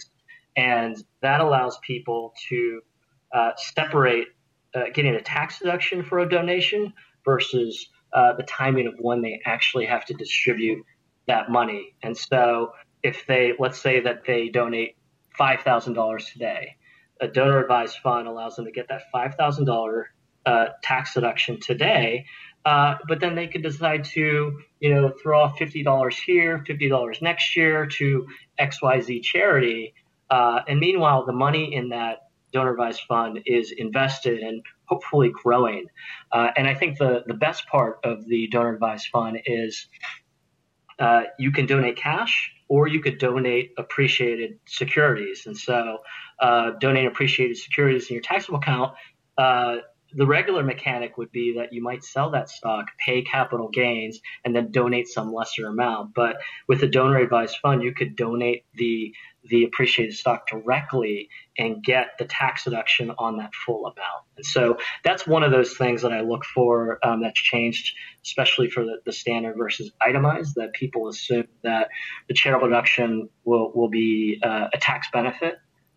And 0.56 0.98
that 1.22 1.42
allows 1.42 1.78
people 1.80 2.34
to 2.50 2.82
uh, 3.34 3.52
separate 3.56 4.28
uh, 4.74 4.86
getting 4.94 5.16
a 5.16 5.22
tax 5.22 5.60
deduction 5.60 6.04
for 6.04 6.20
a 6.20 6.30
donation 6.30 6.94
versus 7.26 7.90
uh, 8.14 8.34
the 8.34 8.44
timing 8.44 8.88
of 8.88 8.96
when 9.00 9.22
they 9.22 9.40
actually 9.46 9.86
have 9.86 10.06
to 10.06 10.14
distribute 10.14 10.84
that 11.28 11.50
money. 11.50 11.96
And 12.04 12.18
so, 12.18 12.74
if 13.04 13.26
they, 13.26 13.54
let's 13.58 13.80
say 13.80 14.00
that 14.02 14.26
they 14.26 14.50
donate 14.50 14.96
$5,000 15.40 16.34
today, 16.34 16.76
a 17.20 17.28
donor 17.28 17.60
advised 17.60 17.98
fund 17.98 18.28
allows 18.28 18.56
them 18.56 18.66
to 18.66 18.72
get 18.72 18.88
that 18.90 19.04
$5,000 19.14 20.04
uh, 20.46 20.66
tax 20.84 21.14
deduction 21.14 21.60
today. 21.60 22.26
Uh, 22.66 22.96
but 23.08 23.20
then 23.20 23.36
they 23.36 23.48
could 23.48 23.64
decide 23.64 24.04
to, 24.04 24.60
you 24.80 24.94
know, 24.94 25.12
throw 25.22 25.42
off 25.42 25.58
$50 25.58 26.14
here, 26.26 26.64
$50 26.68 27.22
next 27.22 27.56
year 27.56 27.88
to 27.88 28.28
XYZ 28.60 29.24
charity. 29.24 29.94
Uh, 30.32 30.62
and 30.68 30.80
meanwhile, 30.80 31.26
the 31.26 31.34
money 31.34 31.76
in 31.76 31.90
that 31.90 32.30
donor 32.54 32.72
advised 32.72 33.02
fund 33.08 33.42
is 33.46 33.72
invested 33.72 34.40
and 34.40 34.64
hopefully 34.86 35.32
growing. 35.32 35.86
Uh, 36.32 36.50
and 36.58 36.68
I 36.68 36.74
think 36.74 36.98
the, 36.98 37.24
the 37.28 37.34
best 37.34 37.68
part 37.68 38.00
of 38.04 38.26
the 38.26 38.48
donor 38.48 38.74
advised 38.74 39.08
fund 39.12 39.40
is 39.46 39.88
uh, 41.00 41.24
you 41.38 41.52
can 41.52 41.66
donate 41.66 41.98
cash 41.98 42.52
or 42.68 42.88
you 42.88 43.02
could 43.02 43.20
donate 43.20 43.74
appreciated 43.78 44.60
securities. 44.66 45.44
And 45.46 45.58
so, 45.58 46.00
uh, 46.40 46.72
donating 46.80 47.08
appreciated 47.08 47.58
securities 47.58 48.10
in 48.10 48.16
your 48.16 48.24
taxable 48.24 48.58
account 48.58 48.94
uh, 49.38 49.78
the 50.14 50.26
regular 50.26 50.64
mechanic 50.64 51.18
would 51.18 51.32
be 51.32 51.56
that 51.58 51.72
you 51.72 51.82
might 51.82 52.04
sell 52.04 52.32
that 52.32 52.50
stock, 52.50 52.88
pay 53.04 53.22
capital 53.22 53.70
gains, 53.70 54.20
and 54.44 54.56
then 54.56 54.72
donate 54.72 55.08
some 55.08 55.34
lesser 55.34 55.68
amount. 55.68 56.14
But 56.14 56.38
with 56.68 56.84
a 56.84 56.88
donor 56.88 57.18
advised 57.18 57.58
fund, 57.62 57.82
you 57.82 57.94
could 57.94 58.16
donate 58.16 58.66
the 58.76 59.14
the 59.44 59.64
appreciated 59.64 60.16
stock 60.16 60.48
directly 60.48 61.30
and 61.58 61.84
get 61.84 62.10
the 62.20 62.26
tax 62.26 62.64
deduction 62.64 63.12
on 63.18 63.38
that 63.38 63.54
full 63.66 63.86
amount. 63.86 64.24
And 64.38 64.46
so 64.46 64.78
that's 65.04 65.26
one 65.26 65.44
of 65.44 65.52
those 65.52 65.76
things 65.76 66.04
that 66.04 66.14
I 66.14 66.22
look 66.22 66.46
for 66.46 67.00
um, 67.04 67.22
that's 67.22 67.40
changed, 67.40 67.96
especially 68.24 68.70
for 68.70 68.84
the, 68.84 68.98
the, 69.06 69.12
standard 69.12 69.56
versus 69.58 69.92
itemized, 70.00 70.56
that 70.56 70.74
people 70.74 71.08
assume 71.08 71.48
that 71.64 71.90
the 72.28 72.34
charitable 72.34 72.68
deduction 72.68 73.30
will, 73.44 73.72
will 73.74 73.90
be 73.90 74.40
uh, 74.44 74.68
a 74.74 74.78
tax 74.78 75.08
benefit 75.12 75.56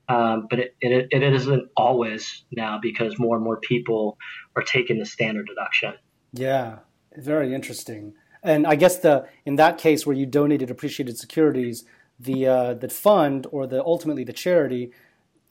um, 0.08 0.46
but 0.50 0.58
it, 0.58 0.74
it, 0.80 1.08
it 1.10 1.22
isn't 1.22 1.70
always 1.76 2.44
now 2.52 2.78
because 2.80 3.18
more 3.18 3.36
and 3.36 3.44
more 3.44 3.56
people 3.58 4.18
are 4.56 4.62
taking 4.62 4.98
the 4.98 5.06
standard 5.06 5.46
deduction. 5.46 5.94
Yeah, 6.32 6.80
very 7.16 7.54
interesting. 7.54 8.14
And 8.42 8.66
I 8.66 8.74
guess 8.74 8.98
the 8.98 9.26
in 9.46 9.56
that 9.56 9.78
case 9.78 10.06
where 10.06 10.16
you 10.16 10.26
donated 10.26 10.70
appreciated 10.70 11.16
securities, 11.16 11.84
the 12.18 12.46
uh, 12.46 12.74
the 12.74 12.88
fund 12.88 13.46
or 13.50 13.66
the 13.66 13.84
ultimately 13.84 14.24
the 14.24 14.32
charity, 14.32 14.92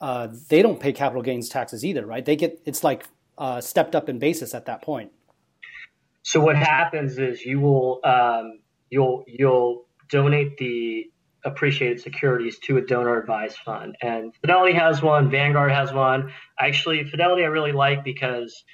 uh, 0.00 0.28
they 0.48 0.62
don't 0.62 0.80
pay 0.80 0.92
capital 0.92 1.22
gains 1.22 1.48
taxes 1.48 1.84
either, 1.84 2.06
right? 2.06 2.24
They 2.24 2.36
get 2.36 2.60
it's 2.64 2.82
like 2.84 3.06
uh, 3.38 3.60
stepped 3.60 3.94
up 3.94 4.08
in 4.08 4.18
basis 4.18 4.54
at 4.54 4.66
that 4.66 4.82
point. 4.82 5.12
So 6.22 6.40
what 6.40 6.56
happens 6.56 7.18
is 7.18 7.44
you 7.44 7.60
will 7.60 8.00
um, 8.04 8.60
you'll 8.90 9.24
you'll 9.26 9.86
donate 10.10 10.56
the 10.58 11.10
appreciated 11.44 12.00
securities 12.00 12.58
to 12.58 12.78
a 12.78 12.80
donor 12.80 13.18
advised 13.18 13.58
fund. 13.58 13.96
And 14.00 14.34
Fidelity 14.40 14.72
has 14.74 15.02
one, 15.02 15.30
Vanguard 15.30 15.72
has 15.72 15.92
one. 15.92 16.32
Actually, 16.58 17.04
Fidelity 17.04 17.44
I 17.44 17.48
really 17.48 17.72
like 17.72 18.02
because 18.02 18.64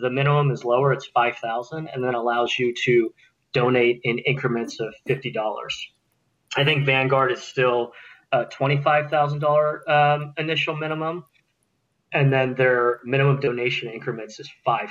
the 0.00 0.10
minimum 0.10 0.50
is 0.50 0.64
lower, 0.64 0.92
it's 0.92 1.06
5000 1.06 1.88
and 1.88 2.02
then 2.02 2.14
allows 2.14 2.58
you 2.58 2.74
to 2.84 3.14
donate 3.52 4.00
in 4.02 4.18
increments 4.18 4.80
of 4.80 4.94
$50. 5.08 5.54
I 6.56 6.64
think 6.64 6.86
Vanguard 6.86 7.32
is 7.32 7.42
still 7.42 7.92
a 8.32 8.44
$25,000 8.46 9.88
um, 9.88 10.34
initial 10.38 10.76
minimum. 10.76 11.24
And 12.12 12.32
then 12.32 12.54
their 12.54 13.00
minimum 13.04 13.40
donation 13.40 13.90
increments 13.90 14.40
is 14.40 14.50
$500. 14.66 14.88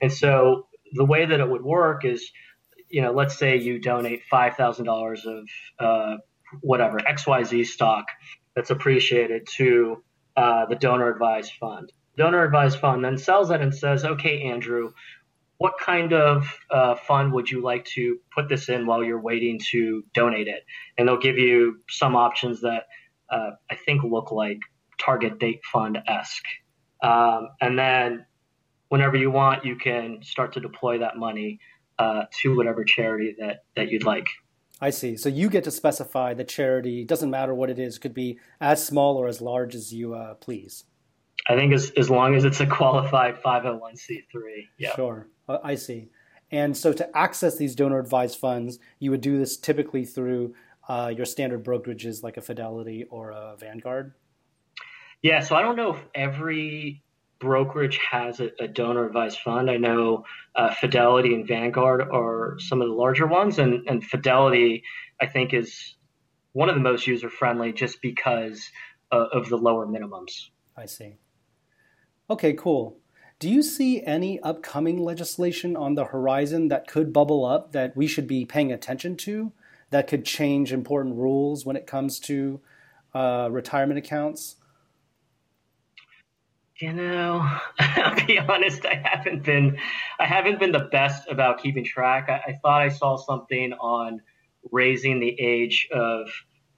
And 0.00 0.12
so 0.12 0.66
the 0.92 1.04
way 1.04 1.26
that 1.26 1.40
it 1.40 1.48
would 1.48 1.62
work 1.62 2.04
is 2.04 2.30
you 2.88 3.00
know, 3.02 3.12
let's 3.12 3.38
say 3.38 3.58
you 3.58 3.80
donate 3.80 4.22
five 4.30 4.54
thousand 4.56 4.84
dollars 4.84 5.26
of 5.26 5.48
uh, 5.78 6.16
whatever 6.60 6.98
XYZ 6.98 7.66
stock 7.66 8.06
that's 8.54 8.70
appreciated 8.70 9.48
to 9.56 10.02
uh, 10.36 10.66
the 10.66 10.76
donor 10.76 11.10
advised 11.10 11.52
fund. 11.58 11.92
donor 12.16 12.44
advised 12.44 12.78
fund, 12.78 13.04
then 13.04 13.18
sells 13.18 13.50
it 13.50 13.60
and 13.62 13.74
says, 13.74 14.04
okay, 14.04 14.42
Andrew, 14.42 14.92
what 15.62 15.78
kind 15.78 16.12
of 16.12 16.58
uh, 16.72 16.96
fund 16.96 17.32
would 17.32 17.48
you 17.48 17.62
like 17.62 17.84
to 17.84 18.18
put 18.34 18.48
this 18.48 18.68
in 18.68 18.84
while 18.84 19.04
you're 19.04 19.20
waiting 19.20 19.60
to 19.70 20.02
donate 20.12 20.48
it? 20.48 20.64
And 20.98 21.06
they'll 21.06 21.20
give 21.20 21.38
you 21.38 21.76
some 21.88 22.16
options 22.16 22.62
that 22.62 22.88
uh, 23.30 23.50
I 23.70 23.76
think 23.76 24.02
look 24.02 24.32
like 24.32 24.58
target 24.98 25.38
date 25.38 25.60
fund 25.72 25.98
esque. 26.08 26.42
Um, 27.00 27.50
and 27.60 27.78
then 27.78 28.26
whenever 28.88 29.16
you 29.16 29.30
want, 29.30 29.64
you 29.64 29.76
can 29.76 30.24
start 30.24 30.54
to 30.54 30.60
deploy 30.60 30.98
that 30.98 31.16
money 31.16 31.60
uh, 31.96 32.24
to 32.40 32.56
whatever 32.56 32.82
charity 32.82 33.36
that, 33.38 33.58
that 33.76 33.88
you'd 33.88 34.02
like. 34.02 34.26
I 34.80 34.90
see. 34.90 35.16
So 35.16 35.28
you 35.28 35.48
get 35.48 35.62
to 35.62 35.70
specify 35.70 36.34
the 36.34 36.42
charity. 36.42 37.02
It 37.02 37.06
doesn't 37.06 37.30
matter 37.30 37.54
what 37.54 37.70
it 37.70 37.78
is. 37.78 37.98
It 37.98 38.00
could 38.00 38.14
be 38.14 38.40
as 38.60 38.84
small 38.84 39.16
or 39.16 39.28
as 39.28 39.40
large 39.40 39.76
as 39.76 39.94
you 39.94 40.14
uh, 40.14 40.34
please. 40.34 40.86
I 41.48 41.54
think 41.54 41.72
as, 41.72 41.92
as 41.96 42.10
long 42.10 42.34
as 42.34 42.42
it's 42.42 42.58
a 42.58 42.66
qualified 42.66 43.40
501c3. 43.40 44.24
Yeah. 44.76 44.96
Sure. 44.96 45.28
Uh, 45.48 45.58
I 45.62 45.74
see. 45.74 46.10
And 46.50 46.76
so 46.76 46.92
to 46.92 47.16
access 47.16 47.56
these 47.56 47.74
donor 47.74 47.98
advised 47.98 48.38
funds, 48.38 48.78
you 48.98 49.10
would 49.10 49.22
do 49.22 49.38
this 49.38 49.56
typically 49.56 50.04
through 50.04 50.54
uh, 50.88 51.12
your 51.16 51.26
standard 51.26 51.64
brokerages 51.64 52.22
like 52.22 52.36
a 52.36 52.42
Fidelity 52.42 53.04
or 53.08 53.30
a 53.30 53.56
Vanguard? 53.58 54.12
Yeah, 55.22 55.40
so 55.40 55.54
I 55.54 55.62
don't 55.62 55.76
know 55.76 55.94
if 55.94 56.04
every 56.14 57.02
brokerage 57.38 57.98
has 58.10 58.40
a, 58.40 58.50
a 58.60 58.68
donor 58.68 59.06
advised 59.06 59.38
fund. 59.38 59.70
I 59.70 59.76
know 59.76 60.24
uh, 60.54 60.74
Fidelity 60.74 61.34
and 61.34 61.46
Vanguard 61.46 62.02
are 62.02 62.56
some 62.58 62.82
of 62.82 62.88
the 62.88 62.94
larger 62.94 63.26
ones, 63.26 63.58
and, 63.58 63.88
and 63.88 64.04
Fidelity, 64.04 64.82
I 65.20 65.26
think, 65.26 65.54
is 65.54 65.94
one 66.52 66.68
of 66.68 66.74
the 66.74 66.80
most 66.80 67.06
user 67.06 67.30
friendly 67.30 67.72
just 67.72 68.02
because 68.02 68.68
uh, 69.10 69.26
of 69.32 69.48
the 69.48 69.56
lower 69.56 69.86
minimums. 69.86 70.48
I 70.76 70.86
see. 70.86 71.14
Okay, 72.28 72.54
cool. 72.54 72.98
Do 73.42 73.50
you 73.50 73.64
see 73.64 74.00
any 74.04 74.38
upcoming 74.38 75.02
legislation 75.02 75.76
on 75.76 75.96
the 75.96 76.04
horizon 76.04 76.68
that 76.68 76.86
could 76.86 77.12
bubble 77.12 77.44
up 77.44 77.72
that 77.72 77.96
we 77.96 78.06
should 78.06 78.28
be 78.28 78.44
paying 78.44 78.70
attention 78.70 79.16
to 79.16 79.50
that 79.90 80.06
could 80.06 80.24
change 80.24 80.72
important 80.72 81.16
rules 81.16 81.66
when 81.66 81.74
it 81.74 81.84
comes 81.84 82.20
to 82.20 82.60
uh, 83.12 83.48
retirement 83.50 83.98
accounts? 83.98 84.58
You 86.76 86.92
know, 86.92 87.44
I'll 87.80 88.26
be 88.26 88.38
honest. 88.38 88.86
I 88.86 89.02
haven't 89.02 89.42
been, 89.42 89.76
I 90.20 90.26
haven't 90.26 90.60
been 90.60 90.70
the 90.70 90.88
best 90.92 91.26
about 91.28 91.60
keeping 91.60 91.84
track. 91.84 92.28
I, 92.28 92.52
I 92.52 92.58
thought 92.62 92.82
I 92.82 92.90
saw 92.90 93.16
something 93.16 93.72
on 93.72 94.22
raising 94.70 95.18
the 95.18 95.30
age 95.40 95.88
of 95.90 96.30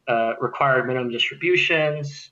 uh, 0.09 0.33
required 0.41 0.87
minimum 0.87 1.11
distributions. 1.11 2.31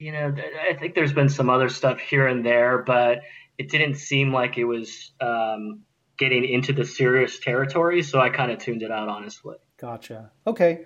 You 0.00 0.10
know, 0.10 0.34
I 0.68 0.74
think 0.74 0.96
there's 0.96 1.12
been 1.12 1.28
some 1.28 1.48
other 1.48 1.68
stuff 1.68 2.00
here 2.00 2.26
and 2.26 2.44
there, 2.44 2.78
but 2.78 3.20
it 3.58 3.70
didn't 3.70 3.96
seem 3.96 4.32
like 4.32 4.56
it 4.56 4.64
was 4.64 5.12
um, 5.20 5.80
getting 6.16 6.44
into 6.44 6.72
the 6.72 6.84
serious 6.84 7.38
territory. 7.38 8.02
So 8.02 8.20
I 8.20 8.30
kind 8.30 8.50
of 8.50 8.58
tuned 8.58 8.82
it 8.82 8.90
out, 8.90 9.08
honestly. 9.08 9.56
Gotcha. 9.78 10.30
Okay. 10.46 10.84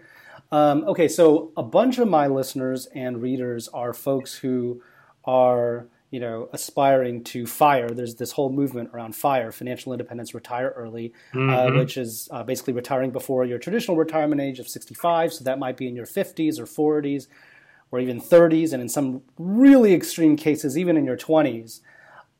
Um, 0.50 0.84
okay. 0.84 1.08
So 1.08 1.52
a 1.56 1.62
bunch 1.62 1.98
of 1.98 2.08
my 2.08 2.26
listeners 2.26 2.86
and 2.94 3.22
readers 3.22 3.68
are 3.68 3.92
folks 3.92 4.34
who 4.34 4.82
are 5.24 5.86
you 6.12 6.20
know, 6.20 6.46
aspiring 6.52 7.24
to 7.24 7.46
FIRE. 7.46 7.88
There's 7.88 8.16
this 8.16 8.32
whole 8.32 8.52
movement 8.52 8.90
around 8.92 9.16
FIRE, 9.16 9.50
financial 9.50 9.94
independence, 9.94 10.34
retire 10.34 10.72
early, 10.76 11.14
uh, 11.32 11.36
mm-hmm. 11.38 11.50
uh, 11.50 11.78
which 11.78 11.96
is 11.96 12.28
uh, 12.30 12.42
basically 12.42 12.74
retiring 12.74 13.10
before 13.10 13.46
your 13.46 13.58
traditional 13.58 13.96
retirement 13.96 14.38
age 14.38 14.58
of 14.58 14.68
65. 14.68 15.32
So 15.32 15.44
that 15.44 15.58
might 15.58 15.78
be 15.78 15.88
in 15.88 15.96
your 15.96 16.04
50s 16.04 16.58
or 16.58 16.66
40s 16.66 17.28
or 17.90 17.98
even 17.98 18.20
30s, 18.20 18.74
and 18.74 18.82
in 18.82 18.90
some 18.90 19.22
really 19.38 19.94
extreme 19.94 20.36
cases, 20.36 20.76
even 20.76 20.98
in 20.98 21.06
your 21.06 21.16
20s. 21.16 21.80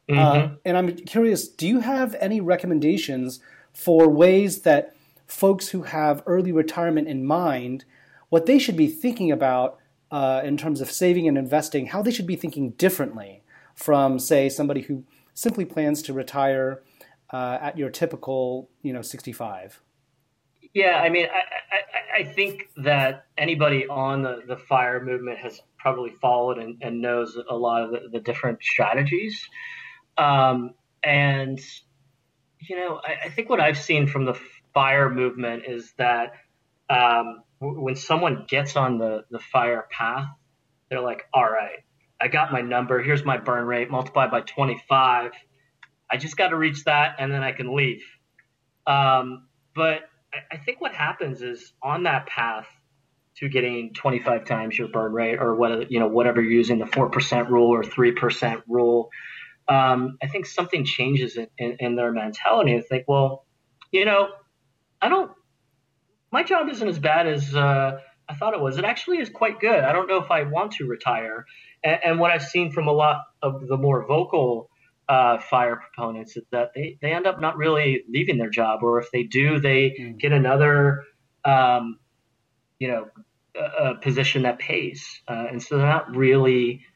Uh, 0.08 0.12
mm-hmm. 0.14 0.54
Uh, 0.54 0.56
and 0.64 0.76
I'm 0.76 0.94
curious, 0.96 1.48
do 1.48 1.66
you 1.66 1.80
have 1.80 2.16
any 2.20 2.40
recommendations 2.40 3.40
for 3.72 4.08
ways 4.08 4.62
that 4.62 4.94
folks 5.26 5.68
who 5.68 5.82
have 5.82 6.22
early 6.26 6.52
retirement 6.52 7.08
in 7.08 7.24
mind, 7.24 7.84
what 8.28 8.46
they 8.46 8.58
should 8.58 8.76
be 8.76 8.88
thinking 8.88 9.30
about 9.30 9.78
uh, 10.10 10.42
in 10.44 10.56
terms 10.56 10.80
of 10.80 10.90
saving 10.90 11.26
and 11.26 11.38
investing, 11.38 11.86
how 11.86 12.02
they 12.02 12.10
should 12.10 12.26
be 12.26 12.36
thinking 12.36 12.70
differently? 12.70 13.42
from, 13.74 14.18
say, 14.18 14.48
somebody 14.48 14.82
who 14.82 15.04
simply 15.34 15.64
plans 15.64 16.02
to 16.02 16.12
retire 16.12 16.82
uh, 17.32 17.58
at 17.60 17.78
your 17.78 17.90
typical, 17.90 18.68
you 18.82 18.92
know, 18.92 19.02
65? 19.02 19.80
Yeah, 20.74 21.00
I 21.02 21.08
mean, 21.10 21.26
I, 21.26 22.18
I, 22.18 22.20
I 22.20 22.24
think 22.32 22.68
that 22.78 23.26
anybody 23.36 23.86
on 23.86 24.22
the, 24.22 24.42
the 24.46 24.56
fire 24.56 25.04
movement 25.04 25.38
has 25.38 25.60
probably 25.78 26.10
followed 26.10 26.58
and, 26.58 26.78
and 26.80 27.00
knows 27.00 27.36
a 27.48 27.54
lot 27.54 27.82
of 27.82 27.90
the, 27.90 28.08
the 28.10 28.20
different 28.20 28.62
strategies. 28.62 29.48
Um, 30.16 30.74
and, 31.02 31.60
you 32.60 32.76
know, 32.76 33.00
I, 33.02 33.26
I, 33.26 33.30
think 33.30 33.48
what 33.48 33.60
I've 33.60 33.78
seen 33.78 34.06
from 34.06 34.24
the 34.24 34.34
fire 34.74 35.08
movement 35.08 35.64
is 35.66 35.92
that 35.96 36.32
um, 36.90 37.42
when 37.60 37.96
someone 37.96 38.44
gets 38.46 38.76
on 38.76 38.98
the, 38.98 39.24
the 39.30 39.38
fire 39.38 39.86
path, 39.90 40.28
they're 40.90 41.00
like, 41.00 41.26
all 41.32 41.44
right, 41.44 41.78
I 42.20 42.28
got 42.28 42.52
my 42.52 42.60
number. 42.60 43.02
Here's 43.02 43.24
my 43.24 43.38
burn 43.38 43.66
rate 43.66 43.90
multiplied 43.90 44.30
by 44.30 44.42
25. 44.42 45.32
I 46.10 46.16
just 46.18 46.36
got 46.36 46.48
to 46.48 46.56
reach 46.56 46.84
that 46.84 47.16
and 47.18 47.32
then 47.32 47.42
I 47.42 47.52
can 47.52 47.74
leave. 47.74 48.04
Um, 48.86 49.48
but 49.74 50.00
I, 50.32 50.38
I 50.52 50.56
think 50.58 50.80
what 50.80 50.92
happens 50.92 51.42
is 51.42 51.72
on 51.82 52.02
that 52.02 52.26
path 52.26 52.66
to 53.36 53.48
getting 53.48 53.94
25 53.94 54.44
times 54.44 54.78
your 54.78 54.88
burn 54.88 55.12
rate 55.12 55.38
or 55.38 55.54
whether, 55.54 55.82
you 55.88 55.98
know, 55.98 56.08
whatever 56.08 56.42
you're 56.42 56.52
using, 56.52 56.78
the 56.78 56.84
4% 56.84 57.48
rule 57.48 57.68
or 57.68 57.82
3% 57.82 58.62
rule, 58.68 59.10
um, 59.72 60.18
I 60.22 60.26
think 60.26 60.46
something 60.46 60.84
changes 60.84 61.36
in, 61.36 61.46
in, 61.58 61.76
in 61.80 61.96
their 61.96 62.12
mentality 62.12 62.74
and 62.74 62.84
think, 62.84 63.04
well, 63.08 63.46
you 63.90 64.04
know, 64.04 64.28
I 65.00 65.08
don't, 65.08 65.30
my 66.30 66.42
job 66.42 66.68
isn't 66.68 66.88
as 66.94 66.98
bad 66.98 67.26
as 67.26 67.54
uh, 67.54 67.98
I 68.28 68.34
thought 68.34 68.54
it 68.54 68.60
was. 68.60 68.78
It 68.78 68.84
actually 68.84 69.18
is 69.18 69.30
quite 69.30 69.60
good. 69.60 69.80
I 69.80 69.92
don't 69.92 70.08
know 70.08 70.18
if 70.18 70.30
I 70.30 70.42
want 70.42 70.72
to 70.72 70.86
retire. 70.86 71.46
And, 71.82 71.98
and 72.04 72.20
what 72.20 72.30
I've 72.30 72.44
seen 72.44 72.70
from 72.70 72.86
a 72.86 72.92
lot 72.92 73.16
of 73.42 73.66
the 73.66 73.76
more 73.76 74.06
vocal 74.06 74.68
uh, 75.08 75.38
fire 75.38 75.76
proponents 75.76 76.36
is 76.36 76.44
that 76.52 76.70
they, 76.74 76.98
they 77.00 77.12
end 77.12 77.26
up 77.26 77.40
not 77.40 77.56
really 77.56 78.04
leaving 78.08 78.38
their 78.38 78.50
job, 78.50 78.82
or 78.82 79.00
if 79.00 79.10
they 79.10 79.24
do, 79.24 79.58
they 79.58 79.96
mm. 79.98 80.18
get 80.18 80.32
another, 80.32 81.04
um, 81.44 81.98
you 82.78 82.88
know, 82.88 83.06
position 84.00 84.42
that 84.42 84.58
pays, 84.58 85.04
uh, 85.28 85.44
and 85.50 85.62
so 85.62 85.76
they're 85.76 85.86
not 85.86 86.16
really 86.16 86.86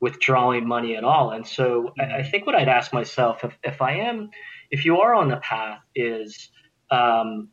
withdrawing 0.00 0.66
money 0.66 0.96
at 0.96 1.04
all. 1.04 1.30
And 1.30 1.46
so. 1.46 1.92
I, 1.98 2.18
I, 2.18 2.22
think 2.22 2.46
what 2.46 2.54
I'd 2.54 2.68
ask 2.68 2.92
myself 2.92 3.44
if, 3.44 3.56
if 3.62 3.82
I 3.82 3.96
am, 4.08 4.30
if 4.70 4.84
you 4.84 5.00
are 5.00 5.14
on 5.14 5.28
the 5.28 5.36
path, 5.36 5.80
is 5.94 6.50
um, 6.90 7.48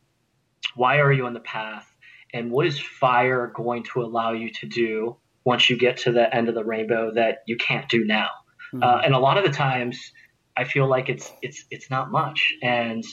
why 0.76 1.00
are 1.00 1.12
you 1.12 1.26
on 1.26 1.34
the 1.34 1.40
path, 1.40 1.88
and 2.34 2.52
what 2.52 2.66
is 2.66 2.80
fire 2.80 3.52
going 3.54 3.84
to 3.94 4.02
allow 4.02 4.34
you 4.34 4.52
to 4.60 4.68
do? 4.68 5.18
once 5.46 5.70
you 5.70 5.78
get 5.78 5.98
to 5.98 6.12
the 6.12 6.36
end 6.36 6.50
of 6.50 6.56
the 6.56 6.66
rainbow 6.66 7.12
that 7.14 7.44
you 7.46 7.56
can't 7.56 7.88
do 7.88 8.04
now. 8.04 8.30
Mm-hmm. 8.74 8.84
Uh, 8.84 9.02
and 9.06 9.14
a 9.14 9.20
lot 9.20 9.38
of 9.38 9.46
the 9.46 9.52
times, 9.52 10.12
I 10.58 10.64
feel 10.66 10.90
like 10.90 11.08
it's 11.08 11.32
it's 11.42 11.66
it's 11.70 11.90
not 11.90 12.12
much, 12.12 12.56
and 12.64 13.04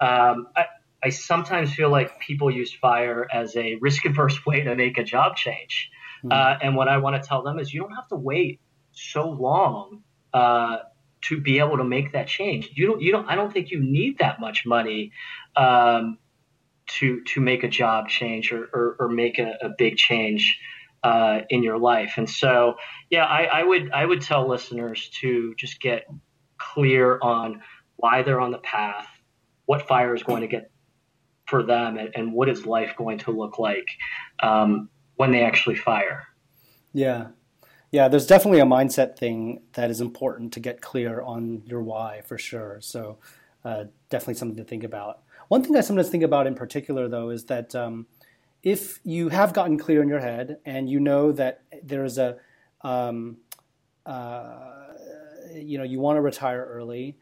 um, 0.00 0.46
I, 0.56 0.66
I 1.02 1.08
sometimes 1.10 1.72
feel 1.72 1.90
like 1.90 2.18
people 2.20 2.50
use 2.50 2.72
fire 2.72 3.26
as 3.32 3.54
a 3.56 3.76
risk 3.80 4.06
averse 4.06 4.44
way 4.46 4.62
to 4.62 4.74
make 4.74 4.98
a 4.98 5.04
job 5.04 5.36
change. 5.36 5.90
Mm-hmm. 6.24 6.32
Uh, 6.32 6.66
and 6.66 6.76
what 6.76 6.88
I 6.88 6.98
want 6.98 7.22
to 7.22 7.28
tell 7.28 7.42
them 7.42 7.58
is 7.58 7.72
you 7.72 7.82
don't 7.82 7.94
have 7.94 8.08
to 8.08 8.16
wait 8.16 8.60
so 8.94 9.28
long 9.28 10.02
uh, 10.32 10.78
to 11.22 11.40
be 11.40 11.58
able 11.58 11.76
to 11.78 11.84
make 11.84 12.12
that 12.12 12.26
change. 12.26 12.70
You 12.74 12.86
don't 12.86 13.00
you 13.00 13.12
don't 13.12 13.28
I 13.28 13.34
don't 13.34 13.52
think 13.52 13.70
you 13.70 13.80
need 13.80 14.18
that 14.18 14.40
much 14.40 14.64
money. 14.66 15.12
Um, 15.56 16.18
to 16.86 17.22
to 17.22 17.40
make 17.40 17.64
a 17.64 17.68
job 17.68 18.08
change 18.08 18.52
or, 18.52 18.68
or, 18.72 18.96
or 18.98 19.08
make 19.08 19.38
a, 19.38 19.56
a 19.62 19.70
big 19.78 19.96
change 19.96 20.58
uh, 21.04 21.42
in 21.50 21.62
your 21.62 21.78
life. 21.78 22.14
And 22.16 22.28
so, 22.28 22.76
yeah, 23.10 23.24
I, 23.24 23.44
I, 23.44 23.62
would 23.62 23.92
I 23.92 24.04
would 24.04 24.22
tell 24.22 24.48
listeners 24.48 25.10
to 25.20 25.54
just 25.56 25.78
get 25.80 26.06
clear 26.56 27.18
on 27.20 27.60
why 27.96 28.22
they're 28.22 28.40
on 28.40 28.50
the 28.50 28.58
path, 28.58 29.06
what 29.66 29.86
fire 29.86 30.14
is 30.14 30.22
going 30.22 30.40
to 30.40 30.46
get 30.46 30.70
for 31.46 31.62
them, 31.62 31.98
and, 31.98 32.10
and 32.14 32.32
what 32.32 32.48
is 32.48 32.64
life 32.64 32.94
going 32.96 33.18
to 33.18 33.32
look 33.32 33.58
like 33.58 33.86
um, 34.42 34.88
when 35.16 35.30
they 35.30 35.42
actually 35.44 35.76
fire. 35.76 36.26
Yeah. 36.94 37.28
Yeah, 37.94 38.08
there's 38.08 38.26
definitely 38.26 38.58
a 38.58 38.64
mindset 38.64 39.16
thing 39.16 39.60
that 39.74 39.88
is 39.88 40.00
important 40.00 40.52
to 40.54 40.58
get 40.58 40.80
clear 40.80 41.22
on 41.22 41.62
your 41.64 41.80
why 41.80 42.22
for 42.26 42.36
sure. 42.36 42.78
So, 42.80 43.18
uh, 43.64 43.84
definitely 44.10 44.34
something 44.34 44.56
to 44.56 44.64
think 44.64 44.82
about. 44.82 45.20
One 45.46 45.62
thing 45.62 45.76
I 45.76 45.80
sometimes 45.80 46.08
think 46.08 46.24
about 46.24 46.48
in 46.48 46.56
particular, 46.56 47.06
though, 47.06 47.30
is 47.30 47.44
that 47.44 47.72
um, 47.76 48.08
if 48.64 48.98
you 49.04 49.28
have 49.28 49.52
gotten 49.52 49.78
clear 49.78 50.02
in 50.02 50.08
your 50.08 50.18
head 50.18 50.58
and 50.64 50.90
you 50.90 50.98
know 50.98 51.30
that 51.30 51.62
there 51.84 52.04
is 52.04 52.18
a, 52.18 52.36
um, 52.80 53.36
uh, 54.04 54.88
you 55.54 55.78
know, 55.78 55.84
you 55.84 56.00
want 56.00 56.16
to 56.16 56.20
retire 56.20 56.66
early, 56.68 57.16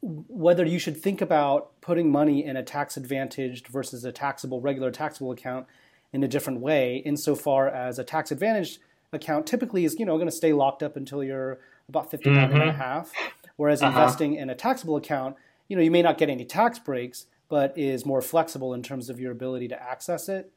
whether 0.00 0.64
you 0.64 0.78
should 0.78 0.96
think 0.96 1.20
about 1.20 1.78
putting 1.82 2.10
money 2.10 2.42
in 2.42 2.56
a 2.56 2.62
tax 2.62 2.96
advantaged 2.96 3.66
versus 3.66 4.06
a 4.06 4.10
taxable, 4.10 4.62
regular 4.62 4.90
taxable 4.90 5.32
account 5.32 5.66
in 6.14 6.24
a 6.24 6.28
different 6.28 6.60
way, 6.60 7.02
insofar 7.04 7.68
as 7.68 7.98
a 7.98 8.04
tax 8.04 8.32
advantaged 8.32 8.78
account 9.12 9.46
typically 9.46 9.84
is, 9.84 9.98
you 9.98 10.06
know, 10.06 10.16
going 10.16 10.28
to 10.28 10.34
stay 10.34 10.52
locked 10.52 10.82
up 10.82 10.96
until 10.96 11.22
you're 11.22 11.58
about 11.88 12.10
59 12.10 12.48
mm-hmm. 12.48 12.60
and 12.60 12.70
a 12.70 12.72
half. 12.72 13.12
Whereas 13.56 13.82
uh-huh. 13.82 13.98
investing 13.98 14.34
in 14.34 14.50
a 14.50 14.54
taxable 14.54 14.96
account, 14.96 15.36
you 15.68 15.76
know, 15.76 15.82
you 15.82 15.90
may 15.90 16.02
not 16.02 16.18
get 16.18 16.28
any 16.28 16.44
tax 16.44 16.78
breaks, 16.78 17.26
but 17.48 17.76
is 17.76 18.04
more 18.04 18.20
flexible 18.20 18.74
in 18.74 18.82
terms 18.82 19.08
of 19.08 19.20
your 19.20 19.32
ability 19.32 19.68
to 19.68 19.82
access 19.82 20.28
it. 20.28 20.52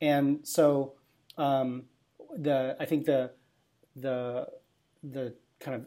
And 0.00 0.40
so, 0.42 0.94
um, 1.38 1.84
the 2.36 2.76
I 2.80 2.84
think 2.86 3.04
the 3.04 3.30
the 3.94 4.46
the 5.02 5.34
kind 5.60 5.76
of 5.76 5.86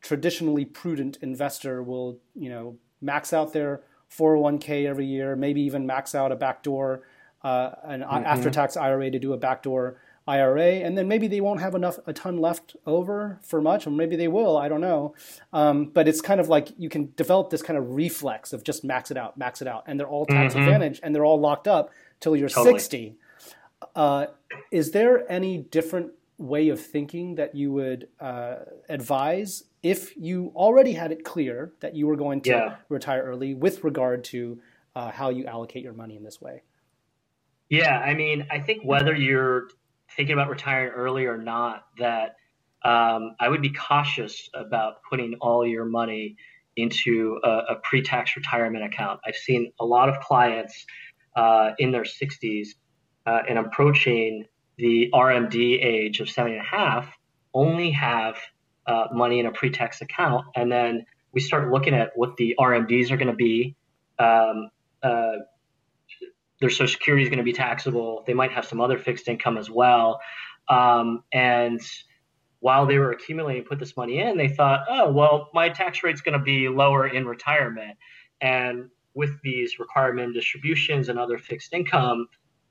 traditionally 0.00 0.64
prudent 0.64 1.18
investor 1.20 1.82
will 1.82 2.18
you 2.34 2.48
know 2.48 2.76
max 3.00 3.32
out 3.32 3.52
their 3.52 3.82
401k 4.10 4.86
every 4.86 5.06
year, 5.06 5.36
maybe 5.36 5.60
even 5.62 5.86
max 5.86 6.14
out 6.14 6.32
a 6.32 6.36
backdoor 6.36 7.02
uh, 7.42 7.74
an 7.84 8.00
mm-hmm. 8.00 8.26
after-tax 8.26 8.76
IRA 8.76 9.10
to 9.10 9.18
do 9.18 9.34
a 9.34 9.36
backdoor 9.36 10.00
IRA, 10.26 10.66
and 10.66 10.96
then 10.96 11.06
maybe 11.06 11.26
they 11.26 11.40
won't 11.40 11.60
have 11.60 11.74
enough 11.74 11.98
a 12.06 12.12
ton 12.12 12.38
left 12.38 12.76
over 12.86 13.38
for 13.42 13.60
much, 13.60 13.86
or 13.86 13.90
maybe 13.90 14.16
they 14.16 14.28
will. 14.28 14.56
I 14.56 14.68
don't 14.68 14.80
know. 14.80 15.14
Um, 15.52 15.86
but 15.86 16.08
it's 16.08 16.20
kind 16.20 16.40
of 16.40 16.48
like 16.48 16.68
you 16.78 16.88
can 16.88 17.12
develop 17.16 17.50
this 17.50 17.62
kind 17.62 17.78
of 17.78 17.90
reflex 17.90 18.52
of 18.52 18.64
just 18.64 18.84
max 18.84 19.10
it 19.10 19.16
out, 19.18 19.36
max 19.36 19.60
it 19.60 19.68
out, 19.68 19.84
and 19.86 20.00
they're 20.00 20.08
all 20.08 20.24
tax 20.24 20.54
mm-hmm. 20.54 20.62
advantage, 20.62 21.00
and 21.02 21.14
they're 21.14 21.24
all 21.24 21.38
locked 21.38 21.68
up 21.68 21.90
till 22.20 22.34
you're 22.34 22.48
totally. 22.48 22.78
60. 22.78 23.16
Uh, 23.94 24.26
is 24.70 24.92
there 24.92 25.30
any 25.30 25.58
different 25.58 26.12
way 26.38 26.70
of 26.70 26.80
thinking 26.80 27.34
that 27.34 27.54
you 27.54 27.70
would 27.72 28.08
uh, 28.18 28.56
advise 28.88 29.64
if 29.82 30.16
you 30.16 30.52
already 30.56 30.92
had 30.92 31.12
it 31.12 31.22
clear 31.22 31.72
that 31.80 31.94
you 31.94 32.06
were 32.06 32.16
going 32.16 32.40
to 32.40 32.50
yeah. 32.50 32.76
retire 32.88 33.22
early 33.22 33.54
with 33.54 33.84
regard 33.84 34.24
to 34.24 34.58
uh, 34.96 35.10
how 35.10 35.28
you 35.28 35.44
allocate 35.44 35.82
your 35.82 35.92
money 35.92 36.16
in 36.16 36.24
this 36.24 36.40
way? 36.40 36.62
Yeah, 37.68 37.98
I 37.98 38.14
mean, 38.14 38.46
I 38.50 38.60
think 38.60 38.84
whether 38.84 39.14
you're 39.14 39.68
thinking 40.16 40.34
about 40.34 40.48
retiring 40.48 40.92
early 40.92 41.26
or 41.26 41.36
not, 41.36 41.84
that 41.98 42.36
um, 42.84 43.36
I 43.40 43.48
would 43.48 43.62
be 43.62 43.70
cautious 43.70 44.48
about 44.54 44.96
putting 45.08 45.34
all 45.40 45.66
your 45.66 45.84
money 45.84 46.36
into 46.76 47.38
a, 47.42 47.48
a 47.48 47.74
pre-tax 47.82 48.36
retirement 48.36 48.84
account. 48.84 49.20
I've 49.26 49.36
seen 49.36 49.72
a 49.80 49.84
lot 49.84 50.08
of 50.08 50.20
clients 50.20 50.86
uh, 51.36 51.70
in 51.78 51.92
their 51.92 52.02
60s 52.02 52.68
uh, 53.26 53.40
and 53.48 53.58
approaching 53.58 54.46
the 54.76 55.10
RMD 55.14 55.84
age 55.84 56.20
of 56.20 56.28
seven 56.28 56.52
and 56.52 56.60
a 56.60 56.64
half 56.64 57.08
only 57.52 57.92
have 57.92 58.36
uh, 58.86 59.06
money 59.12 59.40
in 59.40 59.46
a 59.46 59.52
pre-tax 59.52 60.00
account, 60.00 60.46
and 60.54 60.70
then 60.70 61.06
we 61.32 61.40
start 61.40 61.70
looking 61.70 61.94
at 61.94 62.10
what 62.16 62.36
the 62.36 62.54
RMDs 62.58 63.10
are 63.10 63.16
going 63.16 63.28
to 63.28 63.34
be. 63.34 63.76
Um, 64.18 64.70
uh, 65.02 65.36
their 66.64 66.70
Social 66.70 66.88
Security 66.88 67.22
is 67.22 67.28
going 67.28 67.44
to 67.44 67.44
be 67.44 67.52
taxable. 67.52 68.24
They 68.26 68.32
might 68.32 68.52
have 68.52 68.64
some 68.64 68.80
other 68.80 68.98
fixed 68.98 69.28
income 69.28 69.58
as 69.58 69.68
well, 69.68 70.18
um, 70.66 71.22
and 71.30 71.78
while 72.60 72.86
they 72.86 72.98
were 72.98 73.10
accumulating, 73.10 73.64
put 73.64 73.78
this 73.78 73.98
money 73.98 74.18
in, 74.18 74.38
they 74.38 74.48
thought, 74.48 74.86
oh 74.88 75.12
well, 75.12 75.50
my 75.52 75.68
tax 75.68 76.02
rate's 76.02 76.22
going 76.22 76.38
to 76.38 76.42
be 76.42 76.70
lower 76.70 77.06
in 77.06 77.26
retirement, 77.26 77.98
and 78.40 78.88
with 79.12 79.42
these 79.42 79.78
requirement 79.78 80.32
distributions 80.32 81.10
and 81.10 81.18
other 81.18 81.36
fixed 81.36 81.74
income, 81.74 82.28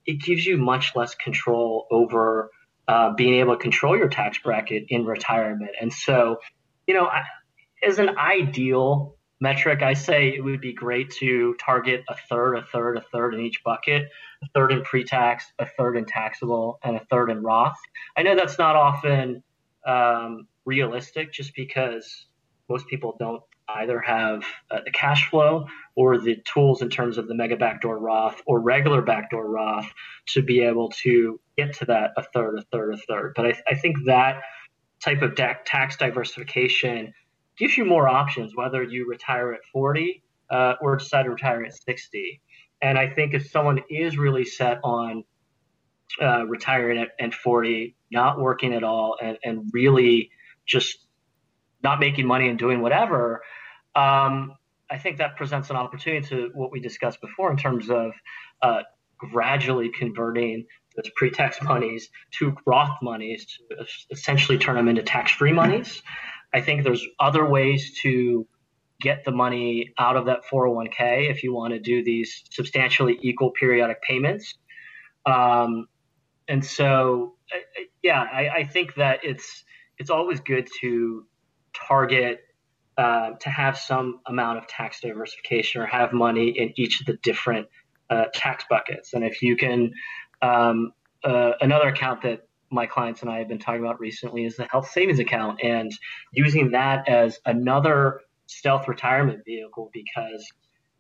it 0.07 0.19
gives 0.19 0.43
you 0.43 0.57
much 0.57 0.95
less 0.95 1.13
control 1.13 1.85
over 1.91 2.49
uh, 2.87 3.13
being 3.13 3.35
able 3.35 3.55
to 3.55 3.61
control 3.61 3.95
your 3.95 4.09
tax 4.09 4.39
bracket 4.39 4.85
in 4.89 5.05
retirement. 5.05 5.71
And 5.79 5.93
so, 5.93 6.37
you 6.87 6.95
know, 6.95 7.05
I, 7.05 7.21
as 7.87 7.99
an 7.99 8.17
ideal 8.17 9.17
metric, 9.43 9.83
I 9.83 9.93
say 9.93 10.29
it 10.29 10.41
would 10.41 10.61
be 10.61 10.73
great 10.73 11.11
to 11.19 11.53
target 11.55 12.03
a 12.07 12.15
third, 12.29 12.55
a 12.55 12.63
third, 12.63 12.97
a 12.97 13.01
third 13.01 13.35
in 13.35 13.41
each 13.41 13.61
bucket, 13.63 14.09
a 14.41 14.47
third 14.53 14.71
in 14.71 14.81
pre-tax, 14.83 15.51
a 15.59 15.65
third 15.65 15.97
in 15.97 16.05
taxable, 16.05 16.79
and 16.81 16.95
a 16.95 17.05
third 17.11 17.29
in 17.29 17.43
Roth. 17.43 17.77
I 18.17 18.23
know 18.23 18.35
that's 18.35 18.57
not 18.57 18.77
often 18.77 19.43
um, 19.85 20.47
realistic, 20.63 21.33
just 21.33 21.53
because 21.55 22.25
most 22.69 22.87
people 22.87 23.17
don't 23.19 23.43
either 23.67 23.99
have 23.99 24.45
uh, 24.71 24.79
the 24.85 24.91
cash 24.91 25.29
flow 25.29 25.67
or 25.95 26.17
the 26.17 26.37
tools 26.45 26.81
in 26.81 26.89
terms 26.89 27.17
of 27.17 27.27
the 27.27 27.35
mega 27.35 27.57
backdoor 27.57 27.99
Roth 27.99 28.41
or 28.45 28.61
regular 28.61 29.01
backdoor 29.01 29.49
Roth 29.49 29.91
to 30.27 30.41
be 30.41 30.61
able 30.61 30.89
to 31.03 31.39
get 31.57 31.73
to 31.79 31.85
that 31.85 32.11
a 32.15 32.23
third, 32.23 32.59
a 32.59 32.61
third, 32.71 32.93
a 32.93 32.97
third. 32.97 33.33
But 33.35 33.45
I, 33.47 33.53
I 33.67 33.75
think 33.75 33.97
that 34.05 34.41
type 35.03 35.21
of 35.21 35.35
tax 35.35 35.97
diversification 35.97 37.13
gives 37.57 37.77
you 37.77 37.85
more 37.85 38.07
options, 38.07 38.55
whether 38.55 38.83
you 38.83 39.07
retire 39.07 39.53
at 39.53 39.61
40 39.71 40.23
uh, 40.49 40.75
or 40.81 40.97
decide 40.97 41.23
to 41.23 41.29
retire 41.29 41.63
at 41.63 41.73
60. 41.73 42.41
And 42.81 42.97
I 42.97 43.09
think 43.09 43.33
if 43.33 43.49
someone 43.49 43.81
is 43.89 44.17
really 44.17 44.45
set 44.45 44.79
on 44.83 45.23
uh, 46.21 46.45
retiring 46.45 46.99
at, 46.99 47.09
at 47.19 47.33
40, 47.33 47.95
not 48.11 48.39
working 48.39 48.73
at 48.73 48.83
all, 48.83 49.17
and, 49.21 49.37
and 49.43 49.69
really 49.73 50.29
just 50.65 50.97
not 51.83 51.99
making 51.99 52.27
money 52.27 52.49
and 52.49 52.59
doing 52.59 52.81
whatever, 52.81 53.41
um, 53.95 54.53
I 54.89 54.97
think 54.97 55.17
that 55.17 55.37
presents 55.37 55.69
an 55.69 55.75
opportunity 55.75 56.27
to 56.27 56.51
what 56.53 56.71
we 56.71 56.79
discussed 56.79 57.21
before 57.21 57.51
in 57.51 57.57
terms 57.57 57.89
of 57.89 58.11
uh, 58.61 58.83
gradually 59.17 59.89
converting 59.89 60.65
those 60.95 61.09
pre-tax 61.15 61.61
monies 61.61 62.09
to 62.31 62.55
Roth 62.65 63.01
monies 63.01 63.45
to 63.69 63.85
essentially 64.11 64.57
turn 64.57 64.75
them 64.75 64.87
into 64.87 65.01
tax-free 65.01 65.53
monies. 65.53 66.03
I 66.53 66.61
think 66.61 66.83
there's 66.83 67.05
other 67.19 67.45
ways 67.45 67.99
to 68.01 68.47
get 69.01 69.25
the 69.25 69.31
money 69.31 69.93
out 69.97 70.15
of 70.15 70.25
that 70.25 70.41
401k 70.51 71.29
if 71.29 71.43
you 71.43 71.53
want 71.53 71.73
to 71.73 71.79
do 71.79 72.03
these 72.03 72.43
substantially 72.51 73.19
equal 73.21 73.51
periodic 73.51 74.01
payments. 74.01 74.55
Um, 75.25 75.87
and 76.47 76.63
so, 76.63 77.33
yeah, 78.01 78.21
I, 78.21 78.49
I, 78.49 78.63
think 78.65 78.95
that 78.95 79.19
it's 79.23 79.63
it's 79.97 80.09
always 80.09 80.39
good 80.41 80.67
to 80.81 81.25
target 81.73 82.41
uh, 82.97 83.31
to 83.39 83.49
have 83.49 83.77
some 83.77 84.19
amount 84.27 84.57
of 84.57 84.67
tax 84.67 85.01
diversification 85.01 85.81
or 85.81 85.85
have 85.85 86.13
money 86.13 86.49
in 86.49 86.73
each 86.75 86.99
of 86.99 87.07
the 87.07 87.17
different 87.23 87.67
uh, 88.09 88.25
tax 88.33 88.65
buckets. 88.69 89.13
And 89.13 89.23
if 89.23 89.41
you 89.41 89.55
can, 89.55 89.93
um, 90.41 90.91
uh, 91.23 91.53
another 91.61 91.87
account 91.87 92.21
that 92.23 92.47
my 92.73 92.85
clients 92.85 93.21
and 93.21 93.29
I 93.29 93.39
have 93.39 93.47
been 93.47 93.59
talking 93.59 93.81
about 93.81 93.99
recently 93.99 94.45
is 94.45 94.57
the 94.57 94.65
health 94.65 94.89
savings 94.89 95.19
account 95.19 95.61
and 95.63 95.91
using 96.31 96.71
that 96.71 97.07
as 97.07 97.39
another 97.45 98.21
stealth 98.47 98.87
retirement 98.87 99.45
vehicle 99.45 99.89
because 99.93 100.51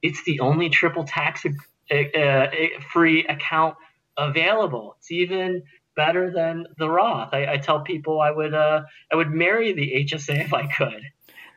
it's 0.01 0.23
the 0.23 0.39
only 0.39 0.69
triple 0.69 1.03
tax 1.03 1.45
uh, 1.45 1.95
uh, 1.95 2.51
free 2.91 3.25
account 3.25 3.75
available. 4.17 4.95
It's 4.99 5.11
even 5.11 5.63
better 5.95 6.31
than 6.31 6.65
the 6.77 6.89
Roth. 6.89 7.33
I, 7.33 7.53
I 7.53 7.57
tell 7.57 7.81
people 7.81 8.21
I 8.21 8.31
would 8.31 8.53
uh, 8.53 8.83
I 9.11 9.15
would 9.15 9.31
marry 9.31 9.73
the 9.73 10.05
HSA 10.05 10.45
if 10.45 10.53
I 10.53 10.67
could. 10.67 11.01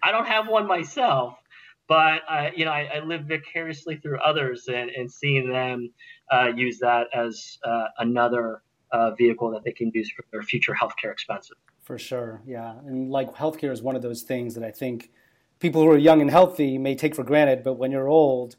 I 0.02 0.12
don't 0.12 0.26
have 0.26 0.48
one 0.48 0.66
myself, 0.66 1.34
but 1.88 2.22
I, 2.28 2.52
you 2.54 2.64
know, 2.64 2.70
I, 2.70 2.88
I 2.96 3.04
live 3.04 3.24
vicariously 3.24 3.96
through 3.96 4.18
others 4.20 4.68
and, 4.68 4.90
and 4.90 5.10
seeing 5.10 5.50
them 5.50 5.92
uh, 6.30 6.48
use 6.54 6.78
that 6.80 7.08
as 7.14 7.58
uh, 7.64 7.86
another 7.98 8.62
uh, 8.93 9.11
vehicle 9.12 9.51
that 9.51 9.64
they 9.64 9.72
can 9.72 9.91
use 9.95 10.11
for 10.11 10.24
their 10.30 10.43
future 10.43 10.74
healthcare 10.74 11.12
expenses. 11.12 11.57
For 11.82 11.99
sure, 11.99 12.43
yeah, 12.47 12.74
and 12.87 13.11
like 13.11 13.34
healthcare 13.34 13.72
is 13.72 13.82
one 13.82 13.97
of 13.97 14.03
those 14.03 14.22
things 14.22 14.55
that 14.55 14.64
I 14.64 14.70
think 14.70 15.11
people 15.61 15.82
who 15.82 15.91
are 15.91 15.97
young 15.97 16.20
and 16.20 16.30
healthy 16.30 16.78
may 16.78 16.95
take 16.95 17.14
for 17.14 17.24
granted, 17.24 17.62
but 17.62 17.74
when 17.74 17.91
you're 17.91 18.09
old, 18.09 18.57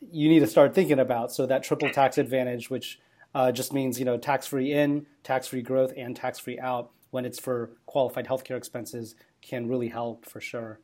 you 0.00 0.28
need 0.28 0.40
to 0.40 0.46
start 0.46 0.74
thinking 0.74 0.98
about. 0.98 1.32
So 1.32 1.46
that 1.46 1.62
triple 1.62 1.90
tax 1.90 2.18
advantage, 2.18 2.70
which 2.70 2.98
uh, 3.34 3.52
just 3.52 3.72
means 3.72 3.98
you 3.98 4.04
know 4.04 4.16
tax 4.16 4.46
free 4.46 4.72
in, 4.72 5.06
tax 5.22 5.46
free 5.48 5.62
growth, 5.62 5.92
and 5.96 6.16
tax 6.16 6.38
free 6.38 6.58
out 6.58 6.90
when 7.10 7.24
it's 7.24 7.38
for 7.38 7.70
qualified 7.86 8.26
healthcare 8.26 8.56
expenses 8.56 9.14
can 9.40 9.68
really 9.68 9.88
help 9.88 10.26
for 10.26 10.40
sure. 10.40 10.80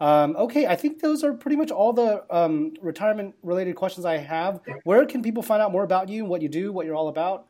Um, 0.00 0.36
okay, 0.36 0.66
I 0.66 0.76
think 0.76 1.00
those 1.00 1.24
are 1.24 1.32
pretty 1.32 1.56
much 1.56 1.70
all 1.70 1.92
the 1.92 2.24
um, 2.30 2.74
retirement 2.80 3.34
related 3.42 3.74
questions 3.74 4.06
I 4.06 4.18
have. 4.18 4.60
Where 4.84 5.04
can 5.06 5.22
people 5.22 5.42
find 5.42 5.60
out 5.60 5.72
more 5.72 5.82
about 5.82 6.08
you, 6.08 6.24
what 6.24 6.40
you 6.40 6.48
do, 6.48 6.72
what 6.72 6.86
you're 6.86 6.94
all 6.94 7.08
about? 7.08 7.46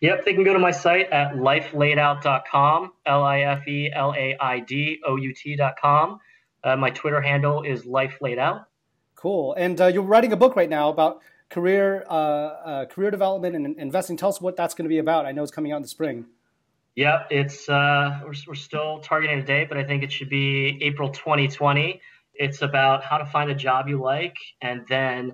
Yep, 0.00 0.24
they 0.24 0.32
can 0.32 0.44
go 0.44 0.54
to 0.54 0.58
my 0.58 0.70
site 0.70 1.10
at 1.10 1.34
lifelaidout.com, 1.34 2.92
L 3.04 3.22
I 3.22 3.40
F 3.40 3.68
E 3.68 3.90
L 3.94 4.14
A 4.16 4.34
I 4.40 4.60
D 4.60 4.98
O 5.06 5.16
U 5.16 5.34
T.com. 5.34 6.18
Uh, 6.64 6.76
my 6.76 6.88
Twitter 6.90 7.20
handle 7.20 7.62
is 7.62 7.82
lifelaidout. 7.82 8.64
Cool. 9.14 9.52
And 9.54 9.78
uh, 9.78 9.86
you're 9.88 10.02
writing 10.02 10.32
a 10.32 10.36
book 10.36 10.56
right 10.56 10.70
now 10.70 10.88
about 10.88 11.20
career 11.50 12.06
uh, 12.08 12.12
uh 12.12 12.86
career 12.86 13.10
development 13.10 13.56
and 13.56 13.78
investing. 13.78 14.16
Tell 14.16 14.30
us 14.30 14.40
what 14.40 14.56
that's 14.56 14.72
going 14.72 14.84
to 14.84 14.88
be 14.88 14.98
about. 14.98 15.26
I 15.26 15.32
know 15.32 15.42
it's 15.42 15.52
coming 15.52 15.72
out 15.72 15.76
in 15.76 15.82
the 15.82 15.88
spring. 15.88 16.26
Yep, 17.00 17.28
it's 17.30 17.66
uh, 17.66 18.20
we're, 18.22 18.34
we're 18.46 18.54
still 18.54 18.98
targeting 18.98 19.38
a 19.38 19.42
date, 19.42 19.70
but 19.70 19.78
I 19.78 19.84
think 19.84 20.02
it 20.02 20.12
should 20.12 20.28
be 20.28 20.78
April 20.82 21.08
2020. 21.08 21.98
It's 22.34 22.60
about 22.60 23.02
how 23.02 23.16
to 23.16 23.24
find 23.24 23.50
a 23.50 23.54
job 23.54 23.88
you 23.88 23.98
like 23.98 24.36
and 24.60 24.82
then 24.86 25.32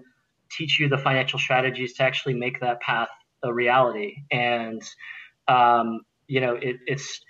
teach 0.49 0.79
you 0.79 0.89
the 0.89 0.97
financial 0.97 1.41
strategies 1.41 1.95
to 1.95 2.05
actually 2.05 2.35
make 2.35 2.61
that 2.61 2.81
path 2.83 3.09
a 3.43 3.53
reality. 3.53 4.14
And 4.31 4.81
um, 5.49 6.03
you 6.29 6.41
know, 6.41 6.55
it, 6.55 6.77
it's 6.87 7.21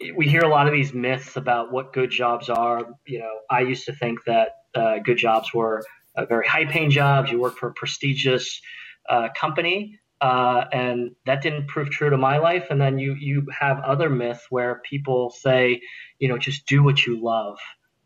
it, 0.00 0.16
we 0.16 0.30
hear 0.30 0.44
a 0.44 0.48
lot 0.48 0.66
of 0.66 0.72
these 0.72 0.94
myths 0.94 1.36
about 1.36 1.70
what 1.70 1.92
good 1.92 2.10
jobs 2.10 2.48
are. 2.48 2.86
You 3.06 3.18
know, 3.18 3.40
I 3.50 3.60
used 3.60 3.84
to 3.84 3.92
think 3.92 4.20
that 4.24 4.48
uh, 4.74 5.00
good 5.04 5.18
jobs 5.18 5.52
were 5.52 5.84
uh, 6.16 6.24
very 6.24 6.48
high-paying 6.48 6.88
jobs. 6.88 7.30
You 7.30 7.38
work 7.38 7.58
for 7.58 7.68
a 7.68 7.74
prestigious 7.74 8.62
uh, 9.10 9.28
company, 9.38 9.98
Uh, 10.24 10.64
and 10.72 11.14
that 11.26 11.42
didn't 11.42 11.66
prove 11.66 11.90
true 11.90 12.08
to 12.08 12.16
my 12.16 12.38
life. 12.38 12.68
And 12.70 12.80
then 12.80 12.98
you 12.98 13.12
you 13.12 13.46
have 13.52 13.78
other 13.80 14.08
myths 14.08 14.46
where 14.48 14.80
people 14.88 15.28
say, 15.28 15.82
you 16.18 16.28
know, 16.28 16.38
just 16.38 16.66
do 16.66 16.82
what 16.82 17.04
you 17.04 17.22
love. 17.22 17.58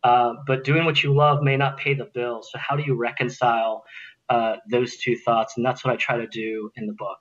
Uh, 0.02 0.32
but 0.44 0.64
doing 0.64 0.84
what 0.84 1.00
you 1.00 1.14
love 1.14 1.44
may 1.44 1.56
not 1.56 1.78
pay 1.78 1.94
the 1.94 2.06
bills. 2.06 2.50
So 2.50 2.58
how 2.58 2.74
do 2.74 2.82
you 2.82 2.96
reconcile 2.96 3.84
uh, 4.28 4.56
those 4.68 4.96
two 4.96 5.16
thoughts? 5.16 5.56
And 5.56 5.64
that's 5.64 5.84
what 5.84 5.92
I 5.94 5.96
try 5.96 6.16
to 6.16 6.26
do 6.26 6.72
in 6.74 6.88
the 6.88 6.92
book. 6.92 7.18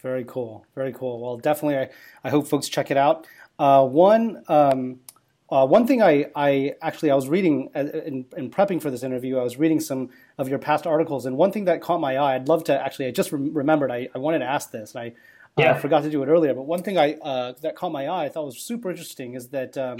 Very 0.00 0.24
cool. 0.24 0.64
Very 0.76 0.92
cool. 0.92 1.20
Well, 1.20 1.38
definitely, 1.38 1.78
I, 1.78 1.90
I 2.22 2.30
hope 2.30 2.46
folks 2.46 2.68
check 2.68 2.92
it 2.92 2.96
out. 2.96 3.26
Uh, 3.58 3.84
one 3.84 4.44
um, 4.46 5.00
uh, 5.48 5.66
one 5.66 5.88
thing 5.88 6.02
I, 6.02 6.26
I 6.36 6.74
actually 6.82 7.10
I 7.10 7.16
was 7.16 7.28
reading 7.28 7.70
uh, 7.74 7.80
in, 7.80 8.26
in, 8.36 8.50
prepping 8.50 8.80
for 8.80 8.92
this 8.92 9.02
interview, 9.02 9.38
I 9.38 9.42
was 9.42 9.56
reading 9.56 9.80
some 9.80 10.10
of 10.38 10.48
your 10.48 10.58
past 10.58 10.86
articles, 10.86 11.26
and 11.26 11.36
one 11.36 11.52
thing 11.52 11.64
that 11.64 11.80
caught 11.80 12.00
my 12.00 12.16
eye, 12.16 12.34
I'd 12.34 12.48
love 12.48 12.64
to 12.64 12.78
actually, 12.78 13.06
I 13.06 13.10
just 13.10 13.32
re- 13.32 13.50
remembered 13.50 13.90
I, 13.90 14.08
I 14.14 14.18
wanted 14.18 14.40
to 14.40 14.44
ask 14.46 14.70
this, 14.70 14.94
and 14.94 15.02
I 15.02 15.12
yeah. 15.56 15.72
uh, 15.72 15.78
forgot 15.78 16.02
to 16.02 16.10
do 16.10 16.22
it 16.22 16.26
earlier. 16.26 16.54
But 16.54 16.62
one 16.62 16.82
thing 16.82 16.98
I 16.98 17.14
uh, 17.14 17.54
that 17.62 17.76
caught 17.76 17.92
my 17.92 18.06
eye, 18.06 18.26
I 18.26 18.28
thought 18.28 18.44
was 18.44 18.58
super 18.58 18.90
interesting, 18.90 19.34
is 19.34 19.48
that 19.48 19.78
um, 19.78 19.98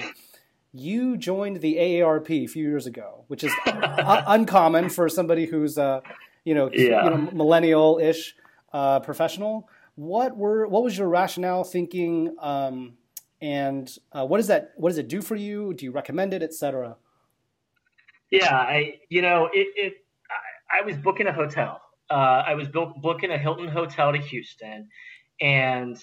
you 0.73 1.17
joined 1.17 1.61
the 1.61 1.77
AARP 1.77 2.31
a 2.45 2.47
few 2.47 2.69
years 2.69 2.87
ago, 2.87 3.25
which 3.29 3.45
is 3.45 3.53
uncommon 3.67 4.91
for 4.91 5.09
somebody 5.09 5.47
who's 5.47 5.79
uh, 5.79 6.01
you 6.45 6.55
know 6.55 6.71
yeah. 6.73 7.05
you 7.05 7.11
know 7.11 7.31
millennial 7.33 7.99
ish 7.99 8.35
uh, 8.73 9.01
professional. 9.01 9.69
What 9.95 10.37
were 10.37 10.67
what 10.67 10.83
was 10.83 10.97
your 10.99 11.09
rationale 11.09 11.65
thinking? 11.65 12.37
Um, 12.41 12.99
and 13.41 13.91
uh, 14.13 14.27
what 14.27 14.39
does 14.39 14.49
that 14.49 14.73
what 14.77 14.91
does 14.91 14.99
it 14.99 15.09
do 15.09 15.23
for 15.23 15.37
you? 15.37 15.73
Do 15.75 15.85
you 15.85 15.93
recommend 15.93 16.35
it, 16.35 16.43
etc.? 16.43 16.97
Yeah, 18.31 18.55
I 18.55 19.01
you 19.09 19.23
know 19.23 19.49
it. 19.53 19.69
it 19.77 19.93
I, 20.71 20.81
I 20.81 20.83
was 20.83 20.97
booking 20.97 21.27
a 21.27 21.33
hotel. 21.33 21.81
Uh, 22.11 22.45
I 22.47 22.55
was 22.55 22.69
book, 22.69 22.95
booking 23.03 23.31
a 23.33 23.39
Hilton 23.39 23.69
hotel 23.69 24.13
to 24.13 24.19
Houston, 24.19 24.89
and 25.41 26.01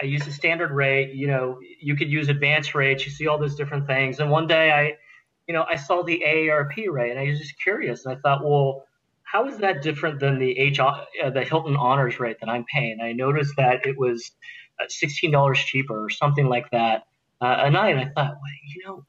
I 0.00 0.04
used 0.04 0.26
a 0.26 0.32
standard 0.32 0.70
rate. 0.70 1.14
You 1.14 1.28
know, 1.28 1.58
you 1.80 1.96
could 1.96 2.10
use 2.10 2.28
advanced 2.28 2.74
rates. 2.74 3.04
You 3.04 3.12
see 3.12 3.28
all 3.28 3.38
those 3.38 3.54
different 3.54 3.86
things. 3.86 4.18
And 4.18 4.30
one 4.30 4.46
day, 4.46 4.72
I, 4.72 4.96
you 5.46 5.54
know, 5.54 5.64
I 5.68 5.76
saw 5.76 6.02
the 6.02 6.22
AARP 6.26 6.90
rate, 6.90 7.10
and 7.10 7.20
I 7.20 7.28
was 7.28 7.38
just 7.38 7.54
curious, 7.62 8.04
and 8.04 8.16
I 8.16 8.20
thought, 8.20 8.44
well, 8.44 8.84
how 9.22 9.48
is 9.48 9.58
that 9.58 9.82
different 9.82 10.20
than 10.20 10.38
the 10.38 10.58
H 10.58 10.78
uh, 10.80 11.04
the 11.30 11.44
Hilton 11.44 11.76
Honors 11.76 12.20
rate 12.20 12.38
that 12.40 12.48
I'm 12.48 12.64
paying? 12.64 13.00
I 13.00 13.12
noticed 13.12 13.54
that 13.56 13.86
it 13.86 13.98
was 13.98 14.32
$16 14.80 15.54
cheaper 15.54 16.04
or 16.04 16.10
something 16.10 16.46
like 16.46 16.70
that 16.70 17.04
uh, 17.40 17.56
a 17.60 17.70
night. 17.70 17.96
I 17.96 18.04
thought, 18.04 18.32
well, 18.32 18.52
you 18.74 18.84
know, 18.86 19.04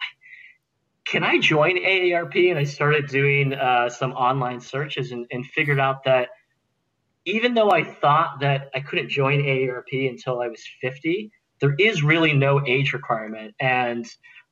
can 1.06 1.24
I 1.24 1.38
join 1.40 1.78
AARP? 1.78 2.50
And 2.50 2.58
I 2.58 2.64
started 2.64 3.08
doing 3.08 3.54
uh, 3.54 3.90
some 3.90 4.14
online 4.14 4.60
searches 4.60 5.12
and, 5.12 5.26
and, 5.32 5.46
figured 5.46 5.80
out 5.80 6.04
that 6.06 6.30
even 7.26 7.54
though 7.54 7.72
I 7.72 7.84
thought 7.84 8.40
that 8.42 8.70
I 8.74 8.80
couldn't 8.80 9.10
join 9.10 9.40
AARP 9.42 10.10
until 10.10 10.42
I 10.42 10.48
was 10.48 10.64
50, 10.82 11.32
there 11.62 11.76
is 11.78 12.04
really 12.04 12.34
no 12.34 12.66
age 12.66 12.94
requirement. 12.94 13.54
And 13.60 14.06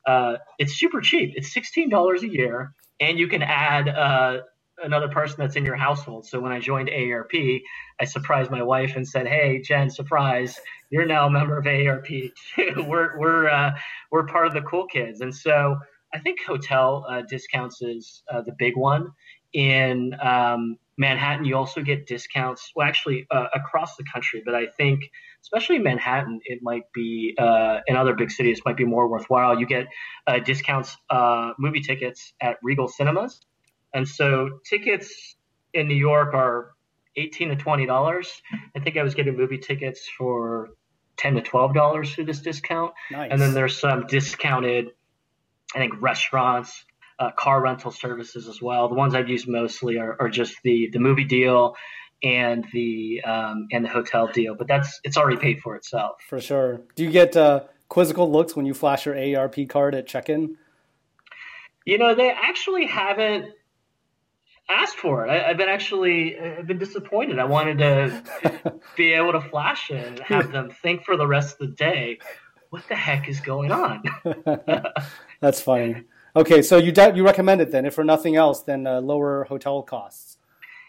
uh, 0.06 0.36
it's 0.58 0.74
super 0.74 1.00
cheap. 1.00 1.32
It's 1.36 1.52
$16 1.54 2.22
a 2.22 2.28
year. 2.28 2.72
And 3.00 3.18
you 3.18 3.26
can 3.26 3.42
add 3.42 3.88
uh, 3.88 4.40
another 4.82 5.08
person 5.08 5.36
that's 5.38 5.56
in 5.56 5.64
your 5.64 5.76
household. 5.76 6.26
So 6.26 6.40
when 6.40 6.52
I 6.52 6.60
joined 6.60 6.88
AARP, 6.88 7.62
I 8.00 8.04
surprised 8.04 8.50
my 8.50 8.62
wife 8.62 8.96
and 8.96 9.06
said, 9.06 9.26
"Hey, 9.26 9.60
Jen, 9.60 9.90
surprise! 9.90 10.58
You're 10.90 11.06
now 11.06 11.26
a 11.26 11.30
member 11.30 11.58
of 11.58 11.64
AARP 11.64 12.32
too. 12.54 12.72
we're 12.86 13.18
we're 13.18 13.48
uh, 13.48 13.72
we're 14.10 14.26
part 14.26 14.46
of 14.46 14.54
the 14.54 14.62
cool 14.62 14.86
kids." 14.86 15.20
And 15.20 15.34
so 15.34 15.78
I 16.14 16.20
think 16.20 16.38
hotel 16.46 17.04
uh, 17.08 17.22
discounts 17.28 17.82
is 17.82 18.22
uh, 18.32 18.42
the 18.42 18.52
big 18.58 18.76
one. 18.76 19.10
In 19.52 20.14
um, 20.22 20.78
Manhattan, 20.96 21.44
you 21.44 21.56
also 21.56 21.82
get 21.82 22.06
discounts. 22.06 22.70
Well, 22.74 22.86
actually, 22.86 23.26
uh, 23.30 23.46
across 23.54 23.96
the 23.96 24.04
country, 24.12 24.42
but 24.44 24.54
I 24.54 24.66
think 24.66 25.00
especially 25.42 25.76
in 25.76 25.82
Manhattan, 25.82 26.40
it 26.44 26.60
might 26.62 26.84
be 26.92 27.34
uh, 27.38 27.80
in 27.86 27.96
other 27.96 28.14
big 28.14 28.30
cities 28.30 28.62
might 28.64 28.76
be 28.76 28.84
more 28.84 29.08
worthwhile. 29.08 29.58
You 29.58 29.66
get 29.66 29.86
uh, 30.26 30.38
discounts 30.38 30.96
movie 31.58 31.80
tickets 31.80 32.32
at 32.40 32.56
Regal 32.62 32.88
Cinemas 32.88 33.40
and 33.94 34.06
so 34.06 34.58
tickets 34.68 35.36
in 35.72 35.88
New 35.88 35.94
York 35.94 36.34
are 36.34 36.72
18 37.16 37.50
to 37.50 37.56
20 37.56 37.86
dollars. 37.86 38.42
I 38.76 38.80
think 38.80 38.96
I 38.96 39.02
was 39.02 39.14
getting 39.14 39.36
movie 39.36 39.58
tickets 39.58 40.08
for 40.18 40.70
10 41.16 41.36
to 41.36 41.40
12 41.40 41.72
dollars 41.72 42.12
through 42.12 42.24
this 42.24 42.40
discount. 42.40 42.92
Nice. 43.10 43.28
And 43.30 43.40
then 43.40 43.54
there's 43.54 43.78
some 43.78 44.06
discounted, 44.08 44.90
I 45.74 45.78
think 45.78 46.00
restaurants, 46.00 46.84
uh, 47.18 47.30
car 47.32 47.60
rental 47.62 47.90
services 47.90 48.48
as 48.48 48.60
well. 48.60 48.88
The 48.88 48.94
ones 48.94 49.14
I've 49.14 49.28
used 49.28 49.48
mostly 49.48 49.98
are, 49.98 50.16
are 50.20 50.28
just 50.28 50.56
the 50.62 50.88
the 50.92 50.98
movie 50.98 51.24
deal 51.24 51.76
and 52.22 52.66
the 52.72 53.22
um, 53.24 53.68
and 53.72 53.84
the 53.84 53.88
hotel 53.88 54.26
deal. 54.28 54.54
But 54.54 54.66
that's 54.66 55.00
it's 55.04 55.16
already 55.16 55.36
paid 55.36 55.60
for 55.60 55.76
itself. 55.76 56.16
For 56.28 56.40
sure. 56.40 56.82
Do 56.96 57.04
you 57.04 57.10
get 57.10 57.36
uh, 57.36 57.64
quizzical 57.88 58.30
looks 58.30 58.56
when 58.56 58.66
you 58.66 58.74
flash 58.74 59.06
your 59.06 59.14
AARP 59.14 59.68
card 59.68 59.94
at 59.94 60.06
check-in? 60.06 60.56
You 61.84 61.98
know, 61.98 62.14
they 62.14 62.30
actually 62.30 62.86
haven't 62.86 63.52
asked 64.68 64.96
for 64.96 65.26
it. 65.26 65.30
I, 65.30 65.48
have 65.48 65.58
been 65.58 65.68
actually 65.68 66.38
I've 66.38 66.66
been 66.66 66.78
disappointed. 66.78 67.38
I 67.38 67.44
wanted 67.44 67.78
to 67.78 68.74
be 68.96 69.12
able 69.12 69.32
to 69.32 69.40
flash 69.40 69.90
it 69.90 70.06
and 70.06 70.18
have 70.20 70.50
them 70.50 70.70
think 70.70 71.04
for 71.04 71.16
the 71.16 71.26
rest 71.26 71.60
of 71.60 71.68
the 71.68 71.74
day, 71.74 72.18
what 72.70 72.88
the 72.88 72.96
heck 72.96 73.28
is 73.28 73.40
going 73.40 73.70
on? 73.70 74.02
That's 75.44 75.60
funny. 75.60 76.04
Okay, 76.34 76.62
so 76.62 76.78
you 76.78 76.90
you 77.14 77.22
recommend 77.22 77.60
it 77.60 77.70
then, 77.70 77.84
if 77.84 77.92
for 77.92 78.02
nothing 78.02 78.34
else, 78.34 78.62
then 78.62 78.86
uh, 78.86 79.02
lower 79.02 79.44
hotel 79.44 79.82
costs. 79.82 80.38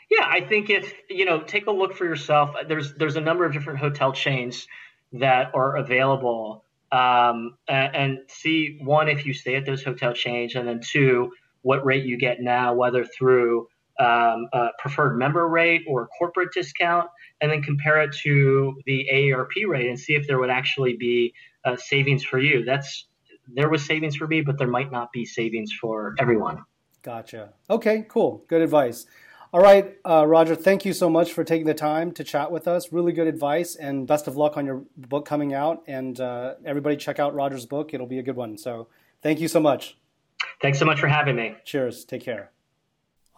Yeah, 0.10 0.24
I 0.26 0.40
think 0.40 0.70
if 0.70 0.94
you 1.10 1.26
know, 1.26 1.42
take 1.42 1.68
a 1.68 1.72
look 1.72 1.94
for 1.94 2.06
yourself. 2.06 2.56
There's 2.66 2.94
there's 2.94 3.18
a 3.18 3.22
number 3.22 3.46
of 3.46 3.52
different 3.52 3.80
hotel 3.80 4.14
chains 4.14 4.66
that 5.12 5.52
are 5.54 5.76
available, 5.76 6.64
um, 6.94 7.58
and, 7.68 7.96
and 7.98 8.20
see 8.30 8.80
one 8.82 9.10
if 9.10 9.26
you 9.26 9.34
stay 9.34 9.56
at 9.56 9.66
those 9.66 9.84
hotel 9.84 10.14
chains, 10.14 10.56
and 10.56 10.66
then 10.66 10.80
two 10.80 11.34
what 11.64 11.86
rate 11.86 12.06
you 12.06 12.18
get 12.18 12.40
now, 12.40 12.74
whether 12.74 13.04
through 13.04 13.68
um, 14.00 14.48
a 14.54 14.70
preferred 14.80 15.18
member 15.18 15.50
rate 15.50 15.82
or 15.86 16.08
corporate 16.18 16.54
discount, 16.54 17.10
and 17.42 17.52
then 17.52 17.62
compare 17.62 18.02
it 18.04 18.16
to 18.24 18.82
the 18.86 19.06
AARP 19.12 19.68
rate 19.68 19.90
and 19.90 20.00
see 20.00 20.16
if 20.16 20.26
there 20.28 20.40
would 20.40 20.50
actually 20.50 20.96
be 20.96 21.34
uh, 21.66 21.76
savings 21.76 22.24
for 22.24 22.40
you. 22.40 22.64
That's 22.64 23.06
there 23.54 23.70
was 23.70 23.86
savings 23.86 24.16
for 24.16 24.28
me, 24.28 24.42
but 24.42 24.58
there 24.58 24.68
might 24.68 24.92
not 24.92 25.12
be 25.12 25.26
savings 25.26 25.72
for 25.74 26.16
everyone. 26.20 26.64
Gotcha. 27.04 27.54
Okay, 27.70 28.06
cool. 28.10 28.44
Good 28.48 28.62
advice. 28.62 29.06
All 29.54 29.62
right, 29.62 29.96
uh, 30.04 30.26
Roger, 30.28 30.56
thank 30.56 30.84
you 30.84 30.92
so 30.92 31.10
much 31.10 31.32
for 31.32 31.44
taking 31.44 31.66
the 31.66 31.74
time 31.74 32.12
to 32.14 32.24
chat 32.24 32.52
with 32.52 32.68
us. 32.68 32.92
Really 32.92 33.14
good 33.14 33.28
advice, 33.28 33.76
and 33.76 34.06
best 34.06 34.28
of 34.28 34.36
luck 34.36 34.58
on 34.58 34.66
your 34.66 34.84
book 34.98 35.26
coming 35.26 35.54
out. 35.54 35.84
And 35.88 36.20
uh, 36.20 36.56
everybody, 36.66 36.98
check 36.98 37.20
out 37.20 37.34
Roger's 37.34 37.66
book; 37.66 37.94
it'll 37.94 38.08
be 38.08 38.20
a 38.20 38.24
good 38.24 38.36
one. 38.36 38.58
So, 38.58 38.90
thank 39.22 39.40
you 39.40 39.48
so 39.48 39.62
much. 39.62 39.98
Thanks 40.62 40.80
so 40.80 40.86
much 40.86 41.00
for 41.00 41.08
having 41.08 41.36
me. 41.38 41.56
Cheers. 41.64 42.04
Take 42.04 42.24
care. 42.24 42.52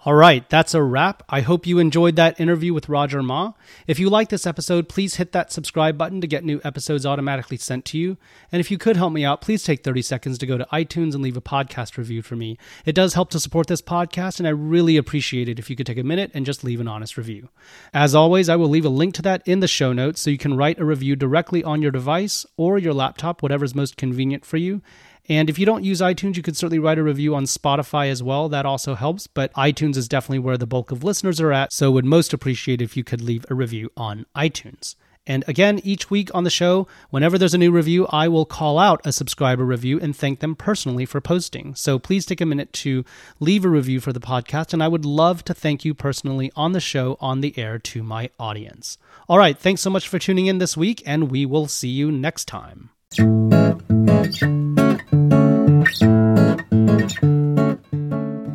All 0.05 0.13
right, 0.13 0.47
that's 0.47 0.75
a 0.75 0.83
wrap. 0.83 1.23
I 1.27 1.41
hope 1.41 1.65
you 1.65 1.79
enjoyed 1.79 2.15
that 2.17 2.39
interview 2.39 2.71
with 2.71 2.87
Roger 2.87 3.23
Ma. 3.23 3.53
If 3.87 3.97
you 3.97 4.11
like 4.11 4.29
this 4.29 4.45
episode, 4.45 4.87
please 4.87 5.15
hit 5.15 5.31
that 5.31 5.51
subscribe 5.51 5.97
button 5.97 6.21
to 6.21 6.27
get 6.27 6.45
new 6.45 6.61
episodes 6.63 7.03
automatically 7.03 7.57
sent 7.57 7.83
to 7.85 7.97
you. 7.97 8.15
And 8.51 8.59
if 8.59 8.69
you 8.69 8.77
could 8.77 8.95
help 8.95 9.11
me 9.11 9.25
out, 9.25 9.41
please 9.41 9.63
take 9.63 9.83
30 9.83 10.03
seconds 10.03 10.37
to 10.37 10.45
go 10.45 10.55
to 10.55 10.67
iTunes 10.71 11.15
and 11.15 11.23
leave 11.23 11.35
a 11.35 11.41
podcast 11.41 11.97
review 11.97 12.21
for 12.21 12.35
me. 12.35 12.59
It 12.85 12.93
does 12.93 13.15
help 13.15 13.31
to 13.31 13.39
support 13.39 13.67
this 13.67 13.81
podcast, 13.81 14.37
and 14.37 14.47
I 14.47 14.51
really 14.51 14.97
appreciate 14.97 15.49
it 15.49 15.57
if 15.57 15.67
you 15.67 15.75
could 15.75 15.87
take 15.87 15.97
a 15.97 16.03
minute 16.03 16.29
and 16.35 16.45
just 16.45 16.63
leave 16.63 16.79
an 16.79 16.87
honest 16.87 17.17
review. 17.17 17.49
As 17.91 18.13
always, 18.13 18.49
I 18.49 18.55
will 18.55 18.69
leave 18.69 18.85
a 18.85 18.89
link 18.89 19.15
to 19.15 19.23
that 19.23 19.45
in 19.47 19.61
the 19.61 19.67
show 19.67 19.93
notes 19.93 20.21
so 20.21 20.29
you 20.29 20.37
can 20.37 20.55
write 20.55 20.79
a 20.79 20.85
review 20.85 21.15
directly 21.15 21.63
on 21.63 21.81
your 21.81 21.91
device 21.91 22.45
or 22.55 22.77
your 22.77 22.93
laptop, 22.93 23.41
whatever's 23.41 23.73
most 23.73 23.97
convenient 23.97 24.45
for 24.45 24.57
you. 24.57 24.83
And 25.29 25.49
if 25.49 25.59
you 25.59 25.65
don't 25.65 25.83
use 25.83 26.01
iTunes, 26.01 26.37
you 26.37 26.43
could 26.43 26.55
certainly 26.55 26.79
write 26.79 26.97
a 26.97 27.03
review 27.03 27.35
on 27.35 27.43
Spotify 27.43 28.09
as 28.09 28.23
well. 28.23 28.47
That 28.49 28.65
also 28.65 28.95
helps. 28.95 29.27
But 29.27 29.53
iTunes 29.53 29.97
is 29.97 30.07
definitely 30.07 30.39
where 30.39 30.57
the 30.57 30.67
bulk 30.67 30.91
of 30.91 31.03
listeners 31.03 31.41
are 31.41 31.51
at. 31.51 31.73
So 31.73 31.91
would 31.91 32.05
most 32.05 32.33
appreciate 32.33 32.81
if 32.81 32.95
you 32.95 33.03
could 33.03 33.21
leave 33.21 33.45
a 33.49 33.55
review 33.55 33.91
on 33.97 34.25
iTunes. 34.35 34.95
And 35.29 35.43
again, 35.45 35.81
each 35.83 36.09
week 36.09 36.33
on 36.33 36.45
the 36.45 36.49
show, 36.49 36.87
whenever 37.09 37.37
there's 37.37 37.53
a 37.53 37.57
new 37.57 37.71
review, 37.71 38.07
I 38.07 38.29
will 38.29 38.45
call 38.45 38.79
out 38.79 39.01
a 39.05 39.11
subscriber 39.11 39.65
review 39.65 39.99
and 39.99 40.15
thank 40.15 40.39
them 40.39 40.55
personally 40.55 41.05
for 41.05 41.19
posting. 41.19 41.75
So 41.75 41.99
please 41.99 42.25
take 42.25 42.39
a 42.39 42.45
minute 42.45 42.71
to 42.73 43.03
leave 43.41 43.65
a 43.65 43.69
review 43.69 43.99
for 43.99 44.13
the 44.13 44.21
podcast, 44.21 44.71
and 44.71 44.81
I 44.81 44.87
would 44.87 45.03
love 45.03 45.43
to 45.45 45.53
thank 45.53 45.83
you 45.83 45.93
personally 45.93 46.49
on 46.55 46.71
the 46.71 46.79
show 46.79 47.17
on 47.19 47.41
the 47.41 47.57
air 47.57 47.77
to 47.77 48.03
my 48.03 48.29
audience. 48.39 48.97
All 49.27 49.37
right, 49.37 49.57
thanks 49.57 49.81
so 49.81 49.89
much 49.89 50.07
for 50.07 50.17
tuning 50.17 50.47
in 50.47 50.59
this 50.59 50.77
week, 50.77 51.03
and 51.05 51.29
we 51.29 51.45
will 51.45 51.67
see 51.67 51.89
you 51.89 52.09
next 52.09 52.45
time. 52.45 52.91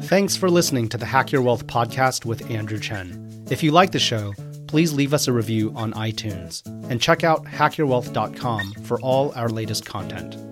Thanks 0.04 0.36
for 0.36 0.50
listening 0.50 0.88
to 0.90 0.98
the 0.98 1.06
Hack 1.06 1.32
Your 1.32 1.40
Wealth 1.40 1.66
podcast 1.66 2.26
with 2.26 2.50
Andrew 2.50 2.78
Chen. 2.78 3.46
If 3.50 3.62
you 3.62 3.72
like 3.72 3.92
the 3.92 3.98
show, 3.98 4.34
please 4.66 4.92
leave 4.92 5.14
us 5.14 5.26
a 5.26 5.32
review 5.32 5.72
on 5.74 5.94
iTunes 5.94 6.62
and 6.90 7.00
check 7.00 7.24
out 7.24 7.44
hackyourwealth.com 7.46 8.72
for 8.84 9.00
all 9.00 9.32
our 9.34 9.48
latest 9.48 9.86
content. 9.86 10.51